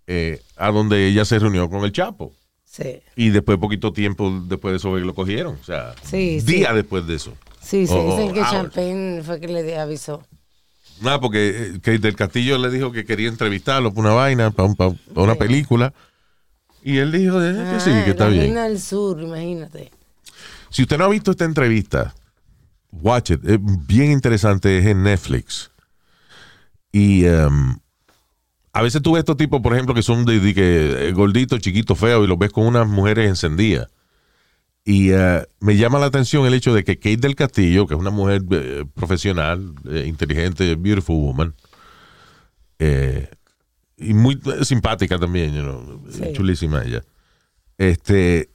Eh, 0.07 0.41
a 0.55 0.71
donde 0.71 1.07
ella 1.07 1.25
se 1.25 1.39
reunió 1.39 1.69
con 1.69 1.83
el 1.83 1.91
Chapo. 1.91 2.33
sí. 2.65 2.99
Y 3.15 3.29
después, 3.29 3.57
poquito 3.57 3.91
tiempo 3.93 4.41
después 4.47 4.71
de 4.73 4.77
eso, 4.77 4.95
lo 4.97 5.13
cogieron. 5.15 5.57
O 5.59 5.63
sea, 5.63 5.93
Sí, 6.03 6.39
sí. 6.41 6.45
día 6.45 6.73
después 6.73 7.05
de 7.07 7.15
eso. 7.15 7.33
Sí, 7.61 7.87
se 7.87 7.93
Oh, 7.93 8.11
dicen 8.17 8.33
que 8.33 8.39
hours. 8.41 8.51
Champagne 8.51 9.21
fue 9.23 9.39
que 9.39 9.47
le 9.47 9.77
avisó. 9.77 10.23
Nada, 11.01 11.19
porque 11.19 11.49
eh, 11.49 11.71
Kate 11.75 11.99
del 11.99 12.15
Castillo 12.15 12.57
le 12.57 12.69
dijo 12.71 12.91
que 12.91 13.05
quería 13.05 13.27
entrevistarlo 13.29 13.91
para 13.93 14.01
una 14.07 14.13
vaina, 14.15 14.51
para, 14.51 14.69
un- 14.69 14.75
para 14.75 14.93
una 15.15 15.33
Sí. 15.33 15.39
película. 15.39 15.93
Y 16.87 16.99
él 16.99 17.11
dijo 17.11 17.43
eh, 17.43 17.53
que 17.73 17.79
sí, 17.81 17.89
Ah, 17.91 18.05
que 18.05 18.11
está 18.11 18.27
bien. 18.29 18.53
del 18.55 18.79
sur, 18.79 19.21
imagínate. 19.21 19.91
Si 20.69 20.83
usted 20.83 20.97
no 20.97 21.03
ha 21.03 21.09
visto 21.09 21.31
esta 21.31 21.43
entrevista, 21.43 22.15
watch 22.93 23.31
it. 23.31 23.43
Es 23.45 23.59
bien 23.85 24.11
interesante, 24.11 24.77
es 24.77 24.85
en 24.85 25.03
Netflix. 25.03 25.69
Y 26.93 27.25
um, 27.27 27.77
a 28.71 28.81
veces 28.81 29.01
tú 29.01 29.11
ves 29.11 29.19
estos 29.19 29.35
tipos, 29.35 29.59
por 29.61 29.73
ejemplo, 29.73 29.93
que 29.93 30.01
son 30.01 30.23
de, 30.23 30.39
de 30.39 30.53
que, 30.53 31.09
eh, 31.09 31.11
gorditos, 31.11 31.59
chiquitos, 31.59 31.99
feos, 31.99 32.23
y 32.23 32.27
los 32.27 32.39
ves 32.39 32.51
con 32.53 32.65
unas 32.65 32.87
mujeres 32.87 33.27
encendidas. 33.27 33.89
Y 34.85 35.11
uh, 35.11 35.41
me 35.59 35.75
llama 35.75 35.99
la 35.99 36.05
atención 36.05 36.45
el 36.45 36.53
hecho 36.53 36.73
de 36.73 36.85
que 36.85 36.95
Kate 36.97 37.17
del 37.17 37.35
Castillo, 37.35 37.85
que 37.85 37.95
es 37.95 37.99
una 37.99 38.11
mujer 38.11 38.43
eh, 38.51 38.85
profesional, 38.93 39.73
eh, 39.89 40.05
inteligente, 40.07 40.75
beautiful 40.75 41.17
woman, 41.17 41.53
eh, 42.79 43.29
y 43.97 44.13
muy 44.13 44.39
eh, 44.45 44.63
simpática 44.63 45.17
también, 45.17 45.53
you 45.53 45.61
know, 45.63 46.03
Sí. 46.11 46.33
chulísima 46.33 46.83
ella. 46.83 47.03
Este, 47.77 48.49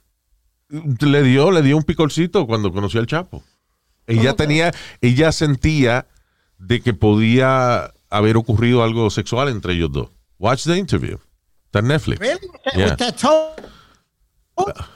le 0.69 1.23
dio, 1.23 1.51
le 1.51 1.61
dio 1.61 1.77
un 1.77 1.83
picorcito 1.83 2.47
cuando 2.47 2.71
conoció 2.71 2.99
al 2.99 3.07
Chapo. 3.07 3.43
Ella 4.07 4.35
tenía, 4.35 4.71
ella 5.01 5.31
sentía 5.31 6.07
de 6.57 6.81
que 6.81 6.93
podía 6.93 7.93
haber 8.09 8.37
ocurrido 8.37 8.83
algo 8.83 9.09
sexual 9.09 9.49
entre 9.49 9.73
ellos 9.73 9.91
dos. 9.91 10.09
Watch 10.39 10.63
the 10.65 10.77
interview. 10.77 11.17
Está 11.65 11.79
en 11.79 11.87
Netflix. 11.87 12.19
Really? 12.19 12.47
Yeah. 12.75 12.95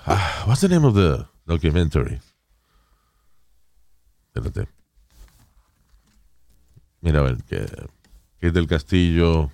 Ah, 0.05 0.43
what's 0.45 0.61
the 0.61 0.69
name 0.69 0.86
of 0.86 0.93
the 0.93 1.26
documentary? 1.45 2.19
Espérate. 4.34 4.67
Mira, 7.01 7.19
a 7.19 7.24
ver, 7.24 7.38
que, 7.43 7.65
que 8.39 8.47
es 8.47 8.53
del 8.53 8.67
Castillo. 8.67 9.51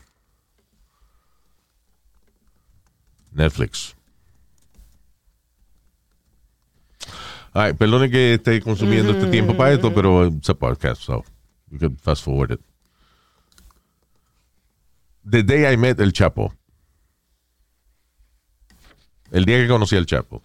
Netflix. 3.34 3.96
Ay, 7.54 7.74
perdone 7.74 8.10
que 8.10 8.36
esté 8.36 8.62
consumiendo 8.62 9.12
este 9.12 9.28
tiempo 9.28 9.56
para 9.56 9.74
esto, 9.74 9.94
pero 9.94 10.26
it's 10.26 10.50
a 10.50 10.56
podcast, 10.56 11.02
so 11.02 11.24
you 11.70 11.78
can 11.78 11.96
fast 11.98 12.24
forward 12.24 12.52
it. 12.52 12.60
The 15.30 15.44
Day 15.44 15.72
I 15.72 15.78
Met 15.78 16.00
El 16.00 16.12
Chapo. 16.12 16.54
El 19.32 19.46
día 19.46 19.58
que 19.58 19.68
conocí 19.68 19.96
al 19.96 20.06
Chapo. 20.06 20.42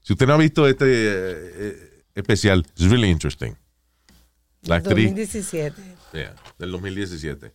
Si 0.00 0.12
usted 0.12 0.26
no 0.26 0.34
ha 0.34 0.36
visto 0.36 0.66
este 0.66 0.84
eh, 0.86 1.52
eh, 1.54 2.04
especial, 2.14 2.60
it's 2.60 2.90
really 2.90 3.08
interesting. 3.08 3.56
La 4.62 4.76
actriz. 4.76 5.06
2017. 5.06 5.82
Yeah, 6.12 6.34
del 6.58 6.72
2017. 6.72 7.52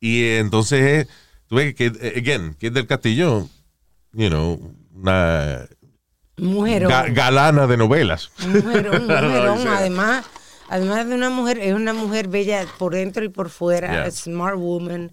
Y 0.00 0.24
entonces, 0.36 0.80
eh, 0.80 1.08
tú 1.48 1.56
ves 1.56 1.74
que, 1.74 1.86
again, 2.16 2.54
que 2.54 2.66
es 2.66 2.74
del 2.74 2.86
Castillo, 2.86 3.48
you 4.14 4.28
know, 4.28 4.58
una 4.94 5.66
Mujerón. 6.36 6.90
ga- 6.90 7.12
galana 7.12 7.66
de 7.66 7.76
novelas. 7.76 8.30
Un 8.44 8.52
mujerón, 8.52 8.94
un 9.02 9.06
mujerón. 9.08 9.68
además, 9.68 10.24
además 10.68 11.08
de 11.08 11.14
una 11.14 11.30
mujer, 11.30 11.58
es 11.58 11.74
una 11.74 11.92
mujer 11.92 12.28
bella 12.28 12.64
por 12.78 12.94
dentro 12.94 13.24
y 13.24 13.28
por 13.28 13.50
fuera. 13.50 13.90
Yeah. 13.90 14.10
Smart 14.10 14.56
woman. 14.56 15.12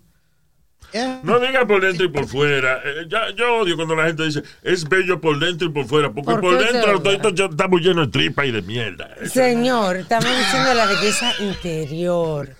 Yeah. 0.94 1.22
No 1.24 1.40
diga 1.40 1.66
por 1.66 1.82
dentro 1.82 2.06
y 2.06 2.10
por 2.10 2.28
fuera. 2.28 2.82
Eh, 2.84 3.06
ya, 3.08 3.30
yo 3.38 3.60
odio 3.62 3.78
cuando 3.78 3.96
la 3.96 4.08
gente 4.08 4.24
dice 4.24 4.44
es 4.62 4.84
bello 4.90 5.22
por 5.22 5.40
dentro 5.40 5.68
y 5.68 5.72
por 5.72 5.86
fuera. 5.86 6.12
Porque 6.12 6.32
¿Por 6.32 6.42
por, 6.42 6.58
dentro 7.04 7.30
ya 7.30 7.46
estamos 7.46 7.80
llenos 7.82 8.08
de 8.08 8.12
tripa 8.12 8.46
y 8.46 8.52
de 8.52 8.62
mierda. 8.62 9.10
Señor, 9.26 9.96
estamos 9.98 10.30
diciendo 10.38 10.74
la 10.74 10.86
belleza 10.88 11.32
interior. 11.40 12.56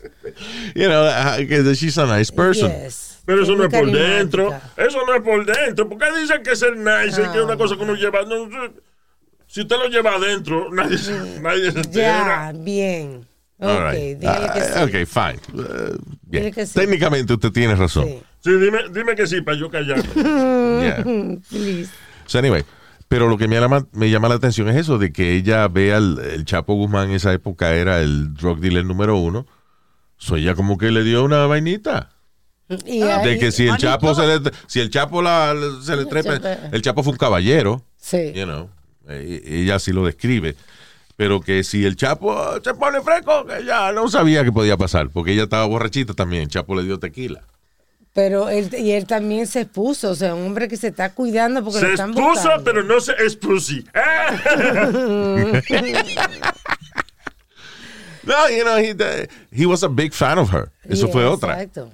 You 0.76 0.86
know, 0.86 1.04
uh, 1.08 1.74
she's 1.74 1.98
a 1.98 2.06
nice 2.06 2.32
person. 2.32 2.72
Yes. 2.72 3.11
Pero 3.32 3.44
eso 3.44 3.56
no 3.56 3.64
es 3.66 3.70
por 3.74 3.92
dentro. 3.92 4.54
Eso 4.78 5.00
no 5.08 5.14
es 5.16 5.22
por 5.22 5.46
dentro. 5.46 5.88
¿Por 5.90 5.98
qué 5.98 6.06
dicen 6.20 6.44
que 6.44 6.56
ser 6.56 6.76
nice 6.78 7.22
es 7.22 7.28
que 7.30 7.38
es 7.38 7.44
una 7.44 7.58
cosa 7.58 7.76
que 7.76 7.84
uno 7.84 7.96
lleva? 7.96 8.24
No, 8.24 8.48
si 9.48 9.62
usted 9.62 9.76
lo 9.78 9.88
lleva 9.88 10.16
adentro, 10.16 10.70
nadie, 10.72 10.98
se- 10.98 11.40
nadie 11.42 11.72
se 11.72 11.82
Ya, 11.92 12.20
entera. 12.20 12.52
bien. 12.56 13.28
Ok, 13.58 13.68
All 13.70 13.92
right. 13.92 14.18
dígale 14.18 14.50
que 14.54 14.60
Ah, 14.60 14.88
sí. 14.88 14.98
ok, 14.98 15.08
fine. 15.08 15.40
Uh, 15.62 15.98
bien. 16.24 16.44
Dile 16.44 16.52
que 16.52 16.66
sí. 16.66 16.74
Técnicamente 16.74 17.34
usted 17.34 17.52
tiene 17.52 17.76
razón. 17.76 18.06
Sí. 18.08 18.22
Sí, 18.44 18.52
dime, 18.54 18.80
dime 18.92 19.16
que 19.16 19.28
sí, 19.28 19.42
para 19.42 19.56
yo 19.58 19.70
callarme. 19.70 20.04
Yeah. 20.82 21.04
Please. 21.50 21.92
So 22.26 22.40
anyway, 22.40 22.64
pero 23.08 23.28
lo 23.30 23.38
que 23.38 23.48
me 23.48 23.60
llama, 23.60 23.86
me 23.92 24.10
llama 24.10 24.30
la 24.30 24.36
atención 24.36 24.68
es 24.70 24.78
eso, 24.78 24.98
de 24.98 25.12
que 25.14 25.36
ella 25.36 25.68
vea 25.68 25.98
al 25.98 26.18
el 26.20 26.44
Chapo 26.46 26.74
Guzmán 26.74 27.10
en 27.10 27.16
esa 27.18 27.32
época 27.34 27.74
era 27.76 28.00
el 28.02 28.34
drug 28.34 28.60
dealer 28.62 28.84
número 28.86 29.18
uno. 29.18 29.46
So 30.18 30.38
ella 30.38 30.56
como 30.56 30.78
que 30.80 30.90
le 30.92 31.04
dio 31.04 31.24
una 31.24 31.46
vainita. 31.46 32.10
Y 32.86 33.02
ahí- 33.04 33.26
De 33.30 33.40
que 33.40 33.52
si 33.52 33.64
el 33.64 33.70
Manito. 33.72 33.88
Chapo 33.88 34.16
se 34.16 34.28
le, 34.28 34.52
si 34.68 34.80
el 34.80 34.90
Chapo 34.90 35.22
la, 35.22 35.54
se 35.84 35.96
le 35.96 36.06
trepa, 36.06 36.36
el 36.72 36.82
Chapo 36.82 37.04
fue 37.04 37.12
un 37.14 37.18
caballero, 37.18 37.84
Sí. 37.98 38.32
you 38.34 38.44
know, 38.46 38.70
eh, 39.08 39.42
ella 39.46 39.80
sí 39.80 39.92
lo 39.92 40.06
describe. 40.06 40.56
Pero 41.18 41.40
que 41.42 41.64
si 41.64 41.86
el 41.86 41.96
Chapo 41.96 42.36
se 42.64 42.74
pone 42.74 43.02
fresco, 43.02 43.46
que 43.46 43.58
ella 43.60 43.92
no 43.92 44.08
sabía 44.10 44.44
que 44.44 44.52
podía 44.52 44.76
pasar, 44.78 45.10
porque 45.10 45.34
ella 45.34 45.44
estaba 45.44 45.66
borrachita 45.66 46.14
también. 46.14 46.44
El 46.44 46.48
Chapo 46.50 46.74
le 46.76 46.84
dio 46.84 46.98
tequila. 47.00 47.44
Pero 48.14 48.50
él, 48.50 48.70
y 48.78 48.92
él 48.92 49.06
también 49.08 49.48
se 49.48 49.62
expuso, 49.62 50.10
o 50.12 50.16
sea, 50.16 50.36
un 50.36 50.48
hombre 50.48 50.68
que 50.68 50.76
se 50.78 50.88
está 50.90 51.14
cuidando 51.14 51.64
porque 51.64 51.80
lo 51.80 51.86
Se 51.88 51.92
están 51.94 52.10
expuso, 52.10 52.30
buscando. 52.34 52.64
pero 52.64 52.84
no 52.84 53.00
se 53.00 53.12
expusi. 53.14 53.86
No, 58.24 58.50
you 58.50 58.64
know, 58.64 58.78
he, 58.78 58.96
he 59.52 59.66
was 59.66 59.82
a 59.84 59.90
big 59.90 60.14
fan 60.14 60.38
of 60.38 60.52
her. 60.54 60.70
Eso 60.88 61.08
Yeah, 61.08 61.12
fue 61.14 61.26
otra. 61.26 61.54
Exacto. 61.54 61.92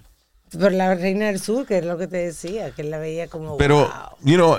Pero 0.52 0.70
la 0.70 0.96
reina 0.96 1.26
del 1.26 1.40
sur, 1.40 1.66
que 1.66 1.80
es 1.80 1.86
lo 1.86 1.98
que 1.98 2.08
te 2.08 2.18
decía, 2.18 2.72
que 2.72 2.82
él 2.82 2.92
la 2.92 3.00
veía 3.00 3.28
como. 3.28 3.58
Pero, 3.58 3.80
wow. 3.80 4.18
you 4.24 4.36
know, 4.36 4.58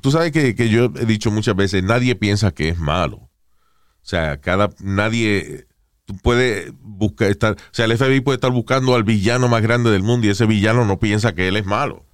tú 0.00 0.10
sabes 0.10 0.32
que, 0.32 0.54
que 0.54 0.68
yo 0.68 0.90
he 0.96 1.06
dicho 1.06 1.30
muchas 1.30 1.56
veces, 1.56 1.82
nadie 1.82 2.14
piensa 2.14 2.50
que 2.52 2.68
es 2.68 2.78
malo. 2.78 3.16
O 3.16 4.06
sea, 4.06 4.38
cada, 4.38 4.70
nadie, 4.80 5.66
tú 6.04 6.14
puedes 6.18 6.72
buscar, 6.80 7.30
estar, 7.30 7.52
o 7.54 7.56
sea, 7.72 7.86
el 7.86 7.96
FBI 7.96 8.20
puede 8.20 8.36
estar 8.36 8.50
buscando 8.50 8.94
al 8.94 9.02
villano 9.02 9.48
más 9.48 9.62
grande 9.62 9.90
del 9.90 10.02
mundo 10.02 10.26
y 10.26 10.30
ese 10.30 10.44
villano 10.44 10.84
no 10.84 10.98
piensa 10.98 11.34
que 11.34 11.48
él 11.48 11.56
es 11.56 11.64
malo. 11.64 12.04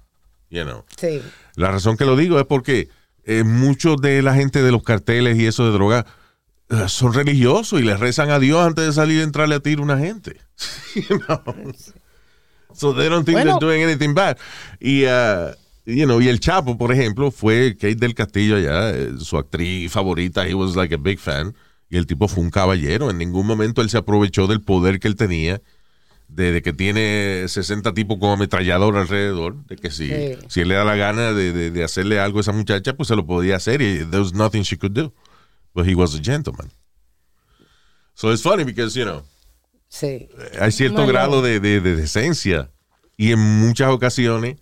You 0.49 0.63
know. 0.63 0.85
Sí. 0.97 1.21
La 1.55 1.71
razón 1.71 1.97
que 1.97 2.05
lo 2.05 2.15
digo 2.15 2.39
es 2.39 2.45
porque 2.45 2.89
eh, 3.25 3.43
muchos 3.43 3.97
de 4.01 4.21
la 4.21 4.33
gente 4.35 4.61
de 4.61 4.71
los 4.71 4.83
carteles 4.83 5.37
y 5.37 5.45
eso 5.45 5.65
de 5.65 5.71
droga 5.71 6.05
eh, 6.69 6.85
son 6.87 7.13
religiosos 7.13 7.79
y 7.79 7.83
le 7.83 7.97
rezan 7.97 8.29
a 8.29 8.39
Dios 8.39 8.65
antes 8.65 8.85
de 8.85 8.93
salir 8.93 9.21
a 9.21 9.23
entrarle 9.23 9.55
a 9.55 9.59
tiro 9.59 9.81
a 9.81 9.85
una 9.85 9.97
gente. 9.97 10.37
You 10.95 11.19
know? 11.19 11.41
So 12.73 12.93
they 12.93 13.09
don't 13.09 13.25
think 13.25 13.37
Bueno. 13.37 13.57
they're 13.59 13.67
doing 13.69 13.83
anything 13.83 14.13
bad. 14.13 14.37
Y, 14.79 15.05
uh, 15.05 15.53
you 15.85 16.05
know, 16.05 16.21
y 16.21 16.27
el 16.29 16.39
Chapo, 16.39 16.77
por 16.77 16.91
ejemplo, 16.91 17.31
fue 17.31 17.75
Kate 17.75 17.95
del 17.95 18.13
Castillo 18.15 18.55
allá, 18.57 18.91
eh, 18.91 19.11
su 19.19 19.37
actriz 19.37 19.91
favorita. 19.91 20.47
He 20.47 20.53
was 20.53 20.75
like 20.75 20.93
a 20.93 20.97
big 20.97 21.19
fan. 21.19 21.55
Y 21.89 21.97
el 21.97 22.05
tipo 22.07 22.27
fue 22.27 22.43
un 22.43 22.49
caballero. 22.49 23.09
En 23.09 23.17
ningún 23.17 23.45
momento 23.45 23.81
él 23.81 23.89
se 23.89 23.97
aprovechó 23.97 24.47
del 24.47 24.61
poder 24.61 24.99
que 24.99 25.07
él 25.07 25.15
tenía. 25.15 25.61
De, 26.29 26.53
de 26.53 26.61
que 26.61 26.71
tiene 26.71 27.43
60 27.49 27.93
tipos 27.93 28.17
como 28.17 28.31
ametrallador 28.31 28.95
alrededor. 28.95 29.65
De 29.65 29.75
que 29.75 29.91
si, 29.91 30.07
Sí. 30.07 30.37
si 30.47 30.61
él 30.61 30.69
le 30.69 30.75
da 30.75 30.85
la 30.85 30.95
gana 30.95 31.33
de, 31.33 31.51
de- 31.51 31.71
de 31.71 31.83
hacerle 31.83 32.21
algo 32.21 32.37
a 32.37 32.41
esa 32.41 32.53
muchacha, 32.53 32.93
pues 32.93 33.07
se 33.09 33.17
lo 33.17 33.25
podía 33.25 33.57
hacer. 33.57 33.81
Y 33.81 34.05
there 34.05 34.19
was 34.19 34.33
nothing 34.33 34.61
she 34.63 34.77
could 34.77 34.93
do. 34.93 35.11
But 35.73 35.85
he 35.87 35.93
was 35.95 36.15
a 36.15 36.19
gentleman. 36.23 36.71
So 38.13 38.31
it's 38.31 38.41
funny 38.43 38.63
because, 38.63 38.95
you 38.97 39.03
know, 39.05 39.23
Sí. 39.93 40.29
hay 40.59 40.71
cierto 40.71 41.03
Bueno. 41.03 41.11
grado 41.11 41.41
de, 41.41 41.59
de- 41.59 41.81
de 41.81 41.95
decencia 41.97 42.69
y 43.17 43.33
en 43.33 43.39
muchas 43.39 43.89
ocasiones 43.89 44.55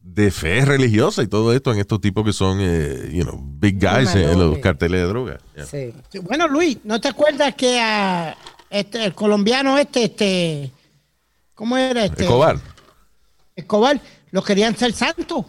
de 0.00 0.30
fe 0.30 0.64
religiosa 0.64 1.22
y 1.22 1.26
todo 1.26 1.52
esto 1.52 1.72
en 1.74 1.78
estos 1.78 2.00
tipos 2.00 2.24
que 2.24 2.32
son, 2.32 2.56
eh, 2.60 3.10
you 3.12 3.22
know, 3.22 3.38
big 3.38 3.78
guys 3.78 4.14
en, 4.14 4.30
en 4.30 4.38
los 4.38 4.58
carteles 4.60 5.02
de 5.02 5.06
droga. 5.06 5.38
Yeah. 5.54 5.66
Sí. 5.66 5.92
Bueno, 6.22 6.48
Luis, 6.48 6.78
¿no 6.84 7.00
te 7.02 7.08
acuerdas 7.08 7.54
que 7.54 7.78
a 7.80 8.34
este, 8.70 9.04
el 9.04 9.14
colombiano 9.14 9.76
este, 9.76 10.04
este, 10.04 10.72
¿cómo 11.54 11.76
era 11.76 12.06
este? 12.06 12.22
Escobar. 12.24 12.58
Escobar, 13.54 14.00
lo 14.30 14.42
querían 14.42 14.74
ser 14.74 14.94
santo. 14.94 15.44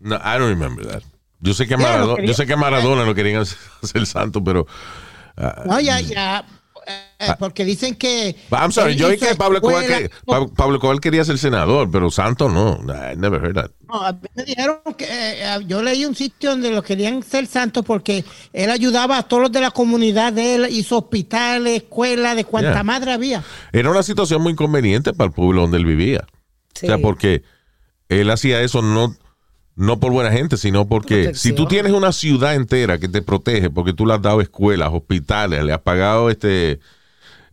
No, 0.00 0.16
I 0.16 0.38
don't 0.38 0.50
remember 0.50 0.86
that. 0.86 1.02
Yo 1.40 1.54
sé 1.54 1.66
que 1.66 1.74
a 1.74 1.78
Maradona, 1.78 2.22
yo 2.24 2.34
sé 2.34 2.46
que 2.46 2.52
a 2.52 2.56
Maradona 2.56 3.04
lo 3.04 3.14
querían 3.14 3.40
hacer, 3.42 3.58
hacer 3.82 4.06
santo, 4.06 4.44
pero 4.44 4.66
ah, 5.36 5.62
No, 5.66 5.80
ya, 5.80 5.98
ya, 6.00 6.44
eh, 7.20 7.32
porque 7.38 7.64
dicen 7.64 7.94
que. 7.96 8.36
I'm 8.52 8.70
sorry, 8.72 8.94
yo 8.94 9.08
oí 9.08 9.18
que 9.18 9.34
Pablo 9.34 9.58
Escobar, 9.58 9.84
que- 9.86 10.10
Pa- 10.24 10.46
Pablo 10.46 10.76
Escobar 10.76 11.00
quería 11.00 11.24
ser 11.24 11.36
senador, 11.38 11.90
pero 11.90 12.10
santo 12.10 12.48
no. 12.48 12.78
I 12.84 13.16
never 13.16 13.42
heard 13.44 13.54
that. 13.54 13.70
No, 13.88 14.02
a 14.02 14.12
mí 14.12 14.20
me 14.36 14.44
dijeron 14.44 14.78
que 14.96 15.06
eh, 15.08 15.58
yo 15.66 15.82
leí 15.82 16.04
un 16.04 16.14
sitio 16.14 16.50
donde 16.50 16.70
lo 16.70 16.82
querían 16.82 17.22
ser 17.22 17.46
santo 17.46 17.82
porque 17.82 18.24
él 18.52 18.70
ayudaba 18.70 19.18
a 19.18 19.22
todos 19.24 19.42
los 19.44 19.52
de 19.52 19.60
la 19.60 19.70
comunidad 19.70 20.32
de 20.32 20.54
él, 20.54 20.66
hizo 20.70 20.98
hospitales, 20.98 21.82
escuelas, 21.82 22.36
de 22.36 22.44
cuanta 22.44 22.70
Yeah. 22.72 22.82
madre 22.84 23.12
había. 23.12 23.42
Era 23.72 23.90
una 23.90 24.02
situación 24.02 24.42
muy 24.42 24.52
inconveniente 24.52 25.12
para 25.12 25.28
el 25.28 25.32
pueblo 25.34 25.62
donde 25.62 25.78
él 25.78 25.86
vivía. 25.86 26.24
Sí. 26.74 26.86
O 26.86 26.88
sea, 26.90 26.98
porque 26.98 27.42
él 28.08 28.30
hacía 28.30 28.60
eso 28.60 28.82
no, 28.82 29.16
no 29.74 29.98
por 29.98 30.12
buena 30.12 30.30
gente, 30.30 30.56
sino 30.56 30.86
porque 30.86 31.22
Protección. 31.24 31.34
si 31.52 31.56
tú 31.56 31.66
tienes 31.66 31.92
una 31.92 32.12
ciudad 32.12 32.54
entera 32.54 32.98
que 32.98 33.08
te 33.08 33.22
protege, 33.22 33.70
porque 33.70 33.92
tú 33.92 34.06
le 34.06 34.14
has 34.14 34.22
dado 34.22 34.40
escuelas, 34.40 34.90
hospitales, 34.92 35.64
le 35.64 35.72
has 35.72 35.80
pagado 35.80 36.30
este... 36.30 36.78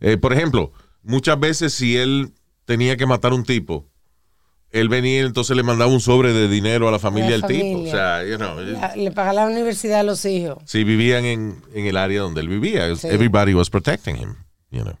eh, 0.00 0.16
por 0.16 0.32
ejemplo, 0.32 0.72
muchas 1.02 1.38
veces 1.38 1.72
si 1.74 1.96
él 1.96 2.32
tenía 2.64 2.96
que 2.96 3.06
matar 3.06 3.32
a 3.32 3.34
un 3.34 3.44
tipo, 3.44 3.86
él 4.70 4.88
venía 4.88 5.22
y 5.22 5.24
entonces 5.24 5.56
le 5.56 5.62
mandaba 5.62 5.90
un 5.90 6.00
sobre 6.00 6.32
de 6.32 6.48
dinero 6.48 6.88
a 6.88 6.90
la 6.90 6.98
familia 6.98 7.30
del 7.30 7.44
tipo. 7.44 7.82
O 7.82 7.86
sea, 7.90 8.24
you 8.26 8.36
know, 8.36 8.58
La- 8.60 8.94
le 8.96 9.10
paga 9.12 9.32
la 9.32 9.46
universidad 9.46 10.00
a 10.00 10.02
los 10.02 10.24
hijos. 10.24 10.58
si 10.66 10.84
vivían 10.84 11.24
en, 11.24 11.62
en 11.74 11.86
el 11.86 11.96
área 11.96 12.20
donde 12.22 12.40
él 12.40 12.48
vivía, 12.48 12.94
Sí. 12.96 13.06
everybody 13.08 13.54
was 13.54 13.70
protecting 13.70 14.16
him, 14.16 14.34
you 14.70 14.82
know. 14.82 14.98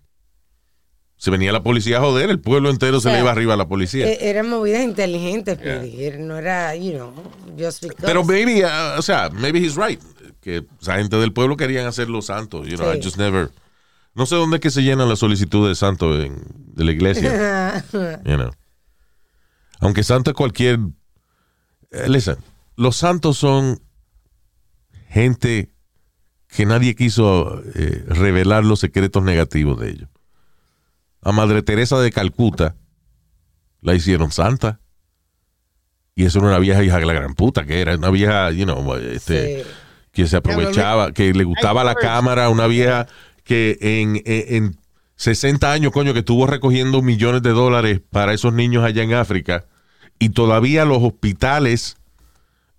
Si 1.18 1.30
venía 1.30 1.50
la 1.50 1.62
policía 1.62 1.96
a 1.96 2.00
joder, 2.00 2.28
el 2.28 2.40
pueblo 2.40 2.68
entero 2.70 3.00
se 3.00 3.04
sea, 3.08 3.14
le 3.14 3.20
iba 3.20 3.30
arriba 3.32 3.54
a 3.54 3.56
la 3.56 3.66
policía. 3.66 4.06
Eh, 4.06 4.18
Eran 4.28 4.50
movidas 4.50 4.82
inteligentes, 4.84 5.58
Speedy. 5.58 6.04
Era- 6.04 6.18
No 6.18 6.36
era, 6.36 6.76
you 6.76 6.92
know, 6.92 7.12
just 7.58 7.82
because. 7.82 8.06
Pero 8.06 8.22
maybe, 8.22 8.62
uh, 8.64 8.98
o 8.98 9.02
sea, 9.02 9.30
maybe 9.30 9.58
he's 9.58 9.76
right. 9.76 10.00
Que 10.42 10.62
esa 10.80 10.96
gente 10.98 11.16
del 11.16 11.32
pueblo 11.32 11.56
querían 11.56 11.86
hacerlo 11.86 12.20
santo. 12.22 12.64
You 12.64 12.76
know, 12.76 12.92
Sí. 12.92 12.98
I 12.98 13.02
just 13.02 13.16
never. 13.16 13.50
No 14.16 14.26
sé 14.26 14.34
dónde 14.36 14.56
es 14.56 14.60
que 14.62 14.70
se 14.70 14.82
llenan 14.82 15.08
las 15.08 15.18
solicitudes 15.18 15.68
de 15.70 15.74
santo 15.74 16.20
en, 16.20 16.42
de 16.74 16.84
la 16.84 16.92
iglesia. 16.92 17.84
you 18.24 18.34
know. 18.36 18.50
Aunque 19.80 20.02
santo 20.02 20.30
es 20.30 20.36
cualquier. 20.36 20.78
eh, 21.90 22.08
listen, 22.08 22.36
los 22.76 22.96
santos 22.96 23.36
son 23.36 23.80
gente 25.08 25.70
que 26.48 26.64
nadie 26.66 26.94
quiso 26.94 27.62
eh, 27.74 28.04
revelar 28.08 28.64
los 28.64 28.80
secretos 28.80 29.22
negativos 29.22 29.78
de 29.80 29.90
ellos. 29.90 30.08
A 31.22 31.32
Madre 31.32 31.62
Teresa 31.62 31.98
de 32.00 32.10
Calcuta 32.10 32.76
la 33.82 33.94
hicieron 33.94 34.30
santa. 34.32 34.80
Y 36.14 36.24
eso 36.24 36.38
era 36.38 36.48
una 36.48 36.58
vieja 36.58 36.82
hija 36.82 36.98
de 36.98 37.04
la 37.04 37.12
gran 37.12 37.34
puta 37.34 37.66
que 37.66 37.80
era, 37.82 37.96
una 37.96 38.08
vieja, 38.10 38.50
you 38.50 38.64
know, 38.64 38.94
este, 38.94 39.62
Sí. 39.64 39.70
que 40.12 40.26
se 40.26 40.36
aprovechaba, 40.38 41.12
que 41.12 41.34
le 41.34 41.44
gustaba 41.44 41.84
la 41.84 41.94
cámara, 41.94 42.48
una 42.48 42.66
vieja 42.66 43.06
que 43.46 43.78
en, 43.80 44.16
en, 44.26 44.54
en 44.54 44.76
60 45.16 45.72
años, 45.72 45.92
coño, 45.92 46.12
que 46.12 46.18
estuvo 46.18 46.46
recogiendo 46.46 47.00
millones 47.00 47.42
de 47.42 47.50
dólares 47.50 48.00
para 48.10 48.34
esos 48.34 48.52
niños 48.52 48.84
allá 48.84 49.02
en 49.02 49.14
África, 49.14 49.64
y 50.18 50.30
todavía 50.30 50.84
los 50.84 51.02
hospitales 51.02 51.96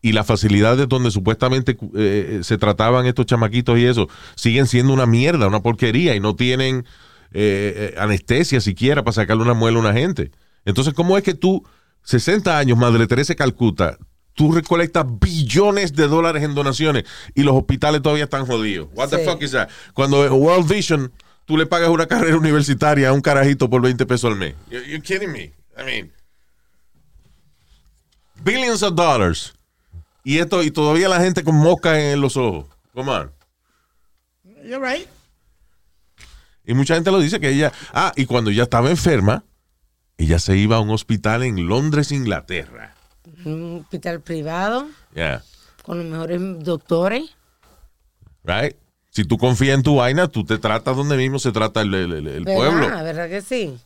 y 0.01 0.11
las 0.11 0.27
facilidades 0.27 0.87
donde 0.87 1.09
supuestamente 1.09 1.77
eh, 1.95 2.41
se 2.43 2.57
trataban 2.57 3.05
estos 3.05 3.25
chamaquitos 3.25 3.79
y 3.79 3.85
eso, 3.85 4.07
siguen 4.35 4.67
siendo 4.67 4.93
una 4.93 5.05
mierda, 5.05 5.47
una 5.47 5.61
porquería, 5.61 6.15
y 6.15 6.19
no 6.19 6.35
tienen 6.35 6.85
eh, 7.33 7.93
eh, 7.93 7.95
anestesia 7.97 8.61
siquiera 8.61 9.03
para 9.03 9.13
sacarle 9.13 9.43
una 9.43 9.53
muela 9.53 9.77
a 9.77 9.81
una 9.81 9.93
gente. 9.93 10.31
Entonces, 10.65 10.93
¿cómo 10.93 11.17
es 11.17 11.23
que 11.23 11.33
tú 11.33 11.65
60 12.03 12.57
años, 12.57 12.77
Madre 12.77 13.07
Teresa 13.07 13.35
Calcuta, 13.35 13.97
tú 14.37 14.51
recolectas 14.51 15.03
billones 15.19 15.93
de 15.93 16.07
dólares 16.07 16.43
en 16.43 16.53
donaciones 16.53 17.05
y 17.33 17.41
los 17.41 17.55
hospitales 17.55 18.03
todavía 18.03 18.25
están 18.25 18.45
jodidos. 18.45 18.87
What 18.93 19.09
the 19.09 19.25
fuck 19.25 19.41
is 19.41 19.51
that? 19.51 19.67
Cuando 19.95 20.21
World 20.35 20.69
Vision, 20.71 21.11
tú 21.45 21.57
le 21.57 21.65
pagas 21.65 21.89
una 21.89 22.05
carrera 22.13 22.37
universitaria 22.37 23.09
a 23.09 23.13
un 23.13 23.21
carajito 23.21 23.67
por 23.67 23.81
20 23.81 24.05
pesos 24.05 24.31
al 24.31 24.37
mes. 24.37 24.53
You- 24.69 24.83
You're 24.83 25.01
kidding 25.01 25.31
me. 25.31 25.51
I 25.75 25.83
mean, 25.83 26.11
billions 28.43 28.83
of 28.83 28.93
dollars. 28.95 29.53
Y 30.23 30.37
esto, 30.39 30.61
y 30.61 30.71
todavía 30.71 31.09
la 31.09 31.19
gente 31.19 31.43
con 31.43 31.55
mosca 31.55 31.99
en 31.99 32.21
los 32.21 32.37
ojos. 32.37 32.65
Come 32.93 33.11
on. 33.11 33.31
You're 34.63 34.79
right. 34.79 35.07
Y 36.65 36.73
mucha 36.73 36.95
gente 36.95 37.09
lo 37.11 37.19
dice 37.19 37.39
que 37.39 37.49
ella. 37.49 37.71
Ah, 37.93 38.11
y 38.15 38.25
cuando 38.25 38.51
ella 38.51 38.63
estaba 38.63 38.89
enferma, 38.89 39.45
ella 40.17 40.37
se 40.39 40.57
iba 40.57 40.75
a 40.75 40.79
un 40.81 40.89
hospital 40.89 41.43
en 41.43 41.65
Londres, 41.67 42.11
Inglaterra. 42.11 42.93
Un 43.45 43.79
hospital 43.81 44.21
privado 44.21 44.87
Yeah. 45.15 45.43
con 45.83 45.97
los 45.99 46.07
mejores 46.07 46.41
doctores. 46.63 47.23
Right? 48.43 48.75
Si 49.11 49.25
tú 49.25 49.37
confías 49.37 49.75
en 49.75 49.83
tu 49.83 49.95
vaina, 49.95 50.27
tú 50.27 50.43
te 50.45 50.57
tratas 50.57 50.95
donde 50.95 51.17
mismo 51.17 51.39
se 51.39 51.51
trata 51.51 51.81
el, 51.81 51.93
el- 51.93 52.11
el- 52.27 52.43
¿Verdad? 52.45 52.55
pueblo. 52.55 52.87
¿Verdad 53.03 53.29
que 53.29 53.41
sí? 53.41 53.77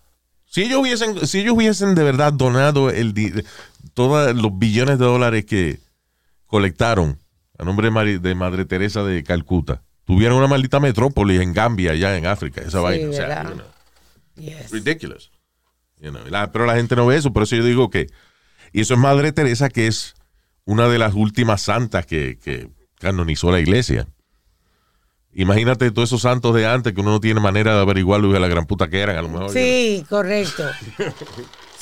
Si 0.46 0.64
ellos 0.64 0.80
hubiesen, 0.82 1.26
si 1.26 1.40
ellos 1.40 1.54
hubiesen 1.56 1.96
de 1.96 2.04
verdad 2.04 2.34
donado 2.34 2.90
el 2.90 3.46
todos 3.94 4.36
los 4.36 4.58
billones 4.60 5.00
de 5.00 5.06
dólares 5.06 5.46
que 5.46 5.80
colectaron 6.46 7.18
a 7.58 7.64
nombre 7.64 7.88
de, 7.88 7.92
Mari- 7.92 8.18
de 8.20 8.36
Madre 8.36 8.66
Teresa 8.66 9.04
de 9.04 9.24
Calcuta, 9.24 9.82
tuvieran 10.06 10.36
una 10.38 10.48
maldita 10.48 10.80
metrópolis 10.80 11.40
en 11.40 11.54
Gambia, 11.54 11.92
allá 11.92 12.18
en 12.18 12.26
África, 12.26 12.62
esa 12.62 12.80
Sí, 12.80 12.84
vaina. 12.84 13.10
O 13.10 13.14
sea, 13.14 13.28
¿verdad? 13.28 13.50
you 13.50 13.54
know, 13.56 13.68
Yes. 14.36 14.72
ridiculous. 14.72 15.32
You 16.00 16.10
know, 16.10 16.26
la- 16.28 16.52
pero 16.52 16.66
la 16.66 16.76
gente 16.76 16.96
no 16.96 17.06
ve 17.06 17.16
eso, 17.18 17.32
por 17.32 17.44
eso 17.44 17.56
yo 17.56 17.64
digo 17.64 17.90
que. 17.90 18.08
Y 18.72 18.82
eso 18.82 18.94
es 18.94 19.00
Madre 19.00 19.32
Teresa, 19.32 19.70
que 19.70 19.88
es 19.88 20.14
una 20.66 20.88
de 20.88 20.98
las 21.00 21.14
últimas 21.14 21.62
santas 21.62 22.06
que, 22.06 22.38
que 22.40 22.70
canonizó 23.00 23.52
la 23.52 23.60
iglesia. 23.60 24.08
Imagínate 25.34 25.92
todos 25.92 26.10
esos 26.10 26.22
santos 26.24 26.54
de 26.56 26.66
antes 26.68 26.94
que 26.94 27.02
uno 27.02 27.12
no 27.12 27.20
tiene 27.20 27.40
manera 27.40 27.74
de 27.76 27.82
averiguarlo 27.82 28.32
de 28.32 28.40
la 28.40 28.48
gran 28.48 28.66
puta 28.66 28.90
que 28.90 29.00
eran, 29.00 29.18
a 29.18 29.22
lo 29.22 29.30
mejor. 29.30 29.52
Sí, 29.52 30.06
correcto. 30.10 30.64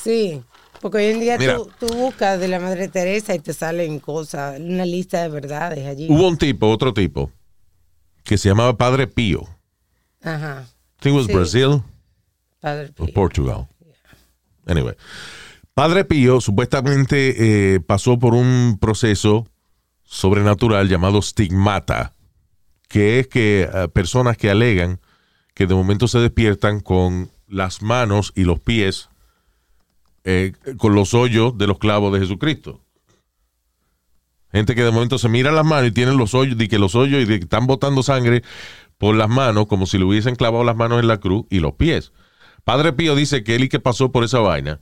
Sí, 0.01 0.41
porque 0.79 0.99
hoy 0.99 1.05
en 1.07 1.19
día 1.19 1.37
tú, 1.37 1.69
tú 1.77 1.87
buscas 1.93 2.39
de 2.39 2.47
la 2.47 2.57
Madre 2.57 2.87
Teresa 2.87 3.35
y 3.35 3.39
te 3.39 3.51
salen 3.51 3.99
cosas, 3.99 4.57
una 4.57 4.85
lista 4.85 5.21
de 5.21 5.27
verdades 5.27 5.85
allí. 5.85 6.07
Hubo 6.09 6.25
un 6.25 6.37
tipo, 6.37 6.69
otro 6.69 6.93
tipo, 6.93 7.29
que 8.23 8.37
se 8.37 8.47
llamaba 8.47 8.77
Padre 8.77 9.07
Pío. 9.07 9.41
Ajá, 10.21 10.63
I 10.63 11.01
think 11.01 11.15
it 11.15 11.17
was 11.17 11.25
Sí. 11.27 11.33
Brazil 11.33 11.83
Padre 12.61 12.93
o 12.97 13.05
Pío. 13.07 13.13
Portugal. 13.13 13.67
Anyway. 14.67 14.95
Padre 15.79 16.03
Pío 16.03 16.41
supuestamente 16.41 17.75
eh, 17.75 17.79
pasó 17.79 18.19
por 18.19 18.33
un 18.33 18.79
proceso 18.81 19.47
sobrenatural 20.03 20.89
llamado 20.89 21.21
stigmata, 21.21 22.15
que 22.89 23.19
es 23.19 23.29
que 23.29 23.61
eh, 23.61 23.87
personas 23.87 24.35
que 24.35 24.49
alegan 24.49 24.99
que 25.53 25.67
de 25.67 25.75
momento 25.75 26.09
se 26.09 26.19
despiertan 26.19 26.81
con 26.81 27.31
las 27.47 27.81
manos 27.81 28.33
y 28.35 28.43
los 28.43 28.59
pies 28.59 29.07
eh, 30.25 30.51
con 30.77 30.95
los 30.95 31.13
hoyos 31.13 31.57
de 31.57 31.67
los 31.67 31.79
clavos 31.79 32.11
de 32.11 32.19
Jesucristo. 32.19 32.81
Gente 34.51 34.75
que 34.75 34.83
de 34.83 34.91
momento 34.91 35.17
se 35.17 35.29
mira 35.29 35.53
las 35.53 35.65
manos 35.65 35.87
y 35.87 35.93
tienen 35.93 36.17
los 36.17 36.33
hoyos, 36.33 36.59
y 36.59 36.67
que 36.67 36.77
los 36.77 36.93
hoyos 36.93 37.21
y 37.21 37.25
de 37.25 37.35
están 37.35 37.67
botando 37.67 38.03
sangre 38.03 38.43
por 38.97 39.15
las 39.15 39.29
manos, 39.29 39.67
como 39.67 39.85
si 39.85 39.97
le 39.97 40.03
hubiesen 40.03 40.35
clavado 40.35 40.65
las 40.65 40.75
manos 40.75 40.99
en 40.99 41.07
la 41.07 41.21
cruz 41.21 41.45
y 41.49 41.59
los 41.61 41.75
pies. 41.75 42.11
Padre 42.65 42.91
Pío 42.91 43.15
dice 43.15 43.45
que 43.45 43.55
él 43.55 43.63
y 43.63 43.69
que 43.69 43.79
pasó 43.79 44.11
por 44.11 44.25
esa 44.25 44.39
vaina, 44.39 44.81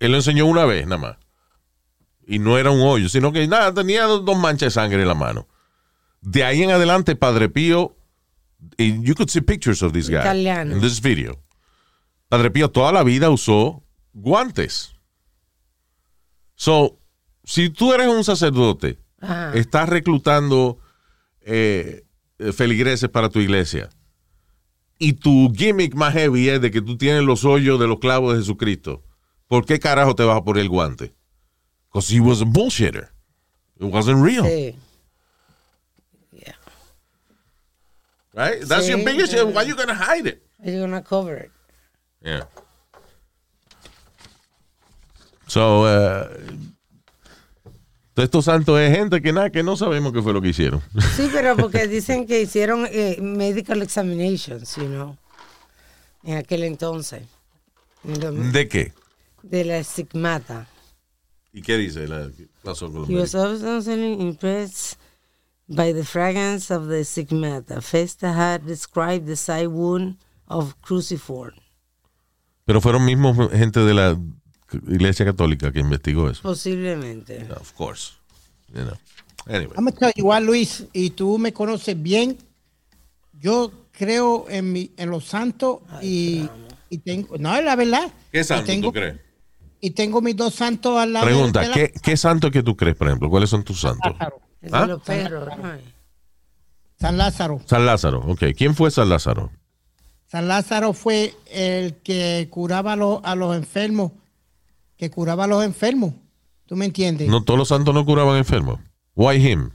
él 0.00 0.10
lo 0.10 0.16
enseñó 0.18 0.46
una 0.46 0.64
vez 0.64 0.86
nada 0.86 1.00
más. 1.00 1.16
Y 2.26 2.38
no 2.38 2.58
era 2.58 2.70
un 2.70 2.80
hoyo, 2.80 3.08
sino 3.08 3.32
que 3.32 3.46
nada, 3.46 3.72
tenía 3.72 4.04
dos, 4.04 4.24
dos 4.24 4.36
manchas 4.36 4.74
de 4.74 4.80
sangre 4.80 5.02
en 5.02 5.08
la 5.08 5.14
mano. 5.14 5.46
De 6.20 6.44
ahí 6.44 6.62
en 6.62 6.70
adelante, 6.70 7.16
Padre 7.16 7.48
Pío, 7.48 7.96
y 8.76 9.02
you 9.02 9.14
could 9.14 9.30
see 9.30 9.40
pictures 9.40 9.82
of 9.82 9.92
this 9.92 10.08
guy 10.08 10.18
Italiano. 10.20 10.74
in 10.74 10.80
this 10.80 11.00
video. 11.00 11.38
Padre 12.28 12.50
Pío 12.50 12.70
toda 12.70 12.92
la 12.92 13.02
vida 13.02 13.30
usó 13.30 13.82
guantes. 14.12 14.92
So, 16.54 16.98
si 17.44 17.70
tú 17.70 17.92
eres 17.94 18.08
un 18.08 18.22
sacerdote, 18.22 18.98
Ajá. 19.20 19.52
estás 19.54 19.88
reclutando 19.88 20.78
eh, 21.40 22.04
eh, 22.38 22.52
feligreses 22.52 23.08
para 23.08 23.28
tu 23.30 23.40
iglesia 23.40 23.88
y 24.98 25.14
tu 25.14 25.50
gimmick 25.56 25.94
más 25.94 26.12
heavy 26.12 26.48
es 26.50 26.60
de 26.60 26.70
que 26.70 26.82
tú 26.82 26.96
tienes 26.98 27.22
los 27.22 27.44
hoyos 27.44 27.80
de 27.80 27.86
los 27.86 27.98
clavos 27.98 28.34
de 28.34 28.40
Jesucristo, 28.40 29.02
¿por 29.50 29.66
qué 29.66 29.80
carajo 29.80 30.14
te 30.14 30.22
vas 30.22 30.36
a 30.38 30.44
poner 30.44 30.62
el 30.62 30.68
guante? 30.68 31.12
Because 31.92 32.08
he 32.14 32.20
was 32.20 32.40
a 32.40 32.44
bullshitter. 32.44 33.08
It 33.80 33.84
wasn't 33.92 34.24
real. 34.24 34.44
Sí. 34.44 34.76
Right? 38.32 38.62
That's 38.62 38.86
Sí, 38.86 38.90
your 38.92 39.04
biggest. 39.04 39.32
yeah. 39.32 39.42
Why 39.42 39.64
you 39.64 39.74
gonna 39.74 39.92
hide 39.94 40.26
it? 40.28 40.40
You're 40.64 40.80
gonna 40.86 41.02
cover 41.02 41.36
it. 41.36 41.50
Yeah. 42.22 42.44
So, 45.48 45.82
uh, 45.84 46.28
estos 48.14 48.44
santos 48.44 48.78
es 48.78 48.96
gente 48.96 49.20
que 49.20 49.32
nada, 49.32 49.50
que 49.50 49.64
no 49.64 49.76
sabemos 49.76 50.12
qué 50.12 50.22
fue 50.22 50.32
lo 50.32 50.40
que 50.40 50.50
hicieron. 50.50 50.80
Sí, 51.16 51.28
pero 51.32 51.56
porque 51.56 51.88
dicen 51.88 52.24
que 52.26 52.40
hicieron 52.42 52.86
eh, 52.92 53.18
medical 53.20 53.82
examinations, 53.82 54.76
you 54.76 54.84
know, 54.86 55.16
en 56.22 56.36
aquel 56.36 56.62
entonces. 56.62 57.22
¿De 58.04 58.68
qué? 58.68 58.92
De 59.42 59.64
la 59.64 59.78
estigmata. 59.78 60.66
¿Y 61.52 61.62
qué 61.62 61.76
dice? 61.76 62.06
La, 62.06 62.30
¿qué 62.36 62.48
pasó 62.62 62.90
con 62.92 63.02
los 63.12 63.86
impressed 63.88 64.98
by 65.70 65.92
the 65.92 66.04
fragrance 66.04 66.70
of 66.70 66.88
the 66.88 67.04
stigmata. 67.04 67.80
Festa 67.80 68.32
had 68.32 68.62
described 68.62 69.26
the 69.26 69.36
side 69.36 69.68
wound 69.68 70.16
of 70.46 70.74
cruciform. 70.82 71.54
Pero 72.64 72.80
fueron 72.80 73.04
mismos 73.04 73.50
gente 73.52 73.80
de 73.80 73.94
la 73.94 74.18
iglesia 74.88 75.24
católica 75.24 75.72
que 75.72 75.80
investigó 75.80 76.28
eso. 76.28 76.42
Posiblemente. 76.42 77.46
Of 77.52 77.72
course. 77.74 78.12
You 78.72 78.82
know. 78.82 78.96
Anyway. 79.46 79.74
I'm 79.76 79.84
gonna 79.84 79.92
tell 79.92 80.12
you 80.14 80.26
what, 80.26 80.42
Luis, 80.42 80.84
y 80.92 81.10
tú 81.10 81.38
me 81.38 81.52
conoces 81.52 82.00
bien. 82.00 82.36
Yo 83.40 83.72
creo 83.92 84.46
en 84.48 84.72
mi, 84.72 84.90
en 84.96 85.10
los 85.10 85.24
santos 85.24 85.80
y, 86.02 86.48
y 86.90 86.98
tengo, 86.98 87.38
no 87.38 87.56
es 87.56 87.64
la 87.64 87.74
verdad. 87.74 88.12
¿Qué 88.30 88.44
santo 88.44 88.66
tengo- 88.66 88.88
tú 88.88 88.92
crees? 88.92 89.16
Y 89.80 89.90
tengo 89.92 90.20
mis 90.20 90.36
dos 90.36 90.54
santos 90.54 90.98
al 90.98 91.12
lado. 91.14 91.26
de- 91.26 91.32
Pregunta, 91.32 91.60
de 91.60 91.68
la- 91.68 91.74
¿qué, 91.74 91.92
¿qué 92.02 92.16
santo 92.16 92.50
que 92.50 92.62
tú 92.62 92.76
crees, 92.76 92.96
por 92.96 93.06
ejemplo? 93.08 93.30
¿Cuáles 93.30 93.48
son 93.50 93.62
tus 93.64 93.80
santos? 93.80 94.12
Lázaro. 94.18 94.40
¿Ah? 94.72 95.78
San 96.98 97.16
Lázaro. 97.16 97.60
San 97.64 97.86
Lázaro, 97.86 98.20
ok. 98.26 98.44
¿Quién 98.56 98.74
fue 98.74 98.90
San 98.90 99.08
Lázaro? 99.08 99.50
San 100.26 100.48
Lázaro 100.48 100.92
fue 100.92 101.34
el 101.50 101.94
que 101.96 102.46
curaba 102.50 102.92
a 102.92 102.96
los, 102.96 103.20
a 103.24 103.34
los 103.34 103.56
enfermos, 103.56 104.12
que 104.98 105.10
curaba 105.10 105.44
a 105.44 105.46
los 105.46 105.64
enfermos. 105.64 106.12
¿Tú 106.66 106.76
me 106.76 106.84
entiendes? 106.84 107.28
No, 107.28 107.42
todos 107.42 107.58
los 107.58 107.68
santos 107.68 107.94
no 107.94 108.04
curaban 108.04 108.36
enfermos. 108.36 108.78
Why 109.16 109.36
him? 109.50 109.70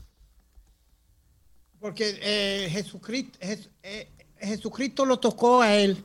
Porque 1.80 2.18
eh, 2.22 2.68
Jesucristo, 2.70 3.38
Jes- 3.40 3.68
eh, 3.82 4.08
Jesucristo 4.38 5.04
lo 5.04 5.18
tocó 5.18 5.60
a 5.62 5.74
él. 5.74 6.02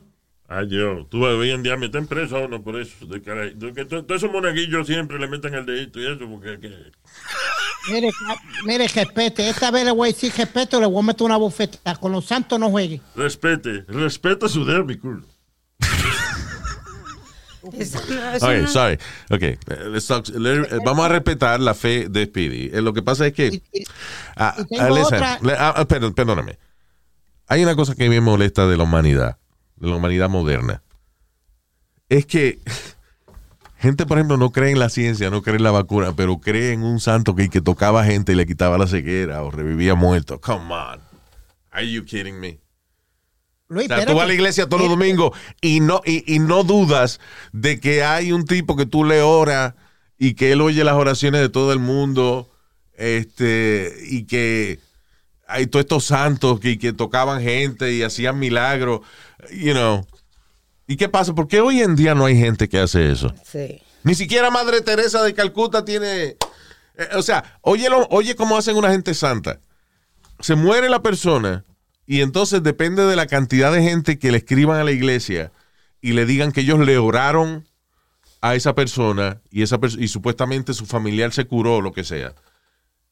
Ay, 0.48 0.66
Dios, 0.68 1.08
tú 1.08 1.24
hoy 1.24 1.50
en 1.50 1.62
día 1.62 1.76
meten 1.78 2.06
preso 2.06 2.36
a 2.36 2.40
uno 2.40 2.62
por 2.62 2.78
eso. 2.78 3.06
De 3.06 3.22
caray. 3.22 3.54
De 3.54 3.72
que 3.72 3.84
to- 3.86 4.04
todos 4.04 4.22
esos 4.22 4.30
monaguillos 4.32 4.86
siempre 4.86 5.18
le 5.18 5.26
meten 5.28 5.54
el 5.54 5.64
dedito 5.64 5.98
y 5.98 6.06
eso, 6.06 6.28
porque 6.28 6.58
que- 6.60 6.92
Mire, 7.90 8.10
mire, 8.64 8.86
respete. 8.88 9.48
Esta 9.48 9.70
vez 9.70 9.84
le 9.84 9.92
voy 9.92 10.10
a 10.10 10.12
decir 10.12 10.32
respeto, 10.36 10.78
le 10.78 10.86
voy 10.86 11.02
a 11.02 11.06
meter 11.06 11.24
una 11.24 11.36
bofetada. 11.38 11.96
Con 11.96 12.12
los 12.12 12.26
santos 12.26 12.58
no 12.60 12.70
juegue. 12.70 13.00
respete, 13.16 13.84
respeta 13.88 14.46
su 14.48 14.64
dedo, 14.64 14.84
mi 14.84 14.96
culo. 14.98 15.22
Eso 17.78 18.00
no- 18.08 18.32
eso 18.34 18.46
Ok, 18.46 18.52
no- 18.62 18.68
sorry. 18.68 18.94
Ok, 19.30 19.42
eh, 19.42 19.58
let's 19.90 20.08
talk- 20.10 20.28
le- 20.36 20.62
eh, 20.62 20.78
vamos 20.84 21.04
a 21.06 21.08
respetar 21.08 21.60
la 21.60 21.74
fe 21.74 22.08
de 22.10 22.26
Speedy. 22.26 22.70
Eh, 22.72 22.82
Lo 22.82 22.92
que 22.92 23.02
pasa 23.02 23.26
es 23.26 23.32
que... 23.32 23.46
Y- 23.46 23.62
y- 23.72 23.84
Ah, 24.36 24.54
y 24.68 24.78
ah, 24.78 24.88
listen, 24.90 25.04
otra. 25.18 25.38
le- 25.42 25.52
ah, 25.54 25.72
ah, 25.76 25.84
perdón, 25.86 26.12
perdóname. 26.12 26.58
Hay 27.46 27.62
una 27.62 27.76
cosa 27.76 27.94
que 27.94 28.08
me 28.08 28.20
molesta 28.20 28.66
de 28.66 28.76
la 28.76 28.82
humanidad, 28.82 29.38
de 29.82 29.90
la 29.90 29.96
humanidad 29.96 30.30
moderna. 30.30 30.82
Es 32.08 32.24
que 32.26 32.58
gente, 33.78 34.06
por 34.06 34.18
ejemplo, 34.18 34.36
no 34.36 34.50
cree 34.50 34.70
en 34.70 34.78
la 34.78 34.88
ciencia, 34.88 35.28
no 35.30 35.42
cree 35.42 35.56
en 35.56 35.62
la 35.64 35.70
vacuna, 35.70 36.14
pero 36.14 36.38
cree 36.38 36.72
en 36.72 36.82
un 36.82 37.00
santo 37.00 37.34
que, 37.34 37.48
que 37.50 37.60
tocaba 37.60 38.04
gente 38.04 38.32
y 38.32 38.36
le 38.36 38.46
quitaba 38.46 38.78
la 38.78 38.86
ceguera 38.86 39.42
o 39.42 39.50
revivía 39.50 39.94
muertos. 39.94 40.40
Come 40.40 40.72
on. 40.72 41.00
Are 41.70 41.90
you 41.90 42.04
kidding 42.04 42.38
me? 42.38 42.60
Luis, 43.68 43.90
O 43.90 43.96
sea, 43.96 44.04
tú 44.04 44.14
vas 44.14 44.24
a 44.24 44.26
la 44.28 44.34
iglesia 44.34 44.68
todos 44.68 44.82
los 44.82 44.92
Eh, 44.92 44.96
domingos 44.96 45.30
y 45.62 45.80
no, 45.80 46.02
y, 46.04 46.34
y 46.34 46.38
no 46.38 46.62
dudas 46.62 47.20
de 47.52 47.80
que 47.80 48.04
hay 48.04 48.30
un 48.32 48.44
tipo 48.44 48.76
que 48.76 48.84
tú 48.86 49.04
le 49.04 49.22
oras 49.22 49.74
y 50.18 50.34
que 50.34 50.52
él 50.52 50.60
oye 50.60 50.84
las 50.84 50.94
oraciones 50.94 51.40
de 51.40 51.48
todo 51.48 51.72
el 51.72 51.78
mundo 51.78 52.50
este, 52.92 53.96
y 54.10 54.24
que 54.26 54.78
hay 55.52 55.66
todos 55.66 55.84
estos 55.84 56.04
santos 56.04 56.58
que, 56.60 56.78
que 56.78 56.92
tocaban 56.92 57.42
gente 57.42 57.92
y 57.92 58.02
hacían 58.02 58.38
milagros, 58.38 59.00
you 59.52 59.72
know. 59.72 60.06
¿Y 60.86 60.96
qué 60.96 61.08
pasa? 61.08 61.34
¿Por 61.34 61.48
qué 61.48 61.60
hoy 61.60 61.80
en 61.80 61.94
día 61.96 62.14
no 62.14 62.24
hay 62.26 62.36
gente 62.36 62.68
que 62.68 62.78
hace 62.78 63.10
eso? 63.10 63.32
Sí. 63.44 63.80
Ni 64.02 64.14
siquiera 64.14 64.50
Madre 64.50 64.80
Teresa 64.80 65.22
de 65.22 65.32
Calcuta 65.32 65.84
tiene... 65.84 66.22
eh, 66.24 66.38
o 67.14 67.22
sea, 67.22 67.58
oye, 67.62 67.88
lo- 67.88 68.06
oye 68.10 68.34
cómo 68.34 68.56
hacen 68.56 68.76
una 68.76 68.90
gente 68.90 69.14
santa. 69.14 69.60
Se 70.40 70.54
muere 70.56 70.88
la 70.90 71.02
persona 71.02 71.64
y 72.04 72.20
entonces 72.20 72.62
depende 72.62 73.06
de 73.06 73.14
la 73.16 73.26
cantidad 73.26 73.72
de 73.72 73.82
gente 73.82 74.18
que 74.18 74.32
le 74.32 74.38
escriban 74.38 74.80
a 74.80 74.84
la 74.84 74.90
iglesia 74.90 75.52
y 76.00 76.12
le 76.12 76.26
digan 76.26 76.50
que 76.50 76.62
ellos 76.62 76.80
le 76.80 76.98
oraron 76.98 77.68
a 78.40 78.56
esa 78.56 78.74
persona 78.74 79.40
y, 79.52 79.62
esa 79.62 79.78
pers- 79.78 80.00
y 80.00 80.08
supuestamente 80.08 80.74
su 80.74 80.84
familiar 80.84 81.32
se 81.32 81.44
curó 81.44 81.76
o 81.76 81.80
lo 81.80 81.92
que 81.92 82.02
sea. 82.02 82.34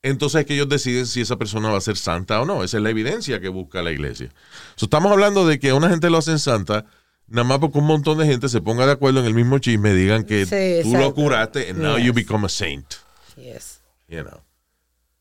Entonces 0.02 0.40
es 0.40 0.46
que 0.46 0.54
ellos 0.54 0.68
deciden 0.68 1.06
si 1.06 1.20
esa 1.20 1.36
persona 1.36 1.70
va 1.70 1.78
a 1.78 1.82
ser 1.82 1.96
santa 1.96 2.40
o 2.40 2.46
no. 2.46 2.64
Esa 2.64 2.78
es 2.78 2.82
la 2.82 2.90
evidencia 2.90 3.40
que 3.40 3.48
busca 3.48 3.82
la 3.82 3.90
iglesia. 3.90 4.30
So, 4.76 4.86
estamos 4.86 5.12
hablando 5.12 5.46
de 5.46 5.58
que 5.58 5.70
a 5.70 5.74
una 5.74 5.90
gente 5.90 6.08
lo 6.08 6.18
hacen 6.18 6.38
santa, 6.38 6.86
nada 7.26 7.44
más 7.44 7.58
porque 7.58 7.78
un 7.78 7.86
montón 7.86 8.18
de 8.18 8.26
gente 8.26 8.48
se 8.48 8.60
ponga 8.60 8.86
de 8.86 8.92
acuerdo 8.92 9.20
en 9.20 9.26
el 9.26 9.34
mismo 9.34 9.58
chisme, 9.58 9.92
digan 9.92 10.24
que 10.24 10.46
Sí, 10.46 10.88
tú 10.88 10.96
lo 10.96 11.14
curaste 11.14 11.70
and 11.70 11.80
now 11.80 11.98
you 11.98 12.12
become 12.14 12.46
a 12.46 12.48
saint. 12.48 12.94
Yes. 13.36 13.82
You 14.08 14.22
know. 14.22 14.40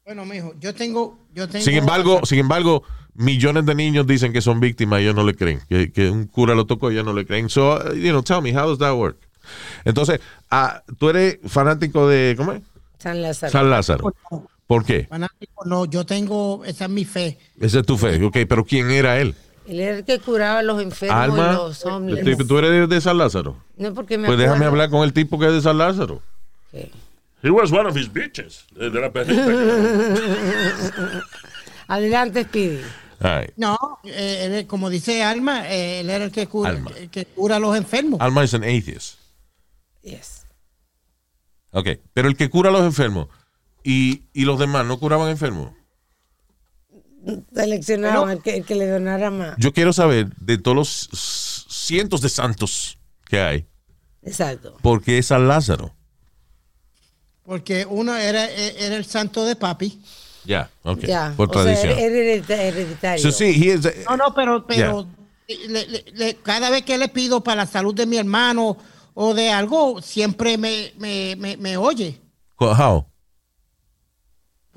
Bueno, 0.06 0.26
mijo, 0.26 0.56
yo 0.60 0.74
tengo, 0.74 1.20
yo 1.36 1.48
tengo. 1.48 1.64
Sin 1.64 1.76
embargo, 1.76 2.22
sin 2.26 2.40
embargo, 2.40 2.84
millones 3.14 3.66
de 3.66 3.76
niños 3.76 4.08
dicen 4.08 4.34
que 4.34 4.42
son 4.42 4.60
víctimas 4.60 5.02
y 5.02 5.04
ellos 5.04 5.16
no 5.16 5.24
le 5.24 5.36
creen. 5.36 5.62
Que, 5.70 5.92
que 5.92 6.10
un 6.10 6.26
cura 6.26 6.56
lo 6.56 6.66
tocó 6.66 6.90
y 6.90 6.96
ellos 6.96 7.06
no 7.06 7.14
le 7.14 7.26
creen. 7.26 7.50
So, 7.50 7.76
uh, 7.76 7.94
you 7.94 8.10
know, 8.10 8.24
tell 8.24 8.42
me, 8.42 8.52
how 8.52 8.68
does 8.68 8.80
that 8.80 8.96
work? 8.96 9.18
Entonces, 9.86 10.20
ah, 10.50 10.84
tú 10.98 11.10
eres 11.10 11.38
fanático 11.46 12.08
de, 12.08 12.34
¿cómo 12.38 12.54
es? 12.54 12.62
San 12.98 13.22
Lázaro. 13.22 13.52
San 13.52 13.70
Lázaro. 13.70 14.14
¿Por 14.70 14.86
qué? 14.86 15.08
fanático, 15.10 15.66
no, 15.66 15.86
yo 15.86 16.06
tengo, 16.06 16.64
esa 16.64 16.86
es 16.86 16.92
mi 16.92 17.04
fe. 17.04 17.40
Esa 17.60 17.80
es 17.80 17.86
tu 17.88 17.98
fe. 17.98 18.24
Ok, 18.24 18.38
pero 18.48 18.64
¿quién 18.64 18.92
era 18.92 19.20
él? 19.20 19.34
Él 19.68 19.80
era 19.80 19.98
el 19.98 20.06
que 20.06 20.20
curaba 20.20 20.60
a 20.60 20.62
los 20.62 20.80
enfermos 20.80 21.18
y 21.18 21.24
Alma, 21.24 21.54
los 21.54 21.84
hombres. 21.88 22.24
tú 22.48 22.58
eres 22.60 22.70
de, 22.70 22.86
de 22.86 23.02
San 23.02 23.18
Lázaro. 23.18 23.58
No 23.78 23.96
porque 23.96 24.20
me 24.20 24.28
Pues 24.28 24.38
déjame 24.38 24.66
hablar 24.66 24.92
con 24.92 25.04
el 25.04 25.12
tipo 25.12 25.40
que 25.40 25.48
es 25.48 25.54
de 25.54 25.62
San 25.62 25.80
Lázaro. 25.80 26.22
que- 26.70 26.92
He 27.42 27.50
was 27.50 27.72
one 27.72 27.90
of 27.90 27.98
his 27.98 28.14
bitches. 28.14 28.66
De 28.76 28.92
de 28.92 29.02
la 29.02 29.12
perrita. 29.12 29.44
que- 29.44 31.22
Adelante, 31.88 32.44
Speedy. 32.44 32.82
All 33.22 33.40
right. 33.42 33.52
No, 33.58 33.76
eh, 34.04 34.66
como 34.68 34.92
dice 34.92 35.24
Alma, 35.24 35.68
eh, 35.68 36.02
él 36.02 36.12
era 36.12 36.26
el 36.26 36.32
que 36.32 36.46
cura, 36.46 36.70
Alma. 36.70 36.92
el 36.96 37.10
que 37.10 37.26
cura 37.26 37.56
a 37.56 37.60
los 37.60 37.76
enfermos. 37.76 38.22
Alma 38.22 38.44
es 38.44 38.54
an 38.54 38.64
atheist. 38.64 39.18
Yes. 40.04 40.46
Ok, 41.72 41.88
pero 42.14 42.28
el 42.28 42.36
que 42.38 42.52
cura 42.52 42.70
a 42.70 42.72
los 42.72 42.84
enfermos 42.84 43.30
y, 43.84 44.24
y 44.34 44.46
los 44.46 44.60
demás 44.60 44.86
no 44.86 45.00
curaban 45.00 45.30
enfermos. 45.30 45.72
Seleccionaron 47.54 48.30
el 48.32 48.42
que, 48.42 48.58
el 48.58 48.66
que 48.66 48.76
le 48.76 48.88
donara 48.88 49.30
más. 49.30 49.56
Yo 49.58 49.74
quiero 49.74 49.92
saber 49.94 50.28
de 50.38 50.58
todos 50.58 50.76
los 50.76 51.66
cientos 51.70 52.22
de 52.22 52.30
santos 52.30 52.98
que 53.28 53.40
hay, 53.42 53.68
Exacto. 54.24 54.78
¿por 54.82 55.02
qué 55.04 55.18
es 55.20 55.28
San 55.28 55.48
Lázaro? 55.48 55.94
Porque 57.44 57.86
uno 57.90 58.16
era, 58.16 58.46
era 58.50 58.96
el 58.96 59.06
santo 59.06 59.44
de 59.46 59.56
papi. 59.56 60.02
Ya, 60.46 60.70
ok, 60.84 61.00
Ya. 61.02 61.34
por 61.36 61.50
o 61.50 61.54
sea, 61.54 61.64
tradición. 61.64 61.92
era 61.98 62.02
heredita- 62.02 62.62
hereditario. 62.62 63.22
So, 63.24 63.32
sí, 63.32 63.46
he 63.46 63.74
is- 63.76 64.06
No, 64.10 64.16
no, 64.18 64.34
pero, 64.34 64.66
pero 64.66 65.08
le- 65.48 65.88
le- 65.88 66.06
le- 66.14 66.36
cada 66.38 66.70
vez 66.70 66.84
que 66.84 66.98
le 66.98 67.10
pido 67.10 67.42
para 67.44 67.64
la 67.64 67.66
salud 67.68 67.94
de 67.94 68.06
mi 68.06 68.18
hermano 68.18 68.78
o 69.14 69.34
de 69.34 69.50
algo, 69.52 70.02
siempre 70.02 70.58
me, 70.58 70.94
me, 70.98 71.36
me, 71.36 71.58
me 71.58 71.76
oye. 71.78 72.20
how? 72.58 73.06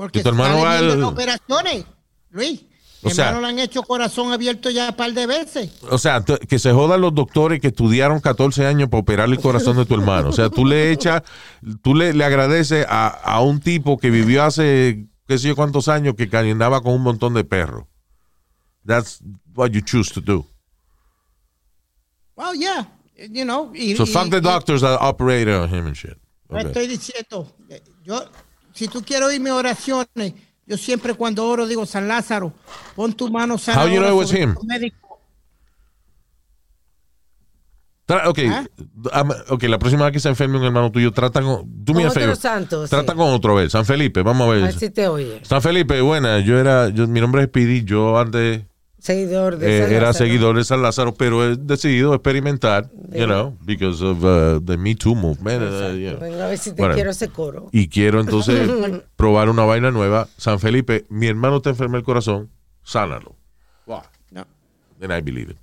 Porque 0.02 0.18
¿Y 0.18 0.22
tu 0.22 0.28
hermano 0.30 0.54
sale 0.62 0.86
va 0.88 0.92
al- 0.94 1.02
operaciones, 1.04 1.84
Luis. 2.30 2.60
O 3.04 3.08
Mi 3.08 3.14
sea- 3.14 3.28
hermano 3.28 3.46
le 3.46 3.52
han 3.52 3.58
hecho 3.60 3.82
corazón 3.82 4.32
abierto 4.32 4.68
ya 4.70 4.90
un 4.90 4.96
par 4.96 5.12
de 5.12 5.26
veces. 5.26 5.70
O 5.90 5.98
sea, 5.98 6.22
que 6.24 6.58
se 6.58 6.72
jodan 6.72 7.00
los 7.00 7.14
doctores 7.14 7.60
que 7.60 7.68
estudiaron 7.68 8.20
14 8.20 8.66
años 8.66 8.88
para 8.88 9.00
operar 9.00 9.28
el 9.28 9.38
corazón 9.40 9.76
de 9.76 9.86
tu 9.86 9.94
hermano. 9.94 10.28
O 10.30 10.32
sea, 10.32 10.50
tú 10.50 10.64
le 10.64 10.90
echas, 10.92 11.22
tú 11.82 11.94
le, 11.94 12.12
le 12.14 12.24
agradeces 12.24 12.84
a, 12.88 13.08
a 13.08 13.40
un 13.42 13.60
tipo 13.60 13.96
que 13.96 14.10
vivió 14.10 14.42
hace 14.44 15.06
qué 15.28 15.38
sé 15.38 15.48
yo 15.48 15.56
cuántos 15.56 15.86
años 15.88 16.14
que 16.16 16.28
caminaba 16.28 16.80
con 16.80 16.94
un 16.94 17.02
montón 17.02 17.32
de 17.34 17.44
perros. 17.44 17.86
That's 18.86 19.20
what 19.54 19.70
you 19.70 19.80
choose 19.80 20.12
to 20.14 20.20
do. 20.20 20.44
Well, 22.36 22.54
yeah, 22.54 22.86
you 23.30 23.44
know. 23.44 23.72
Y, 23.74 23.94
So 23.96 24.04
y- 24.04 24.06
fuck 24.06 24.30
the 24.30 24.38
y- 24.38 24.40
doctors 24.40 24.80
that 24.82 24.98
operated 25.00 25.54
on 25.54 25.68
him 25.68 25.86
and 25.86 25.94
shit. 25.96 26.16
Okay. 26.48 26.66
estoy 26.66 26.86
diciendo, 26.86 27.50
yo, 28.04 28.22
si 28.72 28.88
tú 28.88 29.02
quieres 29.02 29.28
oír 29.28 29.40
mis 29.40 29.52
oraciones, 29.52 30.34
yo 30.66 30.76
siempre 30.76 31.14
cuando 31.14 31.46
oro 31.48 31.66
digo, 31.66 31.84
San 31.86 32.08
Lázaro, 32.08 32.52
pon 32.94 33.12
tu 33.12 33.30
mano 33.30 33.54
How 33.54 33.86
you 33.88 34.00
know 34.00 34.08
it 34.10 34.14
was 34.16 34.28
sobre 34.28 34.42
him? 34.42 34.54
tu 34.54 34.64
médico". 34.64 34.96
Tra- 38.06 38.28
ok, 38.28 38.38
¿Ah? 39.12 39.24
ok, 39.50 39.62
la 39.64 39.78
próxima 39.78 40.04
vez 40.04 40.12
que 40.12 40.20
se 40.20 40.28
enferme 40.28 40.58
un 40.58 40.64
hermano 40.64 40.90
tuyo, 40.90 41.12
trata 41.12 41.40
con. 41.40 41.62
Do 41.66 41.94
me 41.94 42.10
santo, 42.34 42.86
Trata 42.88 43.12
sí. 43.12 43.16
con 43.18 43.28
otro, 43.30 43.52
a 43.52 43.60
ver. 43.60 43.70
San 43.70 43.84
Felipe, 43.86 44.22
vamos 44.22 44.46
a 44.48 44.50
A 44.50 44.54
ver. 44.54 44.62
ver 44.64 44.74
si 44.78 44.90
te 44.90 45.06
oye. 45.06 45.40
San 45.44 45.62
Felipe, 45.62 46.00
buena, 46.00 46.40
yo 46.40 46.58
era, 46.58 46.88
yo, 46.88 47.06
mi 47.06 47.20
nombre 47.20 47.42
es 47.42 47.48
Pidi, 47.48 47.84
yo 47.84 48.18
antes 48.18 48.62
Seguidor 49.02 49.58
de 49.58 49.78
eh, 49.78 49.82
San 49.82 49.90
era 49.92 50.06
Lázaro. 50.06 50.24
seguidor 50.26 50.56
de 50.56 50.64
San 50.64 50.80
Lázaro, 50.80 51.12
pero 51.14 51.44
he 51.44 51.56
decidido 51.56 52.14
experimentar, 52.14 52.88
you 53.12 53.24
know, 53.26 53.56
because 53.64 54.00
of 54.04 54.22
uh, 54.22 54.60
the 54.64 54.76
Me 54.76 54.94
Too 54.94 55.16
movement. 55.16 55.60
uh, 55.60 55.92
you 55.96 56.10
know. 56.10 56.20
Venga 56.20 56.44
a 56.44 56.48
ver 56.48 56.56
si 56.58 56.70
te 56.72 56.88
quiero 56.90 57.10
ese 57.10 57.28
coro. 57.28 57.68
Y 57.72 57.88
quiero 57.88 58.20
entonces 58.20 58.70
probar 59.16 59.48
una 59.48 59.64
vaina 59.64 59.90
nueva. 59.90 60.28
San 60.36 60.60
Felipe, 60.60 61.04
mi 61.08 61.26
hermano 61.26 61.60
te 61.60 61.70
enferma 61.70 61.96
el 61.98 62.04
corazón, 62.04 62.48
sánalo. 62.84 63.34
No, 64.30 64.46
Then 65.00 65.10
I 65.10 65.20
believe 65.20 65.50
it. 65.50 65.56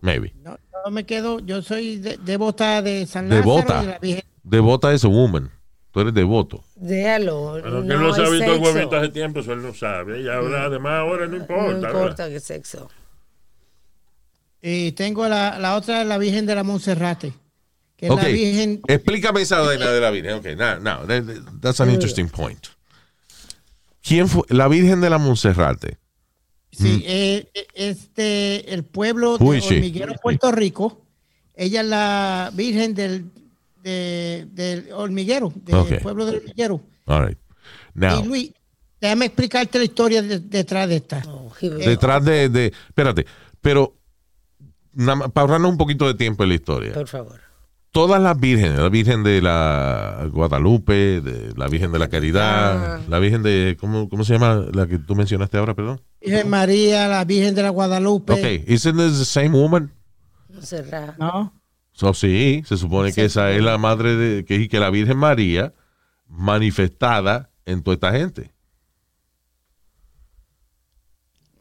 Maybe. 0.00 0.34
no, 0.42 0.56
yo 0.84 0.90
me 0.90 1.04
quedo, 1.06 1.38
yo 1.38 1.62
soy 1.62 1.98
de- 1.98 2.16
devota 2.16 2.82
de 2.82 3.06
San 3.06 3.28
Lázaro 3.28 3.42
Devota. 3.44 3.98
Devota 4.42 4.92
es 4.92 5.04
a 5.04 5.08
woman. 5.08 5.52
Tú 5.92 6.00
eres 6.00 6.14
devoto. 6.14 6.64
Déjalo. 6.74 7.60
Pero 7.62 7.82
que 7.82 7.88
no 7.88 7.94
él 7.94 8.00
no 8.00 8.14
se 8.14 8.22
ha 8.22 8.28
visto 8.30 8.54
el 8.54 8.60
huevito 8.60 8.96
hace 8.96 9.08
tiempo, 9.10 9.40
eso 9.40 9.52
él 9.52 9.62
no 9.62 9.74
sabe. 9.74 10.22
Y 10.22 10.28
ahora, 10.28 10.64
además, 10.64 10.92
ahora 10.94 11.26
no 11.26 11.36
importa. 11.36 11.62
No 11.62 11.80
¿verdad? 11.80 11.90
importa 11.90 12.28
qué 12.30 12.40
sexo. 12.40 12.90
Y 14.62 14.92
tengo 14.92 15.28
la, 15.28 15.58
la 15.58 15.76
otra, 15.76 16.02
la 16.04 16.16
Virgen 16.18 16.46
de 16.46 16.54
la 16.54 16.62
Monserrate. 16.62 17.34
Que 17.96 18.08
la 18.08 18.24
Virgen, 18.24 18.80
Explícame 18.88 19.42
esa 19.42 19.60
vaina 19.60 19.90
de 19.90 20.00
la 20.00 20.10
Virgen. 20.10 20.34
Ok, 20.34 20.46
now, 20.56 20.80
now, 20.80 21.06
that- 21.06 21.60
that's 21.60 21.80
an 21.80 21.90
interesting 21.90 22.28
point. 22.28 22.68
¿Quién 24.02 24.28
fue? 24.28 24.42
La 24.48 24.68
Virgen 24.68 25.00
de 25.00 25.10
la 25.10 25.18
Monserrate. 25.18 25.98
sí, 26.70 27.04
eh, 27.06 27.48
eh, 27.54 27.66
este, 27.74 28.72
el 28.72 28.84
pueblo 28.84 29.36
de? 29.36 29.44
Hormiguero, 29.44 30.14
Puerto 30.14 30.50
Rico. 30.52 31.02
Ella 31.54 31.82
es 31.82 31.86
la 31.86 32.50
Virgen 32.54 32.94
del, 32.94 33.26
de- 33.82 34.46
del 34.52 34.92
hormiguero, 34.92 35.52
del 35.56 35.98
pueblo 36.00 36.24
del 36.26 36.36
hormiguero. 36.36 36.80
All 37.06 37.26
right. 37.26 37.38
Now, 37.94 38.22
Y 38.22 38.26
Luis, 38.26 38.52
déjame 39.00 39.26
explicarte 39.26 39.78
la 39.78 39.84
historia 39.84 40.22
de- 40.22 40.38
detrás 40.40 40.88
de 40.88 40.96
esta. 40.96 41.20
No, 41.24 41.50
he- 41.60 41.68
detrás 41.70 42.24
de, 42.24 42.48
de. 42.48 42.66
Espérate, 42.88 43.26
pero 43.60 43.96
para 44.96 45.30
ahorrarnos 45.42 45.70
un 45.70 45.78
poquito 45.78 46.06
de 46.06 46.14
tiempo 46.14 46.42
en 46.42 46.48
la 46.50 46.54
historia. 46.54 46.92
Por 46.92 47.08
favor. 47.08 47.40
Todas 47.90 48.22
las 48.22 48.40
vírgenes, 48.40 48.78
la 48.78 48.88
Virgen 48.88 49.22
de 49.22 49.42
la 49.42 50.26
Guadalupe, 50.32 51.20
de 51.20 51.52
la 51.56 51.68
Virgen 51.68 51.92
de 51.92 51.98
la 51.98 52.08
Caridad, 52.08 52.94
Ah. 52.96 53.00
la 53.06 53.18
Virgen 53.18 53.42
de. 53.42 53.76
¿cómo, 53.78 54.08
¿Cómo 54.08 54.24
se 54.24 54.32
llama 54.32 54.64
la 54.72 54.86
que 54.86 54.98
tú 54.98 55.14
mencionaste 55.14 55.58
ahora, 55.58 55.74
perdón? 55.74 56.00
Virgen 56.22 56.48
María, 56.48 57.06
la 57.06 57.22
Virgen 57.26 57.54
de 57.54 57.62
la 57.62 57.68
Guadalupe. 57.68 58.32
Ok, 58.32 58.66
¿isn't 58.66 58.96
this 58.96 59.18
the 59.18 59.24
same 59.26 59.50
woman? 59.50 59.92
Será. 60.62 61.14
Sí, 62.14 62.62
se 62.66 62.76
supone 62.76 63.12
que 63.12 63.24
esa 63.24 63.52
es 63.52 63.62
la 63.62 63.78
madre 63.78 64.16
de. 64.16 64.44
que, 64.44 64.68
que 64.68 64.80
la 64.80 64.90
Virgen 64.90 65.18
María 65.18 65.74
manifestada 66.26 67.50
en 67.64 67.82
toda 67.82 67.94
esta 67.94 68.12
gente. 68.12 68.52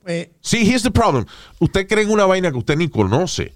Pues, 0.02 0.30
Sí, 0.42 0.68
here's 0.68 0.84
the 0.84 0.92
problem. 0.92 1.26
Usted 1.60 1.88
cree 1.88 2.04
en 2.04 2.12
una 2.12 2.26
vaina 2.26 2.52
que 2.52 2.58
usted 2.58 2.76
ni 2.78 2.90
conoce. 2.90 3.56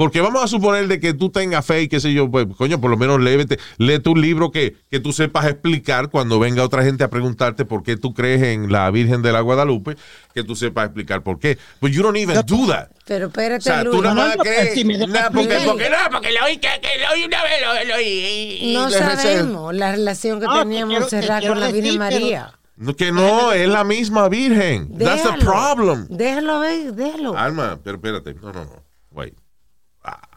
Porque 0.00 0.22
vamos 0.22 0.42
a 0.42 0.48
suponer 0.48 0.88
de 0.88 0.98
que 0.98 1.12
tú 1.12 1.28
tengas 1.28 1.62
fe 1.66 1.82
y 1.82 1.88
qué 1.88 2.00
sé 2.00 2.10
yo, 2.14 2.30
pues, 2.30 2.46
coño, 2.56 2.80
por 2.80 2.90
lo 2.90 2.96
menos 2.96 3.20
léete, 3.20 3.58
léete 3.76 4.08
un 4.08 4.18
libro 4.22 4.50
que, 4.50 4.74
que 4.90 4.98
tú 4.98 5.12
sepas 5.12 5.44
explicar 5.44 6.08
cuando 6.08 6.38
venga 6.40 6.64
otra 6.64 6.82
gente 6.82 7.04
a 7.04 7.10
preguntarte 7.10 7.66
por 7.66 7.82
qué 7.82 7.98
tú 7.98 8.14
crees 8.14 8.40
en 8.42 8.72
la 8.72 8.90
Virgen 8.90 9.20
de 9.20 9.30
la 9.30 9.42
Guadalupe, 9.42 9.96
que 10.34 10.42
tú 10.42 10.56
sepas 10.56 10.86
explicar 10.86 11.22
por 11.22 11.38
qué. 11.38 11.58
But 11.82 11.90
you 11.90 12.02
don't 12.02 12.16
even 12.16 12.34
do 12.46 12.66
that. 12.68 12.88
Pero 13.04 13.26
O 13.26 13.28
espérate, 13.28 13.60
sea, 13.62 13.84
tú 13.84 13.90
Luis. 13.90 14.02
nada 14.04 14.14
no, 14.14 14.26
más 14.28 14.36
no, 14.38 14.42
crees. 14.42 14.72
si 14.72 14.84
porque, 14.84 15.58
porque 15.66 15.90
no, 15.90 15.96
porque 16.10 16.32
lo 16.32 16.44
oí, 16.46 16.56
que, 16.56 16.68
que 16.80 16.88
lo 17.04 17.12
oí 17.12 17.24
una 17.24 17.42
vez, 17.42 17.88
lo, 17.88 17.94
oí. 17.96 18.72
No 18.74 18.88
sabemos 18.88 19.74
la 19.74 19.90
relación 19.92 20.40
que 20.40 20.46
No, 20.46 20.52
te 20.54 20.58
tenía 20.60 20.86
quiero- 20.86 21.06
te 21.08 21.46
con 21.46 21.60
la 21.60 21.66
Virgen 21.66 21.82
decir, 21.82 21.98
pero- 21.98 21.98
María. 21.98 22.52
No, 22.78 22.96
que 22.96 23.12
no, 23.12 23.52
es 23.52 23.68
la 23.68 23.84
misma 23.84 24.30
Virgen. 24.30 24.96
That's 24.96 25.24
the 25.24 25.28
Déjalo. 25.32 25.44
problem. 25.44 26.06
Déjalo 26.08 26.60
ver, 26.60 26.94
déjalo. 26.94 27.36
Alma, 27.36 27.78
pero 27.84 27.96
espérate. 27.96 28.32
No, 28.40 28.50
no, 28.54 28.64
no. 28.64 28.89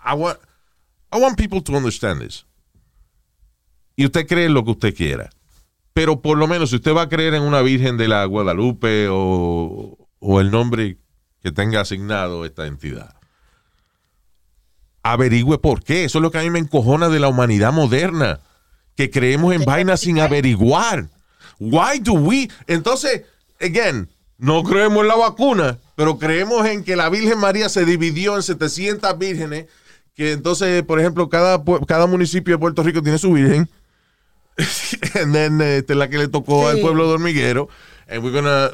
I 0.03 0.15
want, 0.15 0.39
I 1.11 1.19
want 1.19 1.37
people 1.37 1.61
to 1.61 1.73
understand 1.73 2.21
this. 2.21 2.45
Y 3.95 4.05
usted 4.05 4.27
cree 4.27 4.49
lo 4.49 4.63
que 4.63 4.71
usted 4.71 4.95
quiera. 4.95 5.29
Pero 5.93 6.21
por 6.21 6.37
lo 6.37 6.47
menos, 6.47 6.71
si 6.71 6.77
usted 6.77 6.93
va 6.93 7.03
a 7.03 7.09
creer 7.09 7.35
en 7.35 7.43
una 7.43 7.61
Virgen 7.61 7.97
de 7.97 8.07
la 8.07 8.25
Guadalupe 8.25 9.07
o, 9.09 9.97
o 10.19 10.41
el 10.41 10.49
nombre 10.49 10.97
que 11.41 11.51
tenga 11.51 11.81
asignado 11.81 12.45
esta 12.45 12.65
entidad, 12.65 13.15
averigüe 15.03 15.59
por 15.59 15.83
qué. 15.83 16.05
Eso 16.05 16.17
es 16.17 16.21
lo 16.23 16.31
que 16.31 16.39
a 16.39 16.41
mí 16.41 16.49
me 16.49 16.59
encojona 16.59 17.09
de 17.09 17.19
la 17.19 17.27
humanidad 17.27 17.71
moderna, 17.71 18.39
que 18.95 19.11
creemos 19.11 19.53
en 19.53 19.65
vainas 19.65 20.01
sin 20.01 20.19
averiguar. 20.19 21.09
Why 21.59 21.99
do 21.99 22.13
we? 22.13 22.49
Entonces, 22.67 23.23
again, 23.61 24.09
no 24.37 24.63
creemos 24.63 25.01
en 25.01 25.07
la 25.07 25.15
vacuna, 25.15 25.79
pero 25.95 26.17
creemos 26.17 26.65
en 26.65 26.83
que 26.83 26.95
la 26.95 27.09
Virgen 27.09 27.39
María 27.39 27.69
se 27.69 27.85
dividió 27.85 28.35
en 28.35 28.43
700 28.43 29.17
vírgenes, 29.17 29.67
que 30.15 30.31
entonces, 30.31 30.83
por 30.83 30.99
ejemplo, 30.99 31.29
cada, 31.29 31.63
cada 31.87 32.05
municipio 32.05 32.55
de 32.55 32.59
Puerto 32.59 32.83
Rico 32.83 33.01
tiene 33.01 33.17
su 33.17 33.33
virgen. 33.33 33.69
And 35.15 35.33
then, 35.33 35.61
este, 35.61 35.95
la 35.95 36.07
que 36.09 36.17
le 36.17 36.27
tocó 36.27 36.67
al 36.67 36.79
pueblo 36.79 37.07
de 37.07 37.13
Hormiguero. 37.13 37.69
And 38.07 38.23
we're 38.23 38.31
gonna, 38.31 38.69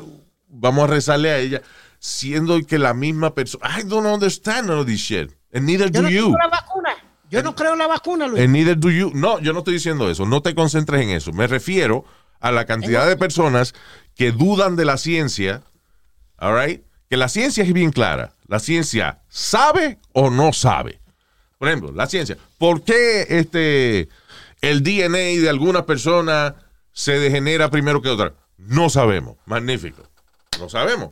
vamos 0.49 0.83
a 0.83 0.87
rezarle 0.87 1.29
a 1.29 1.37
ella, 1.37 1.61
siendo 1.99 2.59
que 2.65 2.77
la 2.77 2.93
misma 2.93 3.33
persona. 3.33 3.79
I 3.79 3.83
don't 3.83 4.05
understand 4.05 4.69
of 4.69 4.85
this 4.85 4.99
shit. 4.99 5.31
And 5.53 5.65
neither 5.65 5.89
Yo 5.89 6.01
do 6.01 6.03
no 6.03 6.09
you. 6.09 6.35
la 6.37 6.47
vacuna. 6.47 6.89
Yo 7.29 7.43
no 7.43 7.55
creo 7.55 7.73
en 7.73 7.79
la 7.79 7.87
vacuna, 7.87 8.27
Luis. 8.27 8.43
And 8.43 8.51
neither 8.51 8.77
do 8.77 8.89
you. 8.89 9.11
No, 9.13 9.39
yo 9.39 9.53
no 9.53 9.59
estoy 9.59 9.75
diciendo 9.75 10.09
eso. 10.09 10.25
No 10.25 10.41
te 10.41 10.55
concentres 10.55 11.01
en 11.01 11.09
eso. 11.11 11.31
Me 11.31 11.47
refiero 11.47 12.03
a 12.39 12.51
la 12.51 12.65
cantidad 12.65 13.07
de 13.07 13.17
personas 13.17 13.73
que 14.15 14.31
dudan 14.31 14.75
de 14.75 14.85
la 14.85 14.97
ciencia. 14.97 15.61
All 16.37 16.55
right? 16.59 16.83
Que 17.09 17.17
la 17.17 17.29
ciencia 17.29 17.63
es 17.63 17.71
bien 17.71 17.91
clara. 17.91 18.33
La 18.47 18.59
ciencia 18.59 19.21
sabe 19.29 19.99
o 20.11 20.29
no 20.29 20.53
sabe. 20.53 20.98
Por 21.59 21.67
ejemplo, 21.67 21.91
la 21.91 22.07
ciencia. 22.07 22.37
¿Por 22.57 22.83
qué 22.83 23.27
este, 23.29 24.07
el 24.61 24.81
DNA 24.81 25.41
de 25.41 25.49
alguna 25.49 25.85
persona 25.85 26.55
se 26.93 27.19
degenera 27.19 27.69
primero 27.69 28.01
que 28.01 28.09
otra? 28.09 28.33
No 28.57 28.89
sabemos. 28.89 29.35
Magnífico. 29.45 30.09
No 30.57 30.69
sabemos. 30.69 31.11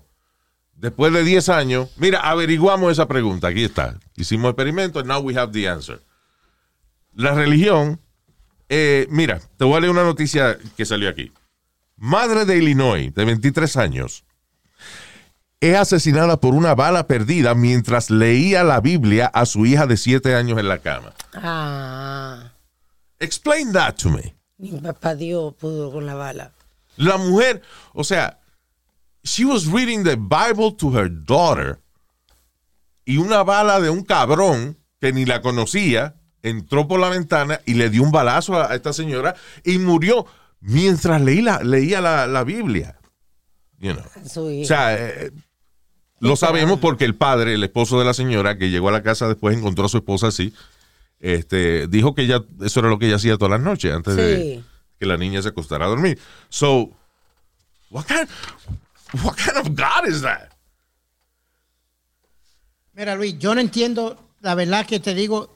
Después 0.73 1.11
de 1.11 1.23
10 1.23 1.49
años, 1.49 1.89
mira, 1.97 2.21
averiguamos 2.21 2.91
esa 2.91 3.07
pregunta. 3.07 3.49
Aquí 3.49 3.65
está. 3.65 3.99
Hicimos 4.15 4.51
experimento 4.51 4.99
and 4.99 5.09
now 5.09 5.19
we 5.19 5.37
have 5.37 5.51
the 5.51 5.67
answer. 5.67 6.01
La 7.13 7.33
religión, 7.33 7.99
eh, 8.69 9.05
mira, 9.09 9.41
te 9.57 9.65
voy 9.65 9.75
a 9.75 9.79
leer 9.81 9.91
una 9.91 10.03
noticia 10.03 10.57
que 10.77 10.85
salió 10.85 11.09
aquí. 11.09 11.31
Madre 11.97 12.45
de 12.45 12.57
Illinois, 12.57 13.13
de 13.13 13.25
23 13.25 13.75
años, 13.75 14.23
es 15.59 15.75
asesinada 15.75 16.39
por 16.39 16.53
una 16.53 16.75
bala 16.75 17.07
perdida 17.07 17.55
mientras 17.55 18.09
leía 18.09 18.63
la 18.63 18.79
Biblia 18.81 19.27
a 19.27 19.45
su 19.45 19.65
hija 19.65 19.87
de 19.87 19.97
7 19.97 20.35
años 20.35 20.59
en 20.59 20.67
la 20.67 20.77
cama. 20.79 21.13
Ah, 21.33 22.51
Explain 23.19 23.73
that 23.73 23.95
to 23.95 24.09
me. 24.09 24.35
mi 24.59 24.71
papá 24.79 25.15
Dios 25.15 25.53
pudo 25.55 25.91
con 25.91 26.05
la 26.05 26.13
bala. 26.15 26.51
La 26.97 27.17
mujer, 27.17 27.61
o 27.93 28.03
sea, 28.03 28.39
she 29.23 29.45
was 29.45 29.65
reading 29.65 30.03
the 30.03 30.15
Bible 30.15 30.71
to 30.77 30.89
her 30.97 31.09
daughter 31.09 31.79
y 33.05 33.17
una 33.17 33.43
bala 33.43 33.79
de 33.79 33.89
un 33.89 34.03
cabrón 34.03 34.77
que 34.99 35.13
ni 35.13 35.25
la 35.25 35.41
conocía 35.41 36.15
entró 36.43 36.87
por 36.87 36.99
la 36.99 37.09
ventana 37.09 37.59
y 37.65 37.73
le 37.75 37.89
dio 37.89 38.03
un 38.03 38.11
balazo 38.11 38.59
a, 38.61 38.73
esta 38.75 38.93
señora 38.93 39.35
y 39.63 39.77
murió 39.79 40.25
mientras 40.59 41.21
leí 41.21 41.41
la- 41.41 41.61
leía 41.63 42.01
la, 42.01 42.25
la 42.27 42.43
Biblia. 42.43 42.99
You 43.79 43.93
know. 43.93 44.05
O 44.61 44.65
sea, 44.65 44.95
eh, 44.95 45.31
lo 46.19 46.35
sabemos 46.35 46.79
porque 46.79 47.05
el 47.05 47.15
padre, 47.15 47.53
el 47.53 47.63
esposo 47.63 47.99
de 47.99 48.05
la 48.05 48.13
señora, 48.13 48.57
que 48.57 48.69
llegó 48.69 48.89
a 48.89 48.91
la 48.91 49.03
casa 49.03 49.27
después 49.27 49.57
encontró 49.57 49.85
a 49.85 49.89
su 49.89 49.97
esposa 49.97 50.27
así, 50.27 50.53
este, 51.19 51.87
dijo 51.87 52.15
que 52.15 52.23
ella, 52.23 52.43
eso 52.61 52.79
era 52.79 52.89
lo 52.89 52.99
que 52.99 53.07
ella 53.07 53.15
hacía 53.15 53.37
todas 53.37 53.51
las 53.51 53.61
noches 53.61 53.93
antes 53.93 54.15
de 54.15 54.63
que 54.99 55.05
la 55.05 55.17
niña 55.17 55.41
se 55.41 55.49
acostara 55.49 55.85
a 55.85 55.89
dormir. 55.89 56.19
So, 56.49 56.91
what 57.89 58.05
kind, 58.05 58.27
what 59.23 59.35
kind 59.35 59.57
of 59.57 59.69
God 59.75 60.07
is 60.07 60.21
that? 60.21 60.51
Mira, 62.93 63.15
Luis, 63.15 63.37
yo 63.37 63.53
no 63.53 63.61
entiendo, 63.61 64.17
la 64.41 64.55
verdad 64.55 64.85
que 64.87 64.99
te 64.99 65.13
digo, 65.13 65.53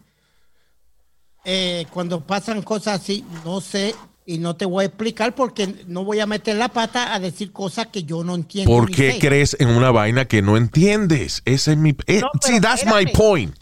eh, 1.44 1.88
cuando 1.92 2.22
pasan 2.22 2.62
cosas 2.62 3.02
así, 3.02 3.26
no 3.44 3.62
sé 3.62 3.96
y 4.26 4.38
no 4.38 4.56
te 4.56 4.66
voy 4.66 4.84
a 4.84 4.88
explicar 4.88 5.34
porque 5.36 5.84
no 5.88 6.04
voy 6.06 6.20
a 6.20 6.26
meter 6.26 6.56
la 6.56 6.70
pata 6.70 7.14
a 7.14 7.20
decir 7.20 7.52
cosas 7.52 7.88
que 7.88 8.04
yo 8.04 8.24
no 8.24 8.36
entiendo. 8.36 8.72
¿Por 8.72 8.90
qué 8.92 9.18
crees 9.20 9.56
en 9.60 9.70
una 9.70 9.92
vaina 9.92 10.26
que 10.26 10.42
no 10.42 10.58
entiendes? 10.58 11.42
Ese 11.46 11.72
es 11.72 11.78
mi. 11.78 11.96
eh, 12.08 12.22
No, 12.22 12.30
see, 12.42 12.60
that's 12.62 12.86
my 12.86 13.06
point. 13.12 13.56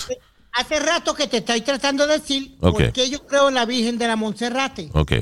Hace 0.52 0.80
rato 0.80 1.14
que 1.14 1.28
te 1.28 1.38
estoy 1.38 1.62
tratando 1.62 2.06
de 2.08 2.20
decir 2.20 2.58
Ok. 2.60 2.72
por 2.74 2.92
qué 2.92 3.10
yo 3.10 3.26
creo 3.26 3.48
en 3.50 3.56
la 3.56 3.66
Virgen 3.66 3.98
de 3.98 4.08
la 4.08 4.16
Monserrate. 4.16 4.90
Ok. 4.94 5.14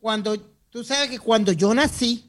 Cuando, 0.00 0.36
tú 0.70 0.84
sabes 0.84 1.10
que 1.10 1.18
cuando 1.18 1.52
yo 1.52 1.72
nací, 1.74 2.24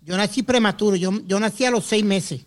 yo 0.00 0.16
nací 0.16 0.42
prematuro, 0.42 0.96
yo, 0.96 1.10
yo 1.26 1.38
nací 1.40 1.64
a 1.64 1.70
los 1.70 1.84
seis 1.84 2.04
meses. 2.04 2.42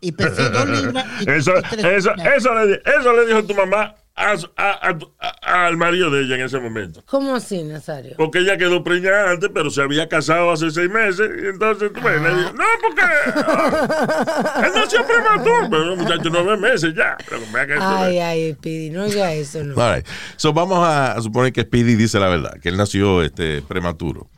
Y 0.00 0.12
pesé 0.12 0.50
dos 0.50 0.68
libras. 0.82 1.06
y- 1.22 1.30
Eso, 1.30 1.52
y 1.58 1.62
tres 1.76 1.84
eso, 1.84 2.14
libras. 2.14 2.36
eso, 2.36 2.54
le, 2.54 2.82
eso 2.98 3.12
le 3.12 3.26
dijo 3.26 3.44
tu 3.44 3.54
mamá 3.54 3.94
a 4.16 4.36
su- 4.38 4.50
a- 4.56 4.88
a 4.88 4.98
tu- 4.98 5.12
a- 5.20 5.66
al 5.66 5.76
marido 5.76 6.10
de 6.10 6.22
ella 6.22 6.36
en 6.36 6.40
ese 6.42 6.58
momento. 6.58 7.02
¿Cómo 7.06 7.34
así, 7.36 7.62
Nazario? 7.62 8.14
Porque 8.16 8.38
ella 8.38 8.56
quedó 8.56 8.82
preñada 8.82 9.30
antes, 9.30 9.50
pero 9.52 9.68
se 9.70 9.82
había 9.82 10.08
casado 10.08 10.50
hace 10.50 10.70
seis 10.70 10.90
meses. 10.90 11.28
Y 11.42 11.46
entonces 11.48 11.92
tú 11.92 12.00
ves, 12.00 12.20
le 12.22 12.28
dijo, 12.34 12.52
no, 12.54 12.64
porque 12.80 13.02
ah, 13.02 14.62
él 14.66 14.72
nació 14.74 15.06
prematuro. 15.06 15.68
Pero 15.70 15.92
el 15.92 15.98
muchacho 15.98 16.30
nueve 16.30 16.56
meses 16.56 16.94
ya. 16.94 17.16
Pero 17.28 17.42
que 17.66 17.74
eso 17.74 17.82
Ay, 17.82 18.18
ay, 18.18 18.54
Pidi, 18.54 18.90
no 18.90 19.04
diga 19.04 19.32
eso, 19.34 19.62
no. 19.62 19.74
All 19.80 19.96
right. 19.96 20.06
So, 20.36 20.52
vamos 20.52 20.78
a, 20.78 21.12
a 21.12 21.20
suponer 21.22 21.52
que 21.52 21.62
Speedy 21.62 21.94
dice 21.94 22.18
la 22.18 22.28
verdad, 22.28 22.54
que 22.60 22.68
él 22.70 22.76
nació 22.76 23.22
este, 23.22 23.62
prematuro. 23.62 24.30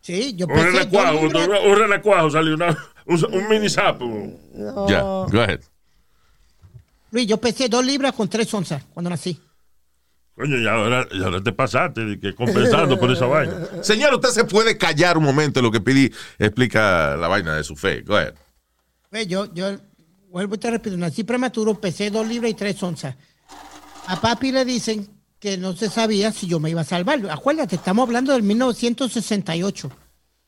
Sí, 0.00 0.34
yo 0.36 0.46
un 0.46 0.52
pesé 0.52 0.66
dos 0.66 0.74
renacuajo, 0.74 1.18
un, 1.18 1.70
un 1.72 1.78
renacuajo 1.78 2.30
salió 2.30 2.54
una, 2.54 2.68
un, 3.06 3.24
un 3.34 3.48
mini 3.48 3.68
sapo. 3.68 4.06
No. 4.54 4.88
Ya, 4.88 5.00
go 5.00 5.40
ahead. 5.42 5.60
Luis, 7.10 7.26
yo 7.26 7.38
pesé 7.38 7.68
dos 7.68 7.84
libras 7.84 8.12
con 8.12 8.28
tres 8.28 8.52
onzas 8.52 8.82
cuando 8.92 9.10
nací. 9.10 9.40
Coño, 10.34 10.58
y 10.58 10.66
ahora, 10.66 11.06
y 11.12 11.22
ahora 11.22 11.42
te 11.42 11.52
pasaste 11.52 12.04
de 12.04 12.20
que 12.20 12.34
compensando 12.34 12.98
por 13.00 13.10
esa 13.10 13.24
vaina. 13.26 13.54
Señor, 13.82 14.12
usted 14.14 14.28
se 14.30 14.44
puede 14.44 14.76
callar 14.76 15.16
un 15.16 15.24
momento 15.24 15.60
en 15.60 15.64
lo 15.64 15.70
que 15.72 15.78
Speedy 15.78 16.12
explica 16.38 17.16
la 17.16 17.26
vaina 17.28 17.56
de 17.56 17.64
su 17.64 17.74
fe. 17.74 18.02
Go 18.02 18.16
ahead. 18.16 18.34
Pues 19.08 19.26
yo, 19.28 19.52
yo 19.54 19.76
vuelvo 20.28 20.56
y 20.56 20.58
te 20.58 20.70
repito, 20.70 20.96
nací 20.98 21.24
prematuro, 21.24 21.80
pesé 21.80 22.10
dos 22.10 22.26
libras 22.26 22.50
y 22.50 22.54
tres 22.54 22.82
onzas. 22.82 23.14
A 24.08 24.20
papi 24.20 24.52
le 24.52 24.64
dicen 24.66 25.08
que 25.38 25.56
no 25.56 25.72
se 25.74 25.88
sabía 25.88 26.30
si 26.32 26.46
yo 26.46 26.60
me 26.60 26.68
iba 26.70 26.82
a 26.82 26.84
salvar. 26.84 27.18
Acuérdate, 27.30 27.76
estamos 27.76 28.06
hablando 28.06 28.32
del 28.34 28.42
1968, 28.42 29.90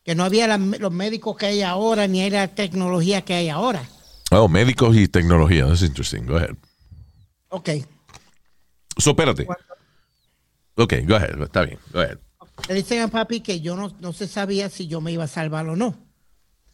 que 0.04 0.14
no 0.14 0.24
había 0.24 0.46
la- 0.48 0.58
los 0.58 0.92
médicos 0.92 1.36
que 1.36 1.46
hay 1.46 1.62
ahora, 1.62 2.06
ni 2.06 2.20
hay 2.20 2.30
la 2.30 2.48
tecnología 2.48 3.22
que 3.22 3.34
hay 3.34 3.48
ahora. 3.48 3.82
Oh, 4.30 4.48
médicos 4.48 4.96
y 4.96 5.08
tecnología. 5.08 5.66
That's 5.66 5.82
interesting. 5.82 6.26
Go 6.26 6.36
ahead. 6.36 6.56
Ok. 7.48 7.70
So, 8.98 9.10
espérate. 9.10 9.46
Ok, 10.76 10.94
go 11.06 11.16
ahead. 11.16 11.40
Está 11.42 11.62
bien. 11.62 11.78
Go 11.92 12.00
ahead. 12.00 12.18
Le 12.68 12.74
dicen 12.74 13.00
a 13.00 13.08
papi 13.08 13.40
que 13.40 13.60
yo 13.60 13.76
no, 13.76 13.94
no 14.00 14.12
se 14.12 14.26
sabía 14.26 14.68
si 14.68 14.88
yo 14.88 15.00
me 15.00 15.12
iba 15.12 15.24
a 15.24 15.28
salvar 15.28 15.68
o 15.68 15.76
no. 15.76 15.96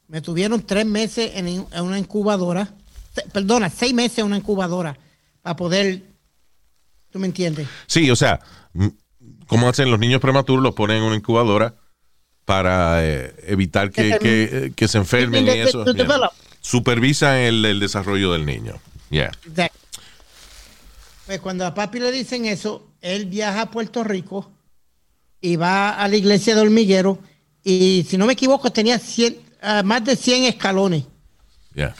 Me 0.09 0.20
tuvieron 0.20 0.62
tres 0.62 0.86
meses 0.86 1.32
en, 1.34 1.46
en 1.46 1.66
una 1.82 1.98
incubadora, 1.98 2.74
perdona, 3.32 3.70
seis 3.70 3.94
meses 3.94 4.18
en 4.18 4.26
una 4.26 4.36
incubadora 4.36 4.98
para 5.42 5.57
poder, 5.57 6.02
¿tú 7.11 7.18
me 7.18 7.26
entiendes? 7.26 7.68
Sí, 7.86 8.11
o 8.11 8.16
sea, 8.16 8.40
como 9.46 9.68
hacen 9.68 9.90
los 9.90 9.98
niños 9.98 10.20
prematuros, 10.20 10.62
los 10.62 10.74
ponen 10.74 10.98
en 10.98 11.02
una 11.05 11.16
incubadora 11.16 11.74
para 12.44 13.05
eh, 13.05 13.34
evitar 13.46 13.90
que, 13.90 14.18
Que 14.18 14.72
que, 14.74 14.88
se 14.88 14.98
enfermen 14.98 15.46
y 15.46 15.50
eso. 15.50 15.84
Supervisan 16.64 17.36
el, 17.36 17.62
el 17.66 17.78
desarrollo 17.78 18.32
del 18.32 18.46
niño. 18.46 18.80
Yeah. 19.10 19.30
Exacto. 19.46 19.78
Pues 21.26 21.40
cuando 21.40 21.66
a 21.66 21.74
papi 21.74 22.00
le 22.00 22.10
dicen 22.10 22.46
eso, 22.46 22.88
él 23.02 23.26
viaja 23.26 23.60
a 23.62 23.70
Puerto 23.70 24.02
Rico 24.02 24.50
y 25.42 25.56
va 25.56 25.90
a 25.90 26.08
la 26.08 26.16
iglesia 26.16 26.54
de 26.54 26.62
Hormiguero 26.62 27.18
y 27.62 28.06
si 28.08 28.16
no 28.16 28.24
me 28.24 28.32
equivoco 28.32 28.70
tenía 28.72 28.98
100, 28.98 29.36
ah, 29.60 29.82
más 29.82 30.04
de 30.06 30.16
100 30.16 30.44
escalones. 30.44 31.04
Yeah. 31.74 31.94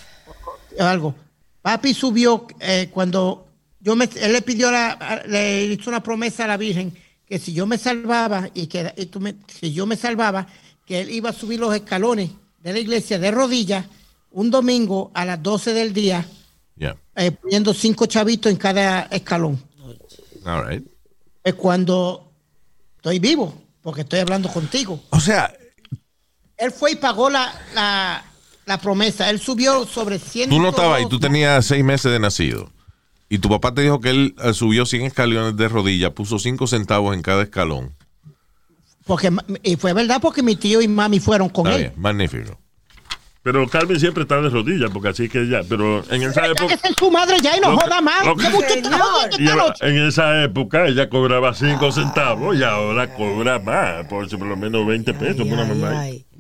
algo. 0.80 1.14
Papi 1.60 1.92
subió 1.92 2.46
eh, 2.60 2.88
cuando 2.90 3.46
yo 3.80 3.94
me, 3.96 4.08
él 4.16 4.32
le 4.32 4.40
pidió 4.40 4.70
la, 4.70 5.24
le 5.26 5.64
hizo 5.66 5.90
una 5.90 6.02
promesa 6.02 6.44
a 6.44 6.48
la 6.48 6.56
Virgen 6.56 6.96
que 7.26 7.38
si 7.38 7.52
yo 7.52 7.66
me 7.66 7.76
salvaba 7.76 8.48
y 8.54 8.66
que 8.66 8.92
y 8.96 9.06
tú 9.06 9.20
me- 9.20 9.36
si 9.60 9.74
yo 9.74 9.84
me 9.84 9.96
salvaba 9.96 10.46
que 10.86 11.02
él 11.02 11.10
iba 11.10 11.30
a 11.30 11.34
subir 11.34 11.60
los 11.60 11.74
escalones 11.74 12.30
de 12.62 12.72
la 12.72 12.78
iglesia 12.78 13.18
de 13.18 13.30
rodillas 13.30 13.84
un 14.35 14.51
domingo 14.51 15.11
a 15.14 15.24
las 15.24 15.43
12 15.43 15.72
del 15.72 15.93
día 15.93 16.26
Yeah. 16.76 16.97
eh, 17.16 17.30
poniendo 17.30 17.72
cinco 17.72 18.07
chavitos 18.07 18.51
en 18.51 18.59
cada 18.59 19.03
escalón. 19.03 19.62
All 20.45 20.66
right. 20.68 20.85
Es 21.45 21.55
cuando 21.55 22.30
estoy 22.97 23.18
vivo 23.20 23.55
porque 23.80 24.01
estoy 24.03 24.18
hablando 24.20 24.49
contigo. 24.53 25.01
O 25.11 25.20
sea, 25.20 25.53
Él 26.57 26.72
fue 26.72 26.93
y 26.93 26.97
pagó 26.97 27.30
la, 27.30 27.55
la, 27.74 28.24
la 28.66 28.78
promesa. 28.80 29.30
Él 29.30 29.39
subió 29.41 29.87
sobre 29.87 30.18
100. 30.18 30.51
tú 30.51 30.61
no 30.61 30.70
estabas 30.70 30.99
ahí, 30.99 31.09
tú 31.09 31.20
tenías 31.20 31.64
seis 31.66 31.85
meses 31.85 32.11
de 32.11 32.18
nacido. 32.18 32.70
Y 33.28 33.39
tu 33.39 33.49
papá 33.49 33.72
te 33.72 33.82
dijo 33.82 34.01
que 34.01 34.11
él 34.11 34.35
eh, 34.43 34.53
subió 34.53 34.85
100 34.85 35.03
escalones 35.03 35.57
de 35.57 35.68
rodilla, 35.68 36.14
puso 36.14 36.39
5 36.39 36.66
centavos 36.66 37.14
en 37.14 37.22
cada 37.22 37.43
escalón. 37.45 37.95
Porque, 39.07 39.30
y 39.62 39.76
fue 39.76 39.93
verdad 39.93 40.18
porque 40.20 40.43
mi 40.43 40.57
tío 40.57 40.80
y 40.82 40.89
mami 40.89 41.20
fueron 41.20 41.49
con 41.51 41.66
Está 41.66 41.76
él. 41.76 41.82
bien, 41.91 42.01
magnífico. 42.01 42.59
Pero 43.45 43.68
Carmen 43.68 44.01
siempre 44.01 44.22
está 44.22 44.40
de 44.40 44.49
rodillas, 44.49 44.90
porque 44.90 45.11
así 45.11 45.28
que 45.28 45.47
ya. 45.47 45.61
Pero 45.68 46.03
en 46.11 46.22
esa 46.22 46.47
época. 46.47 46.72
Esa 46.74 46.88
es 46.88 46.95
su 46.99 47.11
madre 47.11 47.36
ya 47.42 47.55
y 47.57 47.61
no 47.61 47.76
joda 47.78 48.01
más. 48.01 48.24
lo 48.24 48.34
que- 48.36 49.86
en 49.86 49.99
esa 50.09 50.42
época 50.45 50.86
ella 50.86 51.11
cobraba 51.11 51.53
5 51.53 51.92
centavos 51.92 52.57
y 52.57 52.62
ahora 52.62 53.14
cobra 53.14 53.59
más, 53.59 54.07
por, 54.07 54.26
por 54.30 54.47
lo 54.49 54.57
menos 54.57 54.86
20 54.86 55.12
pesos 55.12 55.47
por 55.47 55.59
una 55.59 55.62
Ay, 55.64 55.68
mamá. 55.68 56.01
ay. 56.01 56.24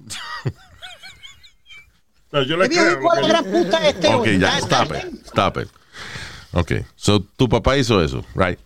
No, 2.32 2.42
yo 2.42 2.58
creo. 2.58 3.00
la 3.14 3.28
gran 3.28 3.44
puta 3.44 3.86
este. 3.88 4.08
Ok, 4.08 4.22
hoy. 4.26 4.38
ya, 4.40 4.58
stop 4.58 4.90
it. 4.92 5.26
Stop 5.26 5.58
it. 5.58 5.68
Ok, 6.52 6.72
so 6.96 7.20
tu 7.20 7.48
papá 7.48 7.76
hizo 7.76 8.02
eso, 8.02 8.24
right? 8.34 8.58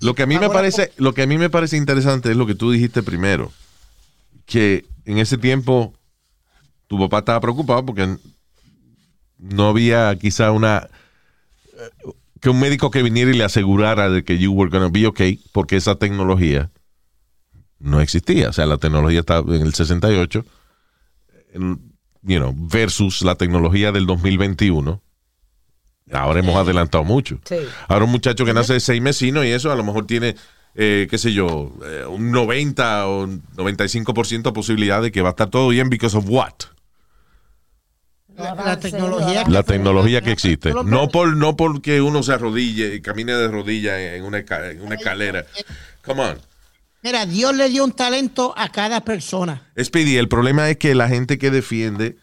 Lo 0.00 0.14
que 0.14 0.22
a 0.22 0.26
mí 0.26 0.38
me 0.38 0.48
parece, 0.50 0.92
lo 0.98 1.12
que 1.14 1.22
a 1.22 1.26
mí 1.26 1.36
me 1.36 1.50
parece 1.50 1.76
interesante 1.76 2.30
es 2.30 2.36
lo 2.36 2.46
que 2.46 2.54
tú 2.54 2.70
dijiste 2.70 3.02
primero, 3.02 3.50
que 4.46 4.84
en 5.04 5.18
ese 5.18 5.36
tiempo 5.36 5.94
tu 6.88 6.98
papá 6.98 7.18
estaba 7.20 7.40
preocupado 7.40 7.86
porque 7.86 8.16
no 9.38 9.68
había 9.68 10.16
quizá 10.18 10.50
una 10.50 10.88
eh, 11.74 12.10
que 12.40 12.50
un 12.50 12.58
médico 12.60 12.90
que 12.90 13.02
viniera 13.02 13.30
y 13.30 13.34
le 13.34 13.44
asegurara 13.44 14.08
de 14.10 14.24
que 14.24 14.38
you 14.38 14.52
were 14.52 14.70
gonna 14.70 14.88
be 14.88 15.06
okay, 15.06 15.40
porque 15.52 15.76
esa 15.76 15.94
tecnología 15.96 16.70
no 17.78 18.00
existía, 18.00 18.48
o 18.48 18.52
sea, 18.52 18.66
la 18.66 18.78
tecnología 18.78 19.20
estaba 19.20 19.54
en 19.54 19.62
el 19.62 19.72
68 19.74 20.44
en- 21.54 21.80
you 22.22 22.38
know, 22.38 22.52
versus 22.56 23.22
la 23.22 23.36
tecnología 23.36 23.92
del 23.92 24.06
2021. 24.06 25.00
Ahora 26.12 26.40
hemos 26.40 26.56
adelantado 26.56 27.04
mucho. 27.04 27.38
Sí. 27.44 27.56
Ahora 27.86 28.04
un 28.06 28.10
muchacho 28.10 28.44
que 28.44 28.52
nace 28.54 28.72
de 28.74 28.80
seis 28.80 29.00
mesinos 29.02 29.44
y 29.44 29.48
eso 29.50 29.70
a 29.70 29.76
lo 29.76 29.84
mejor 29.84 30.06
tiene, 30.06 30.34
eh, 30.74 31.06
qué 31.10 31.18
sé 31.18 31.32
yo, 31.32 31.72
eh, 31.84 32.04
un 32.08 32.30
90 32.32 33.06
o 33.06 33.24
un 33.24 33.42
95% 33.56 34.50
de 34.50 34.52
posibilidad 34.54 35.02
de 35.02 35.12
que 35.12 35.22
va 35.22 35.28
a 35.28 35.30
estar 35.30 35.50
todo 35.50 35.68
bien 35.68 35.90
because 35.90 36.16
of 36.16 36.24
what? 36.28 36.54
La, 38.38 38.54
la 38.54 38.78
tecnología. 38.78 39.44
La 39.48 39.62
tecnología 39.62 40.20
que 40.22 40.30
existe. 40.30 40.72
No 40.72 41.08
por- 41.08 41.36
no 41.36 41.56
porque 41.56 42.00
uno 42.00 42.22
se 42.22 42.32
arrodille 42.32 42.94
y 42.94 43.00
camine 43.02 43.32
de 43.34 43.48
rodillas 43.48 43.98
en 43.98 44.24
una, 44.24 44.38
esca- 44.38 44.70
en 44.70 44.80
una 44.82 44.94
escalera. 44.94 45.44
Come 46.04 46.22
on. 46.22 46.38
Mira, 47.02 47.26
Dios 47.26 47.54
le 47.54 47.68
dio 47.68 47.84
un 47.84 47.92
talento 47.92 48.54
a 48.56 48.68
cada 48.70 49.00
persona. 49.02 49.70
Speedy, 49.80 50.16
el 50.16 50.28
problema 50.28 50.68
es 50.70 50.76
que 50.78 50.94
la 50.94 51.08
gente 51.08 51.38
que 51.38 51.50
defiende 51.50 52.16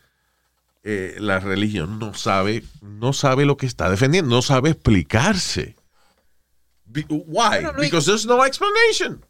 eh, 0.84 1.16
la 1.20 1.39
religión 1.39 1.97
no 1.99 2.13
sabe, 2.13 2.63
no 2.82 3.11
sabe 3.13 3.45
lo 3.45 3.57
que 3.57 3.66
está 3.66 3.89
defendiendo, 3.89 4.36
no 4.36 4.41
sabe 4.41 4.70
explicarse. 4.72 5.76
Be- 6.86 7.05
why? 7.09 7.24
Bueno, 7.26 7.74
Luis- 7.74 7.89
Because 7.89 8.05
there's 8.05 8.26
no 8.26 8.45
explanation. 8.45 9.22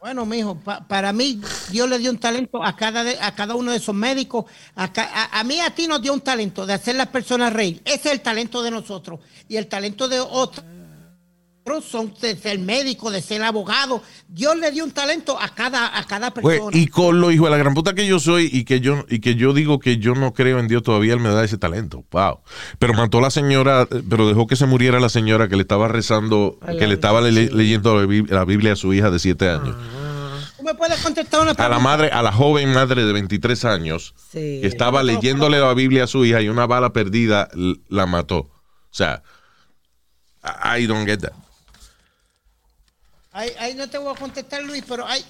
Bueno, 0.00 0.24
mijo, 0.24 0.54
pa- 0.58 0.80
para 0.88 1.12
mí 1.12 1.40
Dios 1.70 1.86
le 1.88 1.98
dio 1.98 2.10
un 2.10 2.16
talento 2.18 2.64
a 2.64 2.74
cada 2.74 3.04
de- 3.04 3.18
a 3.20 3.34
cada 3.34 3.54
uno 3.54 3.70
de 3.70 3.76
esos 3.76 3.94
médicos. 3.94 4.46
A, 4.74 4.84
a- 4.84 5.40
a 5.40 5.44
mí 5.44 5.60
a 5.60 5.74
ti 5.74 5.86
nos 5.86 6.00
dio 6.00 6.14
un 6.14 6.22
talento 6.22 6.64
de 6.64 6.72
hacer 6.72 6.94
las 6.94 7.08
personas 7.08 7.52
reír. 7.52 7.82
Ese 7.84 8.08
es 8.08 8.12
el 8.14 8.20
talento 8.22 8.62
de 8.62 8.70
nosotros. 8.70 9.20
Y 9.46 9.56
el 9.56 9.66
talento 9.66 10.08
de 10.08 10.18
otros 10.20 10.64
son 11.82 12.12
de 12.20 12.36
ser 12.36 12.58
médico, 12.58 13.10
de 13.12 13.22
ser 13.22 13.42
abogado. 13.42 14.02
Dios 14.28 14.56
le 14.56 14.72
dio 14.72 14.82
un 14.84 14.90
talento 14.90 15.38
a 15.40 15.48
cada 15.50 15.96
a 15.96 16.04
cada 16.04 16.32
persona. 16.32 16.76
y 16.76 16.88
con 16.88 17.20
lo 17.20 17.30
hijo 17.30 17.44
de 17.44 17.50
la 17.52 17.56
gran 17.58 17.74
puta 17.74 17.94
que 17.94 18.06
yo 18.06 18.18
soy 18.18 18.50
y 18.52 18.64
que 18.64 18.80
yo 18.80 19.04
y 19.08 19.20
que 19.20 19.36
yo 19.36 19.52
digo 19.52 19.78
que 19.78 19.98
yo 19.98 20.14
no 20.14 20.32
creo 20.32 20.58
en 20.58 20.66
Dios 20.68 20.82
todavía 20.82 21.12
él 21.14 21.20
me 21.20 21.28
da 21.28 21.44
ese 21.44 21.58
talento. 21.58 22.04
Wow. 22.10 22.40
Pero 22.80 22.94
mató 22.94 23.18
a 23.18 23.22
la 23.22 23.30
señora, 23.30 23.86
pero 24.08 24.26
dejó 24.26 24.46
que 24.48 24.56
se 24.56 24.66
muriera 24.66 24.98
la 24.98 25.08
señora 25.08 25.48
que 25.48 25.54
le 25.56 25.62
estaba 25.62 25.86
rezando, 25.86 26.58
que 26.78 26.86
le 26.88 26.94
estaba 26.94 27.20
le- 27.20 27.50
leyendo 27.50 27.94
la 28.00 28.06
Bib- 28.06 28.28
la 28.28 28.44
Biblia 28.44 28.72
a 28.72 28.76
su 28.76 28.92
hija 28.92 29.10
de 29.10 29.18
siete 29.20 29.48
años. 29.48 29.76
¿Tú 30.56 30.64
me 30.64 30.74
puedes 30.74 31.00
contestar 31.02 31.40
una 31.40 31.52
A 31.52 31.54
la 31.54 31.56
pregunta? 31.68 31.78
madre, 31.78 32.08
a 32.10 32.20
la 32.22 32.32
joven 32.32 32.72
madre 32.72 33.04
de 33.04 33.12
23 33.12 33.64
años, 33.64 34.14
Sí. 34.32 34.58
que 34.60 34.66
estaba 34.66 35.02
leyéndole 35.02 35.58
la 35.60 35.72
Biblia 35.72 36.04
a 36.04 36.06
su 36.06 36.24
hija 36.24 36.42
y 36.42 36.48
una 36.48 36.66
bala 36.66 36.92
perdida 36.92 37.48
la 37.88 38.06
mató. 38.06 38.38
O 38.38 38.50
sea, 38.92 39.22
I 40.42 40.86
don't 40.86 41.06
get 41.06 41.20
that. 41.20 41.32
Ahí, 43.32 43.50
ahí 43.58 43.74
no 43.74 43.88
te 43.88 43.98
voy 43.98 44.12
a 44.14 44.18
contestar, 44.18 44.62
Luis, 44.62 44.82
pero 44.86 45.06
hay, 45.06 45.24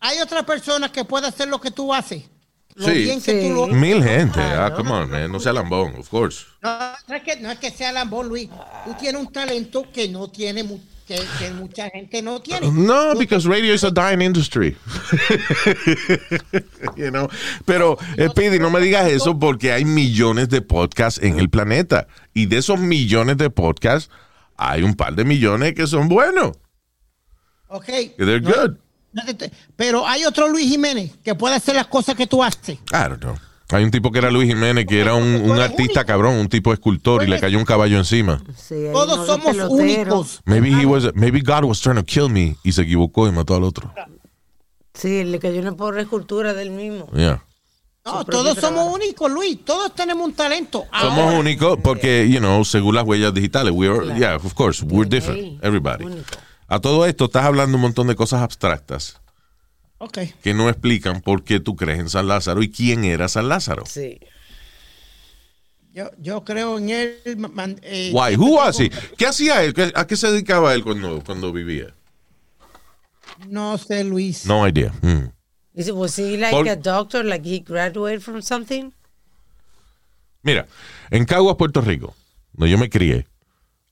hay 0.00 0.18
otra 0.20 0.44
persona 0.44 0.90
que 0.90 1.04
puede 1.04 1.26
hacer 1.28 1.48
lo 1.48 1.60
que 1.60 1.70
tú 1.70 1.92
haces. 1.94 2.24
Lo 2.74 2.86
Sí. 2.86 2.92
bien 2.92 3.20
que 3.20 3.40
Sí. 3.42 3.48
tú 3.48 3.54
lo 3.54 3.66
Mil 3.68 4.02
gente. 4.04 4.38
Ah, 4.40 4.72
come 4.74 4.90
on, 4.92 5.10
man. 5.10 5.30
No 5.32 5.40
sea 5.40 5.52
lambón, 5.52 5.96
of 5.98 6.08
course. 6.08 6.44
No, 6.62 6.78
no 7.08 7.14
es 7.16 7.22
que, 7.22 7.36
no 7.36 7.50
es 7.50 7.58
que 7.58 7.70
sea 7.70 7.90
lambón, 7.92 8.28
Luis. 8.28 8.48
Tú 8.84 8.94
tienes 9.00 9.20
un 9.20 9.32
talento 9.32 9.84
que 9.92 10.08
no 10.08 10.28
tiene, 10.30 10.64
que, 11.06 11.16
que 11.40 11.50
mucha 11.50 11.90
gente 11.90 12.22
no 12.22 12.40
tiene. 12.40 12.70
No, 12.70 13.14
because 13.16 13.48
radio 13.48 13.74
is 13.74 13.82
a 13.82 13.90
dying 13.90 14.20
industry. 14.22 14.76
you 16.96 17.10
know? 17.10 17.28
Pero, 17.64 17.98
Speedy, 18.30 18.58
no 18.58 18.70
me 18.70 18.80
digas 18.80 19.08
eso 19.10 19.38
porque 19.38 19.72
hay 19.72 19.84
millones 19.84 20.48
de 20.48 20.60
podcasts 20.62 21.20
en 21.22 21.38
el 21.38 21.48
planeta. 21.50 22.06
Y 22.34 22.46
de 22.46 22.58
esos 22.58 22.78
millones 22.78 23.38
de 23.38 23.50
podcasts, 23.50 24.10
hay 24.56 24.82
un 24.82 24.94
par 24.94 25.14
de 25.14 25.24
millones 25.24 25.74
que 25.74 25.86
son 25.86 26.08
buenos. 26.08 26.52
Ok. 27.68 27.86
They're 28.16 28.40
No- 28.40 28.50
good. 28.50 28.76
no 29.12 29.24
te- 29.36 29.50
pero 29.76 30.06
hay 30.06 30.24
otro 30.24 30.48
Luis 30.48 30.68
Jiménez 30.68 31.12
que 31.22 31.34
puede 31.34 31.54
hacer 31.56 31.74
las 31.76 31.86
cosas 31.86 32.14
que 32.16 32.26
tú 32.26 32.42
haces. 32.42 32.78
I 32.90 33.08
don't 33.08 33.20
know. 33.20 33.36
Hay 33.70 33.84
un 33.84 33.90
tipo 33.90 34.10
que 34.10 34.18
era 34.18 34.30
Luis 34.30 34.48
Jiménez, 34.48 34.86
que 34.86 34.98
era 34.98 35.12
un, 35.14 35.50
artista 35.60 36.00
único. 36.00 36.06
cabrón, 36.06 36.36
un 36.36 36.48
tipo 36.48 36.72
escultor, 36.72 37.22
y 37.22 37.26
le 37.26 37.38
cayó 37.38 37.58
un 37.58 37.66
caballo 37.66 37.98
encima. 37.98 38.42
Sí, 38.56 38.86
Todos 38.92 39.26
somos 39.26 39.54
únicos. 39.68 40.40
Maybe 40.46 40.70
he 40.70 40.86
was, 40.86 41.10
maybe 41.14 41.40
God 41.42 41.64
was 41.64 41.78
trying 41.80 41.96
to 41.96 42.04
kill 42.04 42.30
me 42.30 42.56
y 42.64 42.72
se 42.72 42.80
equivocó 42.82 43.28
y 43.28 43.32
mató 43.32 43.54
al 43.56 43.64
otro. 43.64 43.92
Sí, 44.94 45.22
le 45.24 45.38
cayó 45.38 45.60
una 45.60 45.72
pobre 45.76 46.00
escultura 46.00 46.54
del 46.54 46.70
mismo. 46.70 47.10
Yeah. 47.12 47.44
No, 48.06 48.24
todos 48.24 48.56
somos 48.58 48.90
únicos, 48.94 49.30
Luis. 49.30 49.62
Todos 49.66 49.94
tenemos 49.94 50.26
un 50.26 50.32
talento. 50.32 50.86
Somos 50.98 51.18
Ahora, 51.18 51.38
únicos 51.38 51.78
porque, 51.82 52.26
you 52.30 52.38
know, 52.38 52.64
según 52.64 52.94
las 52.94 53.04
huellas 53.04 53.34
digitales, 53.34 53.74
we 53.76 53.86
are, 53.86 54.18
yeah, 54.18 54.36
of 54.36 54.54
course, 54.54 54.82
we're 54.82 55.06
different, 55.06 55.40
Sí, 55.42 55.58
everybody. 55.62 56.04
único. 56.04 56.24
A 56.68 56.80
todo 56.80 57.06
esto 57.06 57.24
estás 57.26 57.44
hablando 57.44 57.76
un 57.76 57.82
montón 57.82 58.06
de 58.08 58.14
cosas 58.14 58.42
abstractas 58.42 59.20
Ok. 59.98 60.18
que 60.42 60.54
no 60.54 60.68
explican 60.68 61.20
por 61.22 61.42
qué 61.42 61.60
tú 61.60 61.74
crees 61.76 61.98
en 61.98 62.08
San 62.10 62.28
Lázaro 62.28 62.62
y 62.62 62.70
quién 62.70 63.04
era 63.04 63.28
San 63.28 63.48
Lázaro. 63.48 63.84
Sí. 63.86 64.20
Yo, 65.92 66.10
yo 66.18 66.44
creo 66.44 66.78
en 66.78 66.90
él. 66.90 67.18
man- 67.52 67.80
eh, 67.82 68.12
Why? 68.14 68.36
Who 68.36 68.56
was 68.56 68.78
he? 68.78 68.90
¿Qué 69.16 69.26
hacía 69.26 69.64
él? 69.64 69.72
¿Qué- 69.74 69.92
¿A 69.94 70.06
qué 70.06 70.16
se 70.16 70.30
dedicaba 70.30 70.74
él 70.74 70.84
cuando, 70.84 71.22
cuando 71.24 71.52
vivía? 71.52 71.94
No 73.48 73.78
sé, 73.78 74.04
Luis. 74.04 74.46
No 74.46 74.66
idea. 74.68 74.92
Hmm. 75.02 75.30
Is 75.74 75.88
it, 75.88 75.94
was 75.94 76.18
he 76.18 76.36
like 76.36 76.52
Por- 76.52 76.68
a 76.68 76.76
doctor, 76.76 77.24
like 77.24 77.48
he 77.48 77.60
graduated 77.60 78.20
from 78.20 78.42
something? 78.42 78.90
Mira, 80.42 80.66
en 81.10 81.24
Caguas, 81.24 81.56
Puerto 81.56 81.80
Rico, 81.80 82.14
donde 82.52 82.70
yo 82.70 82.78
me 82.78 82.88
crié, 82.90 83.26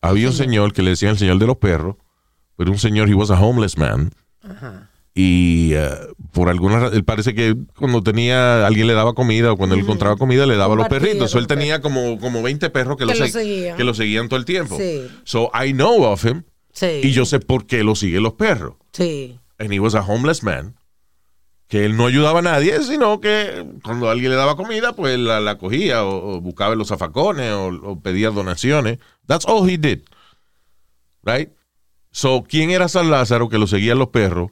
había 0.00 0.28
un 0.28 0.34
señor 0.34 0.72
que 0.72 0.82
le 0.82 0.90
decían 0.90 1.12
el 1.12 1.18
señor 1.18 1.38
de 1.38 1.46
los 1.46 1.56
perros, 1.58 1.96
pero 2.56 2.70
un 2.70 2.78
señor, 2.78 3.08
he 3.08 3.14
was 3.14 3.30
a 3.30 3.40
homeless 3.40 3.76
man. 3.78 4.10
Y 5.14 5.72
eh, 5.74 5.88
por 6.32 6.50
alguna 6.50 6.78
razón, 6.78 6.94
él 6.96 7.04
parece 7.04 7.34
que 7.34 7.56
cuando 7.78 8.02
tenía, 8.02 8.66
alguien 8.66 8.86
le 8.86 8.92
daba 8.92 9.14
comida 9.14 9.50
o 9.52 9.56
cuando 9.56 9.74
él 9.74 9.80
encontraba 9.82 10.16
comida, 10.16 10.44
le 10.44 10.56
daba 10.56 10.74
a 10.74 10.76
los 10.76 10.88
perritos. 10.88 11.30
So, 11.30 11.38
él 11.38 11.46
tenía 11.46 11.80
como, 11.80 12.18
como 12.18 12.42
20 12.42 12.68
perros 12.70 12.96
que, 12.98 13.06
Que 13.06 13.12
lo, 13.14 13.18
lo 13.18 13.26
se- 13.26 13.32
seguían. 13.32 13.76
que 13.78 13.84
lo 13.84 13.94
seguían 13.94 14.28
todo 14.28 14.38
el 14.38 14.44
tiempo. 14.44 14.76
Sí. 14.76 15.08
So 15.24 15.50
I 15.54 15.72
know 15.72 16.02
of 16.04 16.24
him 16.24 16.42
Sí. 16.72 17.00
y 17.02 17.12
yo 17.12 17.24
sé 17.24 17.40
por 17.40 17.66
qué 17.66 17.82
lo 17.82 17.94
siguen 17.94 18.22
los 18.22 18.34
perros. 18.34 18.74
Sí. 18.92 19.38
And 19.58 19.72
he 19.72 19.80
was 19.80 19.94
a 19.94 20.02
homeless 20.02 20.42
man. 20.42 20.74
Que 21.68 21.86
él 21.86 21.96
no 21.96 22.06
ayudaba 22.06 22.40
a 22.40 22.42
nadie, 22.42 22.80
sino 22.82 23.18
que 23.20 23.64
cuando 23.82 24.10
alguien 24.10 24.30
le 24.30 24.36
daba 24.36 24.54
comida, 24.56 24.92
pues 24.94 25.18
la, 25.18 25.40
la 25.40 25.56
cogía 25.56 26.04
o, 26.04 26.36
o 26.36 26.40
buscaba 26.42 26.74
en 26.74 26.78
los 26.78 26.88
zafacones 26.88 27.50
o, 27.52 27.68
o 27.68 28.00
pedía 28.00 28.30
donaciones. 28.30 28.98
That's 29.26 29.46
all 29.48 29.68
he 29.68 29.78
did. 29.78 30.00
Right? 31.24 31.48
So, 32.16 32.44
¿quién 32.48 32.70
era 32.70 32.88
San 32.88 33.10
Lázaro 33.10 33.50
que 33.50 33.58
lo 33.58 33.66
seguían 33.66 33.98
los 33.98 34.08
perros? 34.08 34.50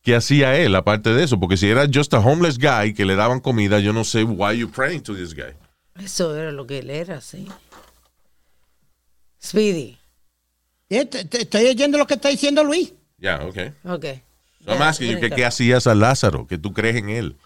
¿Qué 0.00 0.14
hacía 0.16 0.56
él 0.56 0.74
aparte 0.76 1.10
de 1.10 1.22
eso? 1.24 1.38
Porque 1.38 1.58
si 1.58 1.68
era 1.68 1.84
just 1.92 2.14
a 2.14 2.20
homeless 2.20 2.56
guy 2.56 2.94
que 2.94 3.04
le 3.04 3.16
daban 3.16 3.40
comida, 3.40 3.80
yo 3.80 3.92
no 3.92 4.02
sé 4.02 4.24
why 4.24 4.56
you 4.56 4.70
praying 4.70 5.02
to 5.02 5.14
this 5.14 5.34
guy. 5.34 5.52
Eso 6.02 6.34
era 6.34 6.50
lo 6.50 6.66
que 6.66 6.78
él 6.78 6.88
era, 6.88 7.20
sí. 7.20 7.46
Speedy. 9.44 9.98
Eh, 10.88 11.06
estoy 11.32 11.66
oyendo 11.66 11.98
lo 11.98 12.06
que 12.06 12.14
está 12.14 12.30
diciendo 12.30 12.64
Luis. 12.64 12.94
Yeah, 13.18 13.44
okay. 13.44 13.74
Ok. 13.84 14.06
So 14.64 14.72
I'm 14.72 14.80
asking 14.80 15.10
you, 15.10 15.20
¿qué, 15.20 15.28
qué 15.28 15.44
hacía 15.44 15.80
San 15.82 16.00
Lázaro? 16.00 16.46
Que 16.46 16.56
tú 16.56 16.72
crees 16.72 16.96
en 16.96 17.10
él. 17.10 17.36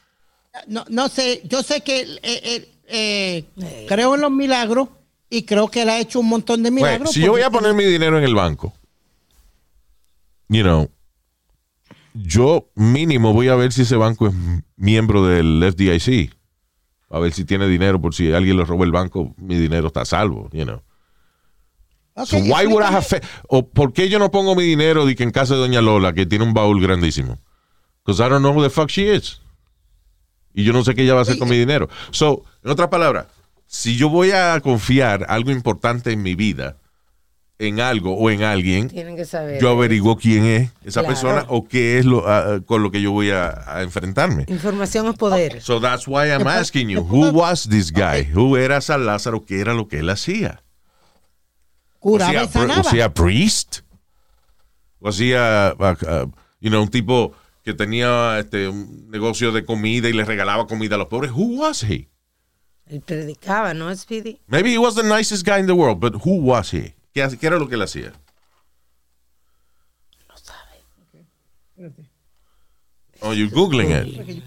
No, 0.68 0.84
no 0.90 1.08
sé, 1.08 1.42
yo 1.46 1.64
sé 1.64 1.80
que 1.80 2.02
él, 2.02 2.20
eh, 2.22 2.68
eh, 2.86 3.44
Eh. 3.58 3.86
creo 3.88 4.14
en 4.14 4.20
los 4.20 4.30
milagros 4.30 4.90
y 5.28 5.42
creo 5.42 5.66
que 5.68 5.82
él 5.82 5.88
ha 5.88 5.98
hecho 5.98 6.20
un 6.20 6.28
montón 6.28 6.62
de 6.62 6.70
Bueno, 6.70 6.86
milagros. 6.86 7.10
si 7.14 7.20
yo 7.20 7.32
voy 7.32 7.42
a 7.42 7.50
poner 7.50 7.74
mi 7.74 7.84
dinero 7.84 8.16
en 8.16 8.22
el 8.22 8.36
banco, 8.36 8.72
you 10.52 10.62
know, 10.62 10.90
yo 12.14 12.70
mínimo 12.74 13.32
voy 13.32 13.48
a 13.48 13.54
ver 13.56 13.72
si 13.72 13.82
ese 13.82 13.96
banco 13.96 14.28
es 14.28 14.34
miembro 14.76 15.26
del 15.26 15.62
FDIC. 15.72 16.34
A 17.10 17.18
ver 17.18 17.32
si 17.32 17.44
tiene 17.44 17.66
dinero 17.66 18.00
por 18.00 18.14
si 18.14 18.32
alguien 18.32 18.56
le 18.56 18.64
robó 18.64 18.84
el 18.84 18.92
banco, 18.92 19.34
mi 19.36 19.56
dinero 19.56 19.88
está 19.88 20.02
a 20.02 20.04
salvo, 20.04 20.48
you 20.52 20.64
know. 20.64 20.82
Ok, 22.14 22.26
So 22.26 22.36
why 22.38 22.66
would 22.66 22.82
I 22.82 22.94
have 22.94 23.22
o 23.48 23.66
por 23.68 23.92
qué 23.92 24.08
yo 24.08 24.18
no 24.18 24.30
pongo 24.30 24.54
mi 24.54 24.64
dinero 24.64 25.06
de 25.06 25.14
que 25.14 25.22
en 25.22 25.30
casa 25.30 25.54
de 25.54 25.60
doña 25.60 25.80
Lola 25.80 26.12
que 26.12 26.26
tiene 26.26 26.44
un 26.44 26.52
baúl 26.52 26.80
grandísimo? 26.80 27.38
Because 28.04 28.22
I 28.22 28.28
don't 28.28 28.42
know 28.42 28.52
who 28.52 28.62
the 28.62 28.70
fuck 28.70 28.90
she 28.90 29.14
is. 29.14 29.40
Y 30.54 30.64
yo 30.64 30.72
no 30.72 30.84
sé 30.84 30.94
qué 30.94 31.02
ella 31.02 31.14
va 31.14 31.20
a 31.20 31.22
hacer 31.22 31.38
con 31.38 31.48
mi 31.48 31.56
dinero. 31.56 31.88
So, 32.10 32.44
en 32.62 32.70
otras 32.70 32.88
palabras, 32.88 33.26
si 33.66 33.96
yo 33.96 34.10
voy 34.10 34.32
a 34.32 34.60
confiar 34.60 35.24
algo 35.28 35.50
importante 35.50 36.12
en 36.12 36.22
mi 36.22 36.34
vida, 36.34 36.76
en 37.68 37.80
algo 37.80 38.14
o 38.16 38.30
en 38.30 38.42
alguien, 38.42 38.88
Tienen 38.88 39.16
que 39.16 39.24
saber. 39.24 39.60
yo 39.60 39.70
averiguo 39.70 40.16
quién 40.16 40.44
es 40.44 40.70
esa 40.84 41.00
Claro. 41.00 41.06
persona 41.08 41.44
o 41.48 41.66
qué 41.68 41.98
es 41.98 42.04
lo 42.04 42.24
ah, 42.28 42.60
con 42.66 42.82
lo 42.82 42.90
que 42.90 43.00
yo 43.00 43.12
voy 43.12 43.30
a, 43.30 43.62
a 43.66 43.82
enfrentarme. 43.82 44.44
Información 44.48 45.06
es 45.08 45.14
poder. 45.16 45.60
So 45.62 45.80
that's 45.80 46.06
why 46.08 46.28
I'm 46.30 46.46
asking 46.46 46.88
you, 46.88 47.00
who 47.02 47.30
was 47.30 47.68
this 47.68 47.92
guy? 47.92 48.24
Who 48.34 48.56
era 48.56 48.80
San 48.80 49.06
Lázaro? 49.06 49.44
¿Qué 49.46 49.60
era 49.60 49.74
lo 49.74 49.86
que 49.88 49.98
él 50.00 50.10
hacía? 50.10 50.62
Curaba 52.00 52.32
was 52.32 52.34
he 52.34 52.38
a, 52.38 52.46
pri- 52.48 52.60
sanaba. 52.60 52.76
was 52.82 52.92
he 52.92 53.02
a 53.02 53.08
priest? 53.14 53.80
Was 55.00 55.18
he 55.20 55.34
a- 55.36 55.70
a- 55.78 56.26
you 56.60 56.70
know, 56.70 56.82
un 56.82 56.88
tipo 56.88 57.32
que 57.64 57.74
tenía 57.74 58.38
este, 58.40 58.68
un 58.68 59.08
negocio 59.10 59.52
de 59.52 59.64
comida 59.64 60.08
y 60.08 60.12
le 60.12 60.24
regalaba 60.24 60.66
comida 60.66 60.96
a 60.96 60.98
los 60.98 61.06
pobres? 61.08 61.30
Who 61.30 61.60
was 61.60 61.82
he? 61.84 62.08
Él 62.88 63.00
predicaba, 63.00 63.72
¿no, 63.72 63.94
Speedy? 63.94 64.40
Maybe 64.48 64.70
he 64.72 64.78
was 64.78 64.94
the 64.96 65.04
nicest 65.04 65.46
guy 65.46 65.58
in 65.60 65.66
the 65.66 65.72
world, 65.74 66.00
but 66.00 66.14
who 66.26 66.36
was 66.42 66.72
he? 66.72 66.94
¿Qué, 67.12 67.22
hace- 67.22 67.38
qué 67.38 67.46
era 67.46 67.58
lo 67.58 67.68
que 67.68 67.74
él 67.74 67.82
hacía? 67.82 68.12
Oh, 73.20 73.32
you're 73.32 73.48
Googling 73.50 73.90
it. 73.92 74.42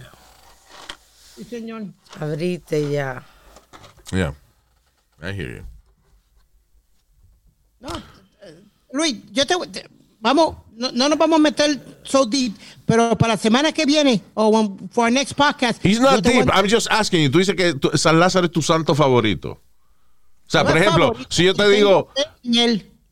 Sí, 1.35 1.43
señor. 1.45 1.83
Abrite 2.19 2.91
ya. 2.91 3.23
Yeah. 4.11 4.33
I 5.21 5.31
hear 5.33 5.57
you. 5.57 5.63
No, 7.79 7.89
eh, 8.41 8.63
Luis, 8.93 9.15
yo 9.31 9.45
te, 9.45 9.55
te- 9.71 9.89
vamos, 10.19 10.57
no, 10.75 10.91
no 10.91 11.09
nos 11.09 11.17
vamos 11.17 11.37
a 11.37 11.41
meter 11.41 11.99
so 12.03 12.25
deep, 12.25 12.53
pero 12.85 13.17
para 13.17 13.33
la 13.33 13.37
semana 13.37 13.71
que 13.71 13.85
viene 13.85 14.21
o 14.33 14.77
for 14.91 15.05
our 15.05 15.11
next 15.11 15.33
podcast. 15.35 15.83
He's 15.83 15.99
not 15.99 16.21
deep. 16.21 16.47
a- 16.49 16.53
I'm 16.57 16.67
just 16.69 16.87
asking 16.89 17.23
you. 17.23 17.31
Tú 17.31 17.39
dices 17.39 17.55
que 17.55 17.75
San 17.97 18.19
Lázaro 18.19 18.45
es 18.45 18.51
tu 18.51 18.61
santo 18.61 18.93
favorito. 18.95 19.61
O 20.47 20.49
sea, 20.49 20.63
no 20.63 20.69
por 20.69 20.77
ejemplo, 20.77 21.07
favorito, 21.07 21.29
si 21.29 21.43
yo 21.45 21.53
te 21.53 21.67
digo, 21.69 22.09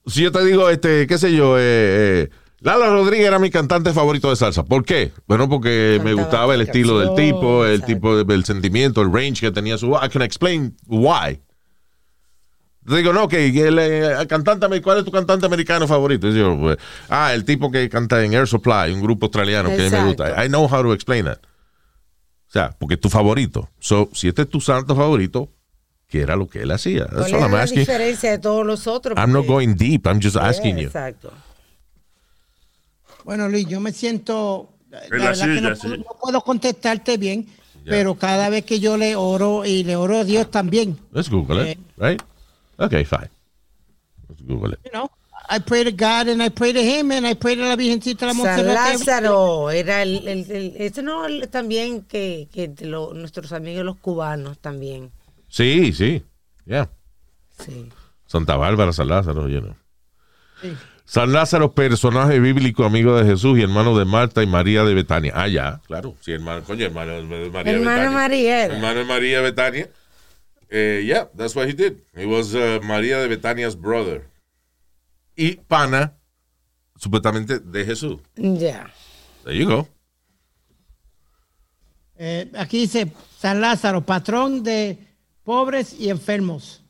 si 0.05 0.21
yo 0.21 0.31
te 0.31 0.45
digo, 0.45 0.69
este, 0.69 1.07
qué 1.07 1.17
sé 1.17 1.33
yo, 1.33 1.57
eh, 1.57 1.61
eh, 1.63 2.29
Lala 2.59 2.87
Rodríguez 2.87 3.27
era 3.27 3.39
mi 3.39 3.49
cantante 3.49 3.91
favorito 3.91 4.29
de 4.29 4.35
salsa. 4.35 4.63
¿Por 4.63 4.85
qué? 4.85 5.11
Bueno, 5.27 5.49
porque 5.49 5.99
me 6.03 6.13
gustaba 6.13 6.55
el 6.55 6.61
estilo 6.61 6.99
del 6.99 7.13
tipo, 7.15 7.65
el 7.65 7.73
exacto. 7.81 7.93
tipo, 7.93 8.23
de- 8.23 8.33
el 8.33 8.45
sentimiento, 8.45 9.01
el 9.01 9.11
range 9.11 9.41
que 9.41 9.51
tenía 9.51 9.77
su. 9.77 9.91
I 10.01 10.09
can 10.09 10.21
explain 10.21 10.75
why. 10.87 11.41
Digo, 12.85 13.13
no, 13.13 13.27
que 13.29 13.47
el, 13.47 13.79
eh, 13.79 14.11
el 14.19 14.27
cantante, 14.27 14.81
¿cuál 14.81 14.99
es 14.99 15.05
tu 15.05 15.11
cantante 15.11 15.45
americano 15.45 15.87
favorito? 15.87 16.27
Y 16.27 16.37
yo, 16.37 16.57
pues, 16.59 16.77
ah, 17.09 17.33
el 17.33 17.45
tipo 17.45 17.71
que 17.71 17.87
canta 17.89 18.23
en 18.23 18.33
Air 18.33 18.47
Supply, 18.47 18.93
un 18.93 19.01
grupo 19.01 19.25
australiano 19.27 19.69
que 19.69 19.75
a 19.87 19.89
mí 19.89 19.89
me 19.89 20.05
gusta. 20.05 20.43
I 20.43 20.49
know 20.49 20.65
how 20.65 20.83
to 20.83 20.93
explain 20.93 21.25
that. 21.25 21.39
O 21.39 22.51
sea, 22.53 22.75
porque 22.77 22.95
es 22.95 23.01
tu 23.01 23.09
favorito. 23.09 23.69
So, 23.79 24.09
si 24.13 24.27
este 24.27 24.43
es 24.43 24.49
tu 24.49 24.59
santo 24.61 24.95
favorito, 24.95 25.49
¿qué 26.13 26.21
era 26.21 26.35
lo 26.35 26.47
que 26.47 26.61
él 26.61 26.69
hacía? 26.71 27.05
That's 27.07 27.29
¿Cuál 27.31 27.33
es 27.33 27.41
I'm 27.41 27.51
la 27.53 27.61
asking. 27.63 27.79
diferencia 27.79 28.29
de 28.31 28.37
todos 28.37 28.63
los 28.63 28.85
otros? 28.85 29.17
I'm 29.17 29.31
not 29.31 29.47
going 29.47 29.73
deep. 29.75 30.05
I'm 30.05 30.19
just 30.21 30.35
asking 30.35 30.77
you. 30.77 30.85
Exacto. 30.85 31.33
Bueno, 33.23 33.49
Luis, 33.49 33.65
yo 33.67 33.79
me 33.79 33.91
siento. 33.91 34.69
La 34.91 34.99
la 34.99 35.07
verdad 35.31 35.45
que 35.55 35.61
no, 35.61 35.75
puedo, 35.75 35.97
no 35.97 36.17
puedo 36.21 36.41
contestarte 36.41 37.17
bien, 37.17 37.47
pero 37.83 38.13
cada 38.15 38.49
vez 38.49 38.63
que 38.63 38.79
yo 38.79 38.95
le 38.95 39.15
oro 39.15 39.65
y 39.65 39.83
le 39.83 39.95
oro 39.95 40.19
a 40.19 40.23
Dios 40.23 40.51
también. 40.51 40.99
Let's 41.11 41.29
Google 41.31 41.71
it, 41.71 41.77
Eh. 41.77 41.81
right? 41.97 42.21
Okay, 42.77 43.03
fine. 43.05 43.29
Let's 44.29 44.43
Google 44.43 44.73
it. 44.73 44.79
You 44.85 44.91
know, 44.91 45.09
I 45.49 45.59
pray 45.59 45.83
to 45.83 45.91
God 45.91 46.27
and 46.29 46.43
I 46.43 46.49
pray 46.49 46.73
to 46.73 46.79
Him 46.79 47.11
and 47.11 47.25
I 47.25 47.33
pray 47.33 47.55
to 47.55 47.63
la 47.63 47.75
Virgencita 47.75 48.27
la 48.27 48.33
San. 48.35 48.67
Lázaro 48.67 49.71
era 49.71 50.03
el, 50.03 50.27
el, 50.27 50.51
el- 50.51 50.75
este 50.77 51.01
no 51.01 51.25
el- 51.25 51.47
también 51.49 52.03
que, 52.03 52.47
que 52.53 52.71
lo- 52.85 53.13
nuestros 53.15 53.51
amigos 53.51 53.83
los 53.83 53.97
cubanos 53.97 54.59
también. 54.59 55.09
Sí, 55.53 55.93
sí. 55.93 56.23
Yeah. 56.65 56.89
Sí. 57.59 57.87
Santa 58.25 58.55
Bárbara, 58.55 58.91
San 58.91 59.07
Lázaro, 59.07 59.47
you 59.47 59.61
know. 59.61 59.75
Sí. 60.59 60.73
San 61.05 61.31
Lázaro, 61.31 61.75
personaje 61.75 62.39
bíblico, 62.39 62.85
amigo 62.85 63.15
de 63.15 63.23
Jesús 63.23 63.59
y 63.59 63.61
hermano 63.61 63.95
de 63.95 64.03
Marta 64.03 64.41
y 64.41 64.47
María 64.47 64.83
de 64.83 64.95
Betania. 64.95 65.31
Ah, 65.35 65.47
ya, 65.47 65.79
claro. 65.85 66.15
Sí, 66.21 66.31
hermano, 66.31 66.63
coño, 66.63 66.85
hermano 66.87 67.21
de 67.21 67.51
María 67.51 67.71
de 67.71 67.77
Hermano 67.77 67.97
Betania. 67.97 68.09
María. 68.09 68.65
Hermano 68.65 68.99
de 68.99 69.05
María 69.05 69.37
de 69.37 69.43
Betania. 69.43 69.89
Eh, 70.71 71.03
yeah, 71.05 71.29
that's 71.37 71.55
what 71.55 71.67
he 71.67 71.73
did. 71.73 72.01
He 72.15 72.25
was 72.25 72.55
uh, 72.55 72.79
María 72.81 73.19
de 73.19 73.27
Betania's 73.27 73.79
brother. 73.79 74.27
Y 75.35 75.57
pana, 75.67 76.15
supuestamente, 76.95 77.59
de 77.59 77.85
Jesús. 77.85 78.19
Ya. 78.37 78.91
There 79.43 79.55
you 79.55 79.67
go. 79.67 79.87
Eh, 82.17 82.49
aquí 82.57 82.79
dice 82.79 83.11
San 83.37 83.61
Lázaro, 83.61 84.01
patrón 84.01 84.63
de 84.63 85.12
pobres 85.43 85.93
y 85.99 86.09
enfermos. 86.09 86.83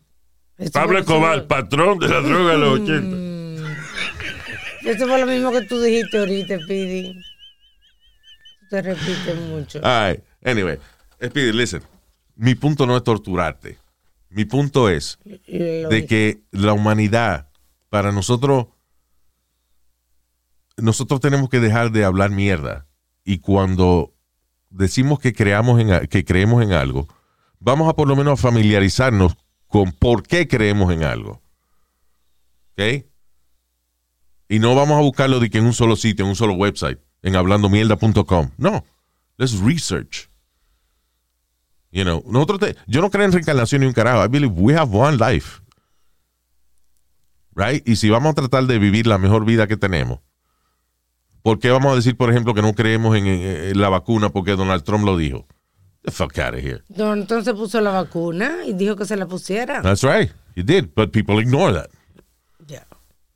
Pablo 0.72 1.00
Escobar, 1.00 1.48
patrón 1.48 2.00
de 2.00 2.08
la 2.08 2.22
droga 2.22 2.52
de 2.54 2.58
los 2.58 2.80
80. 2.80 3.34
Esto 4.90 5.08
fue 5.08 5.20
lo 5.20 5.26
mismo 5.26 5.52
que 5.52 5.62
tú 5.64 5.82
dijiste 5.82 6.18
ahorita, 6.18 6.58
Pidi. 6.68 7.20
Te 8.70 8.82
repites 8.82 9.36
mucho. 9.50 9.80
All 9.84 10.12
right. 10.14 10.24
Anyway, 10.46 10.78
Speedy, 11.24 11.52
listen. 11.54 11.82
Mi 12.36 12.56
punto 12.56 12.86
no 12.86 12.98
es 12.98 13.04
torturarte. 13.04 13.78
Mi 14.30 14.46
punto 14.46 14.90
es 14.90 15.20
Lo- 15.48 15.90
de 15.90 16.06
que 16.08 16.42
la 16.52 16.74
humanidad, 16.74 17.50
para 17.90 18.12
nosotros, 18.12 18.68
nosotros 20.78 21.20
tenemos 21.20 21.50
que 21.50 21.60
dejar 21.60 21.92
de 21.92 22.04
hablar 22.04 22.32
mierda. 22.32 22.88
Y 23.24 23.40
cuando 23.40 24.14
decimos 24.70 25.20
que, 25.20 25.34
creamos 25.34 25.80
en, 25.80 26.08
que 26.08 26.26
creemos 26.26 26.64
en 26.64 26.74
algo, 26.74 27.08
vamos 27.64 27.90
a 27.90 27.94
por 27.94 28.08
lo 28.08 28.16
menos 28.16 28.40
familiarizarnos 28.40 29.36
con 29.68 29.92
por 29.92 30.24
qué 30.24 30.48
creemos 30.48 30.92
en 30.92 31.04
algo. 31.04 31.42
¿Ok? 32.74 33.06
Y 34.50 34.60
no 34.60 34.76
vamos 34.76 34.98
a 34.98 35.02
buscarlo 35.02 35.40
de 35.40 35.50
que 35.50 35.58
en 35.58 35.66
un 35.66 35.74
solo 35.74 35.96
sitio, 35.96 36.26
en 36.26 36.30
un 36.30 36.36
solo 36.36 36.54
website, 36.54 37.00
en 37.22 37.36
hablandomierda.com. 37.36 38.52
No. 38.58 38.86
Let's 39.38 39.60
research. 39.60 40.30
You 41.92 42.04
know, 42.04 42.24
nosotros 42.28 42.76
yo 42.88 43.02
no 43.02 43.10
creo 43.10 43.26
en 43.26 43.32
reencarnación 43.32 43.82
ni 43.82 43.88
un 43.88 43.94
carajo. 43.94 44.24
I 44.24 44.28
believe 44.28 44.54
we 44.56 44.76
have 44.76 44.96
one 44.96 45.18
life. 45.18 45.62
Right? 47.56 47.88
Y 47.88 47.96
si 47.96 48.10
vamos 48.10 48.32
a 48.32 48.34
tratar 48.34 48.66
de 48.66 48.80
vivir 48.80 49.08
la 49.08 49.18
mejor 49.18 49.46
vida 49.46 49.68
que 49.68 49.78
tenemos, 49.78 50.20
¿por 51.44 51.60
qué 51.60 51.70
vamos 51.70 51.94
a 51.94 51.96
decir, 51.96 52.18
por 52.18 52.32
ejemplo, 52.32 52.54
que 52.54 52.64
no 52.64 52.74
creemos 52.74 53.16
en 53.16 53.80
la 53.80 53.90
vacuna 53.90 54.30
porque 54.30 54.56
Donald 54.56 54.84
Trump 54.84 55.06
lo 55.06 55.18
dijo? 55.18 55.48
The 56.04 56.12
fuck 56.12 56.38
out 56.40 56.54
of 56.54 56.60
here. 56.62 56.82
No, 56.90 57.14
Entonces 57.14 57.54
puso 57.54 57.80
la 57.82 57.92
vacuna 57.92 58.66
y 58.66 58.74
dijo 58.74 58.96
que 58.96 59.06
se 59.06 59.16
la 59.16 59.26
pusiera. 59.26 59.82
That's 59.82 60.04
right. 60.04 60.32
He 60.56 60.62
did, 60.64 60.90
but 60.96 61.12
people 61.12 61.40
ignore 61.42 61.74
that. 61.74 61.90
Ya. 62.68 62.86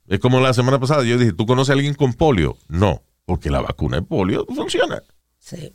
Es 0.08 0.20
como 0.20 0.40
la 0.40 0.54
semana 0.54 0.80
pasada, 0.80 1.04
yo 1.04 1.18
dije, 1.18 1.34
¿tú 1.34 1.46
conoces 1.46 1.72
a 1.72 1.74
alguien 1.74 1.94
con 1.94 2.14
polio? 2.14 2.58
No, 2.68 3.02
porque 3.26 3.50
la 3.50 3.62
vacuna 3.62 3.98
de 3.98 4.04
polio 4.04 4.46
funciona. 4.54 5.02
Sí. 5.40 5.72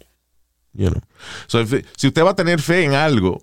You 0.75 0.91
know. 0.91 1.01
So, 1.47 1.61
if- 1.61 1.85
si 1.97 2.07
usted 2.09 2.25
va 2.25 2.31
a 2.31 2.37
tener 2.37 2.61
fe 2.61 2.85
en 2.85 2.95
algo, 2.95 3.43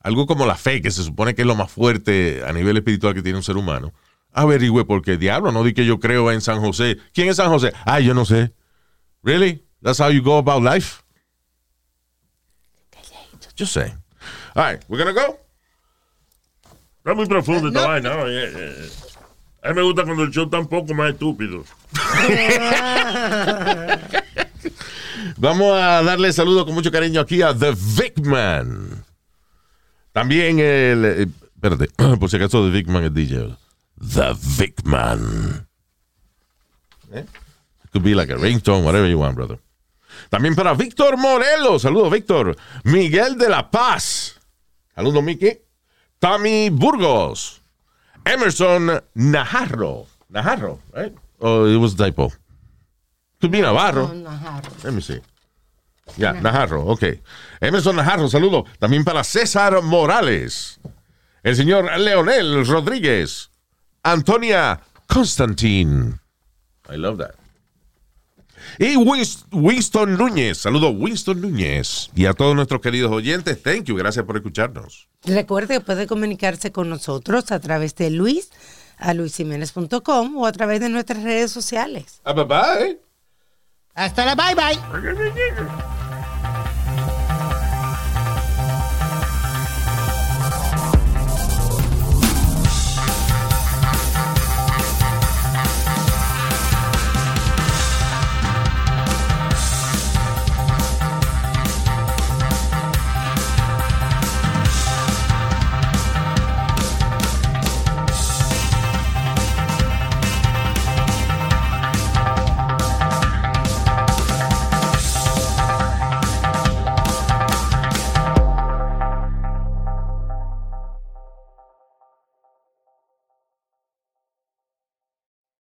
algo 0.00 0.26
como 0.26 0.46
la 0.46 0.54
fe, 0.56 0.80
que 0.80 0.90
se 0.90 1.02
supone 1.02 1.34
que 1.34 1.42
es 1.42 1.46
lo 1.48 1.54
más 1.56 1.70
fuerte 1.70 2.42
a 2.46 2.52
nivel 2.52 2.76
espiritual 2.76 3.14
que 3.14 3.22
tiene 3.22 3.38
un 3.38 3.44
ser 3.44 3.56
humano, 3.56 3.92
averigüe 4.32 4.84
por 4.84 5.02
qué 5.02 5.16
diablo. 5.16 5.50
No 5.52 5.64
di 5.64 5.74
que 5.74 5.84
yo 5.86 5.98
creo 5.98 6.30
en 6.30 6.40
San 6.40 6.60
José. 6.60 6.98
¿Quién 7.12 7.28
es 7.28 7.36
San 7.36 7.50
José? 7.50 7.72
Ah, 7.84 7.98
yo 8.00 8.14
no 8.14 8.24
sé. 8.24 8.52
Really? 9.22 9.64
That's 9.82 9.98
how 10.00 10.10
you 10.10 10.22
go 10.22 10.38
about 10.38 10.62
life? 10.62 11.02
Just 13.56 13.72
say. 13.72 13.92
All 14.54 14.62
right, 14.64 14.82
we're 14.88 14.98
gonna 14.98 15.12
go. 15.12 15.38
Está 17.04 17.14
muy 17.14 17.26
profundo 17.26 17.68
esta 17.68 17.80
No. 17.82 17.88
vaina. 17.88 18.14
¿no? 18.16 18.26
Eh, 18.28 18.52
eh, 18.54 18.90
A 19.62 19.68
mí 19.70 19.74
me 19.76 19.82
gusta 19.82 20.04
cuando 20.04 20.22
el 20.24 20.30
show 20.30 20.44
está 20.44 20.58
un 20.60 20.68
poco 20.68 20.92
más 20.94 21.12
estúpido. 21.12 21.64
Vamos 25.38 25.72
a 25.78 26.02
darle 26.02 26.32
saludo 26.32 26.64
con 26.64 26.74
mucho 26.74 26.90
cariño 26.90 27.20
aquí 27.20 27.42
a 27.42 27.54
The 27.56 27.72
Vic 27.72 28.18
Man. 28.20 29.04
También 30.12 30.58
el. 30.60 31.04
eh, 31.04 31.26
espérate, 31.54 31.88
por 32.18 32.30
si 32.30 32.36
acaso 32.36 32.64
The 32.64 32.70
Vic 32.70 32.88
Man 32.88 33.04
es 33.04 33.14
DJ. 33.14 33.56
The 34.00 34.34
Vic 34.58 34.84
Man. 34.84 35.66
Eh? 37.12 37.24
It 37.84 37.90
could 37.92 38.02
be 38.04 38.14
like 38.14 38.32
a 38.32 38.36
ringtone, 38.36 38.84
whatever 38.84 39.08
you 39.08 39.18
want, 39.18 39.36
brother. 39.36 39.58
También 40.30 40.54
para 40.54 40.74
Víctor 40.74 41.16
Morelos. 41.16 41.82
Saludos, 41.82 42.10
Víctor. 42.10 42.56
Miguel 42.84 43.36
de 43.38 43.48
la 43.48 43.70
Paz. 43.70 44.38
Saludos, 44.94 45.22
Miki. 45.22 45.58
Tommy 46.18 46.70
Burgos. 46.70 47.60
Emerson 48.24 49.02
Najarro. 49.14 50.06
Najarro, 50.28 50.80
right? 50.92 51.14
Oh, 51.40 51.66
it 51.66 51.76
was 51.76 51.94
a 51.94 51.96
typo. 51.96 52.32
Could 53.40 53.52
be 53.52 53.60
Navarro. 53.60 54.06
Let 54.82 54.92
me 54.92 55.00
see. 55.00 55.20
Ya, 56.16 56.32
Najarro, 56.32 56.86
ok. 56.86 57.20
Emerson 57.60 57.96
Najarro, 57.96 58.28
saludo. 58.28 58.64
También 58.78 59.04
para 59.04 59.22
César 59.22 59.82
Morales. 59.82 60.80
El 61.42 61.54
señor 61.54 61.98
Leonel 61.98 62.66
Rodríguez. 62.66 63.50
Antonia 64.02 64.80
Constantine. 65.06 66.18
I 66.88 66.96
love 66.96 67.18
that. 67.18 67.34
Y 68.78 68.96
Wins- 68.96 69.44
Winston 69.52 70.16
Núñez. 70.16 70.58
Saludos, 70.58 70.94
Winston 70.96 71.40
Núñez. 71.40 72.10
Y 72.14 72.26
a 72.26 72.32
todos 72.34 72.54
nuestros 72.54 72.80
queridos 72.80 73.10
oyentes, 73.12 73.62
thank 73.62 73.84
you. 73.84 73.96
Gracias 73.96 74.24
por 74.24 74.36
escucharnos. 74.36 75.08
Recuerde 75.24 75.74
que 75.74 75.80
puede 75.80 76.06
comunicarse 76.06 76.72
con 76.72 76.88
nosotros 76.88 77.50
a 77.52 77.60
través 77.60 77.94
de 77.96 78.10
Luis 78.10 78.50
a 78.98 79.12
luisiménez.com 79.14 80.36
o 80.36 80.46
a 80.46 80.52
través 80.52 80.80
de 80.80 80.88
nuestras 80.88 81.22
redes 81.22 81.50
sociales. 81.50 82.20
Ah, 82.24 82.32
bye 82.32 82.44
bye. 82.44 82.98
Hasta 83.94 84.24
la 84.26 84.34
bye 84.34 84.54
bye. 84.54 84.78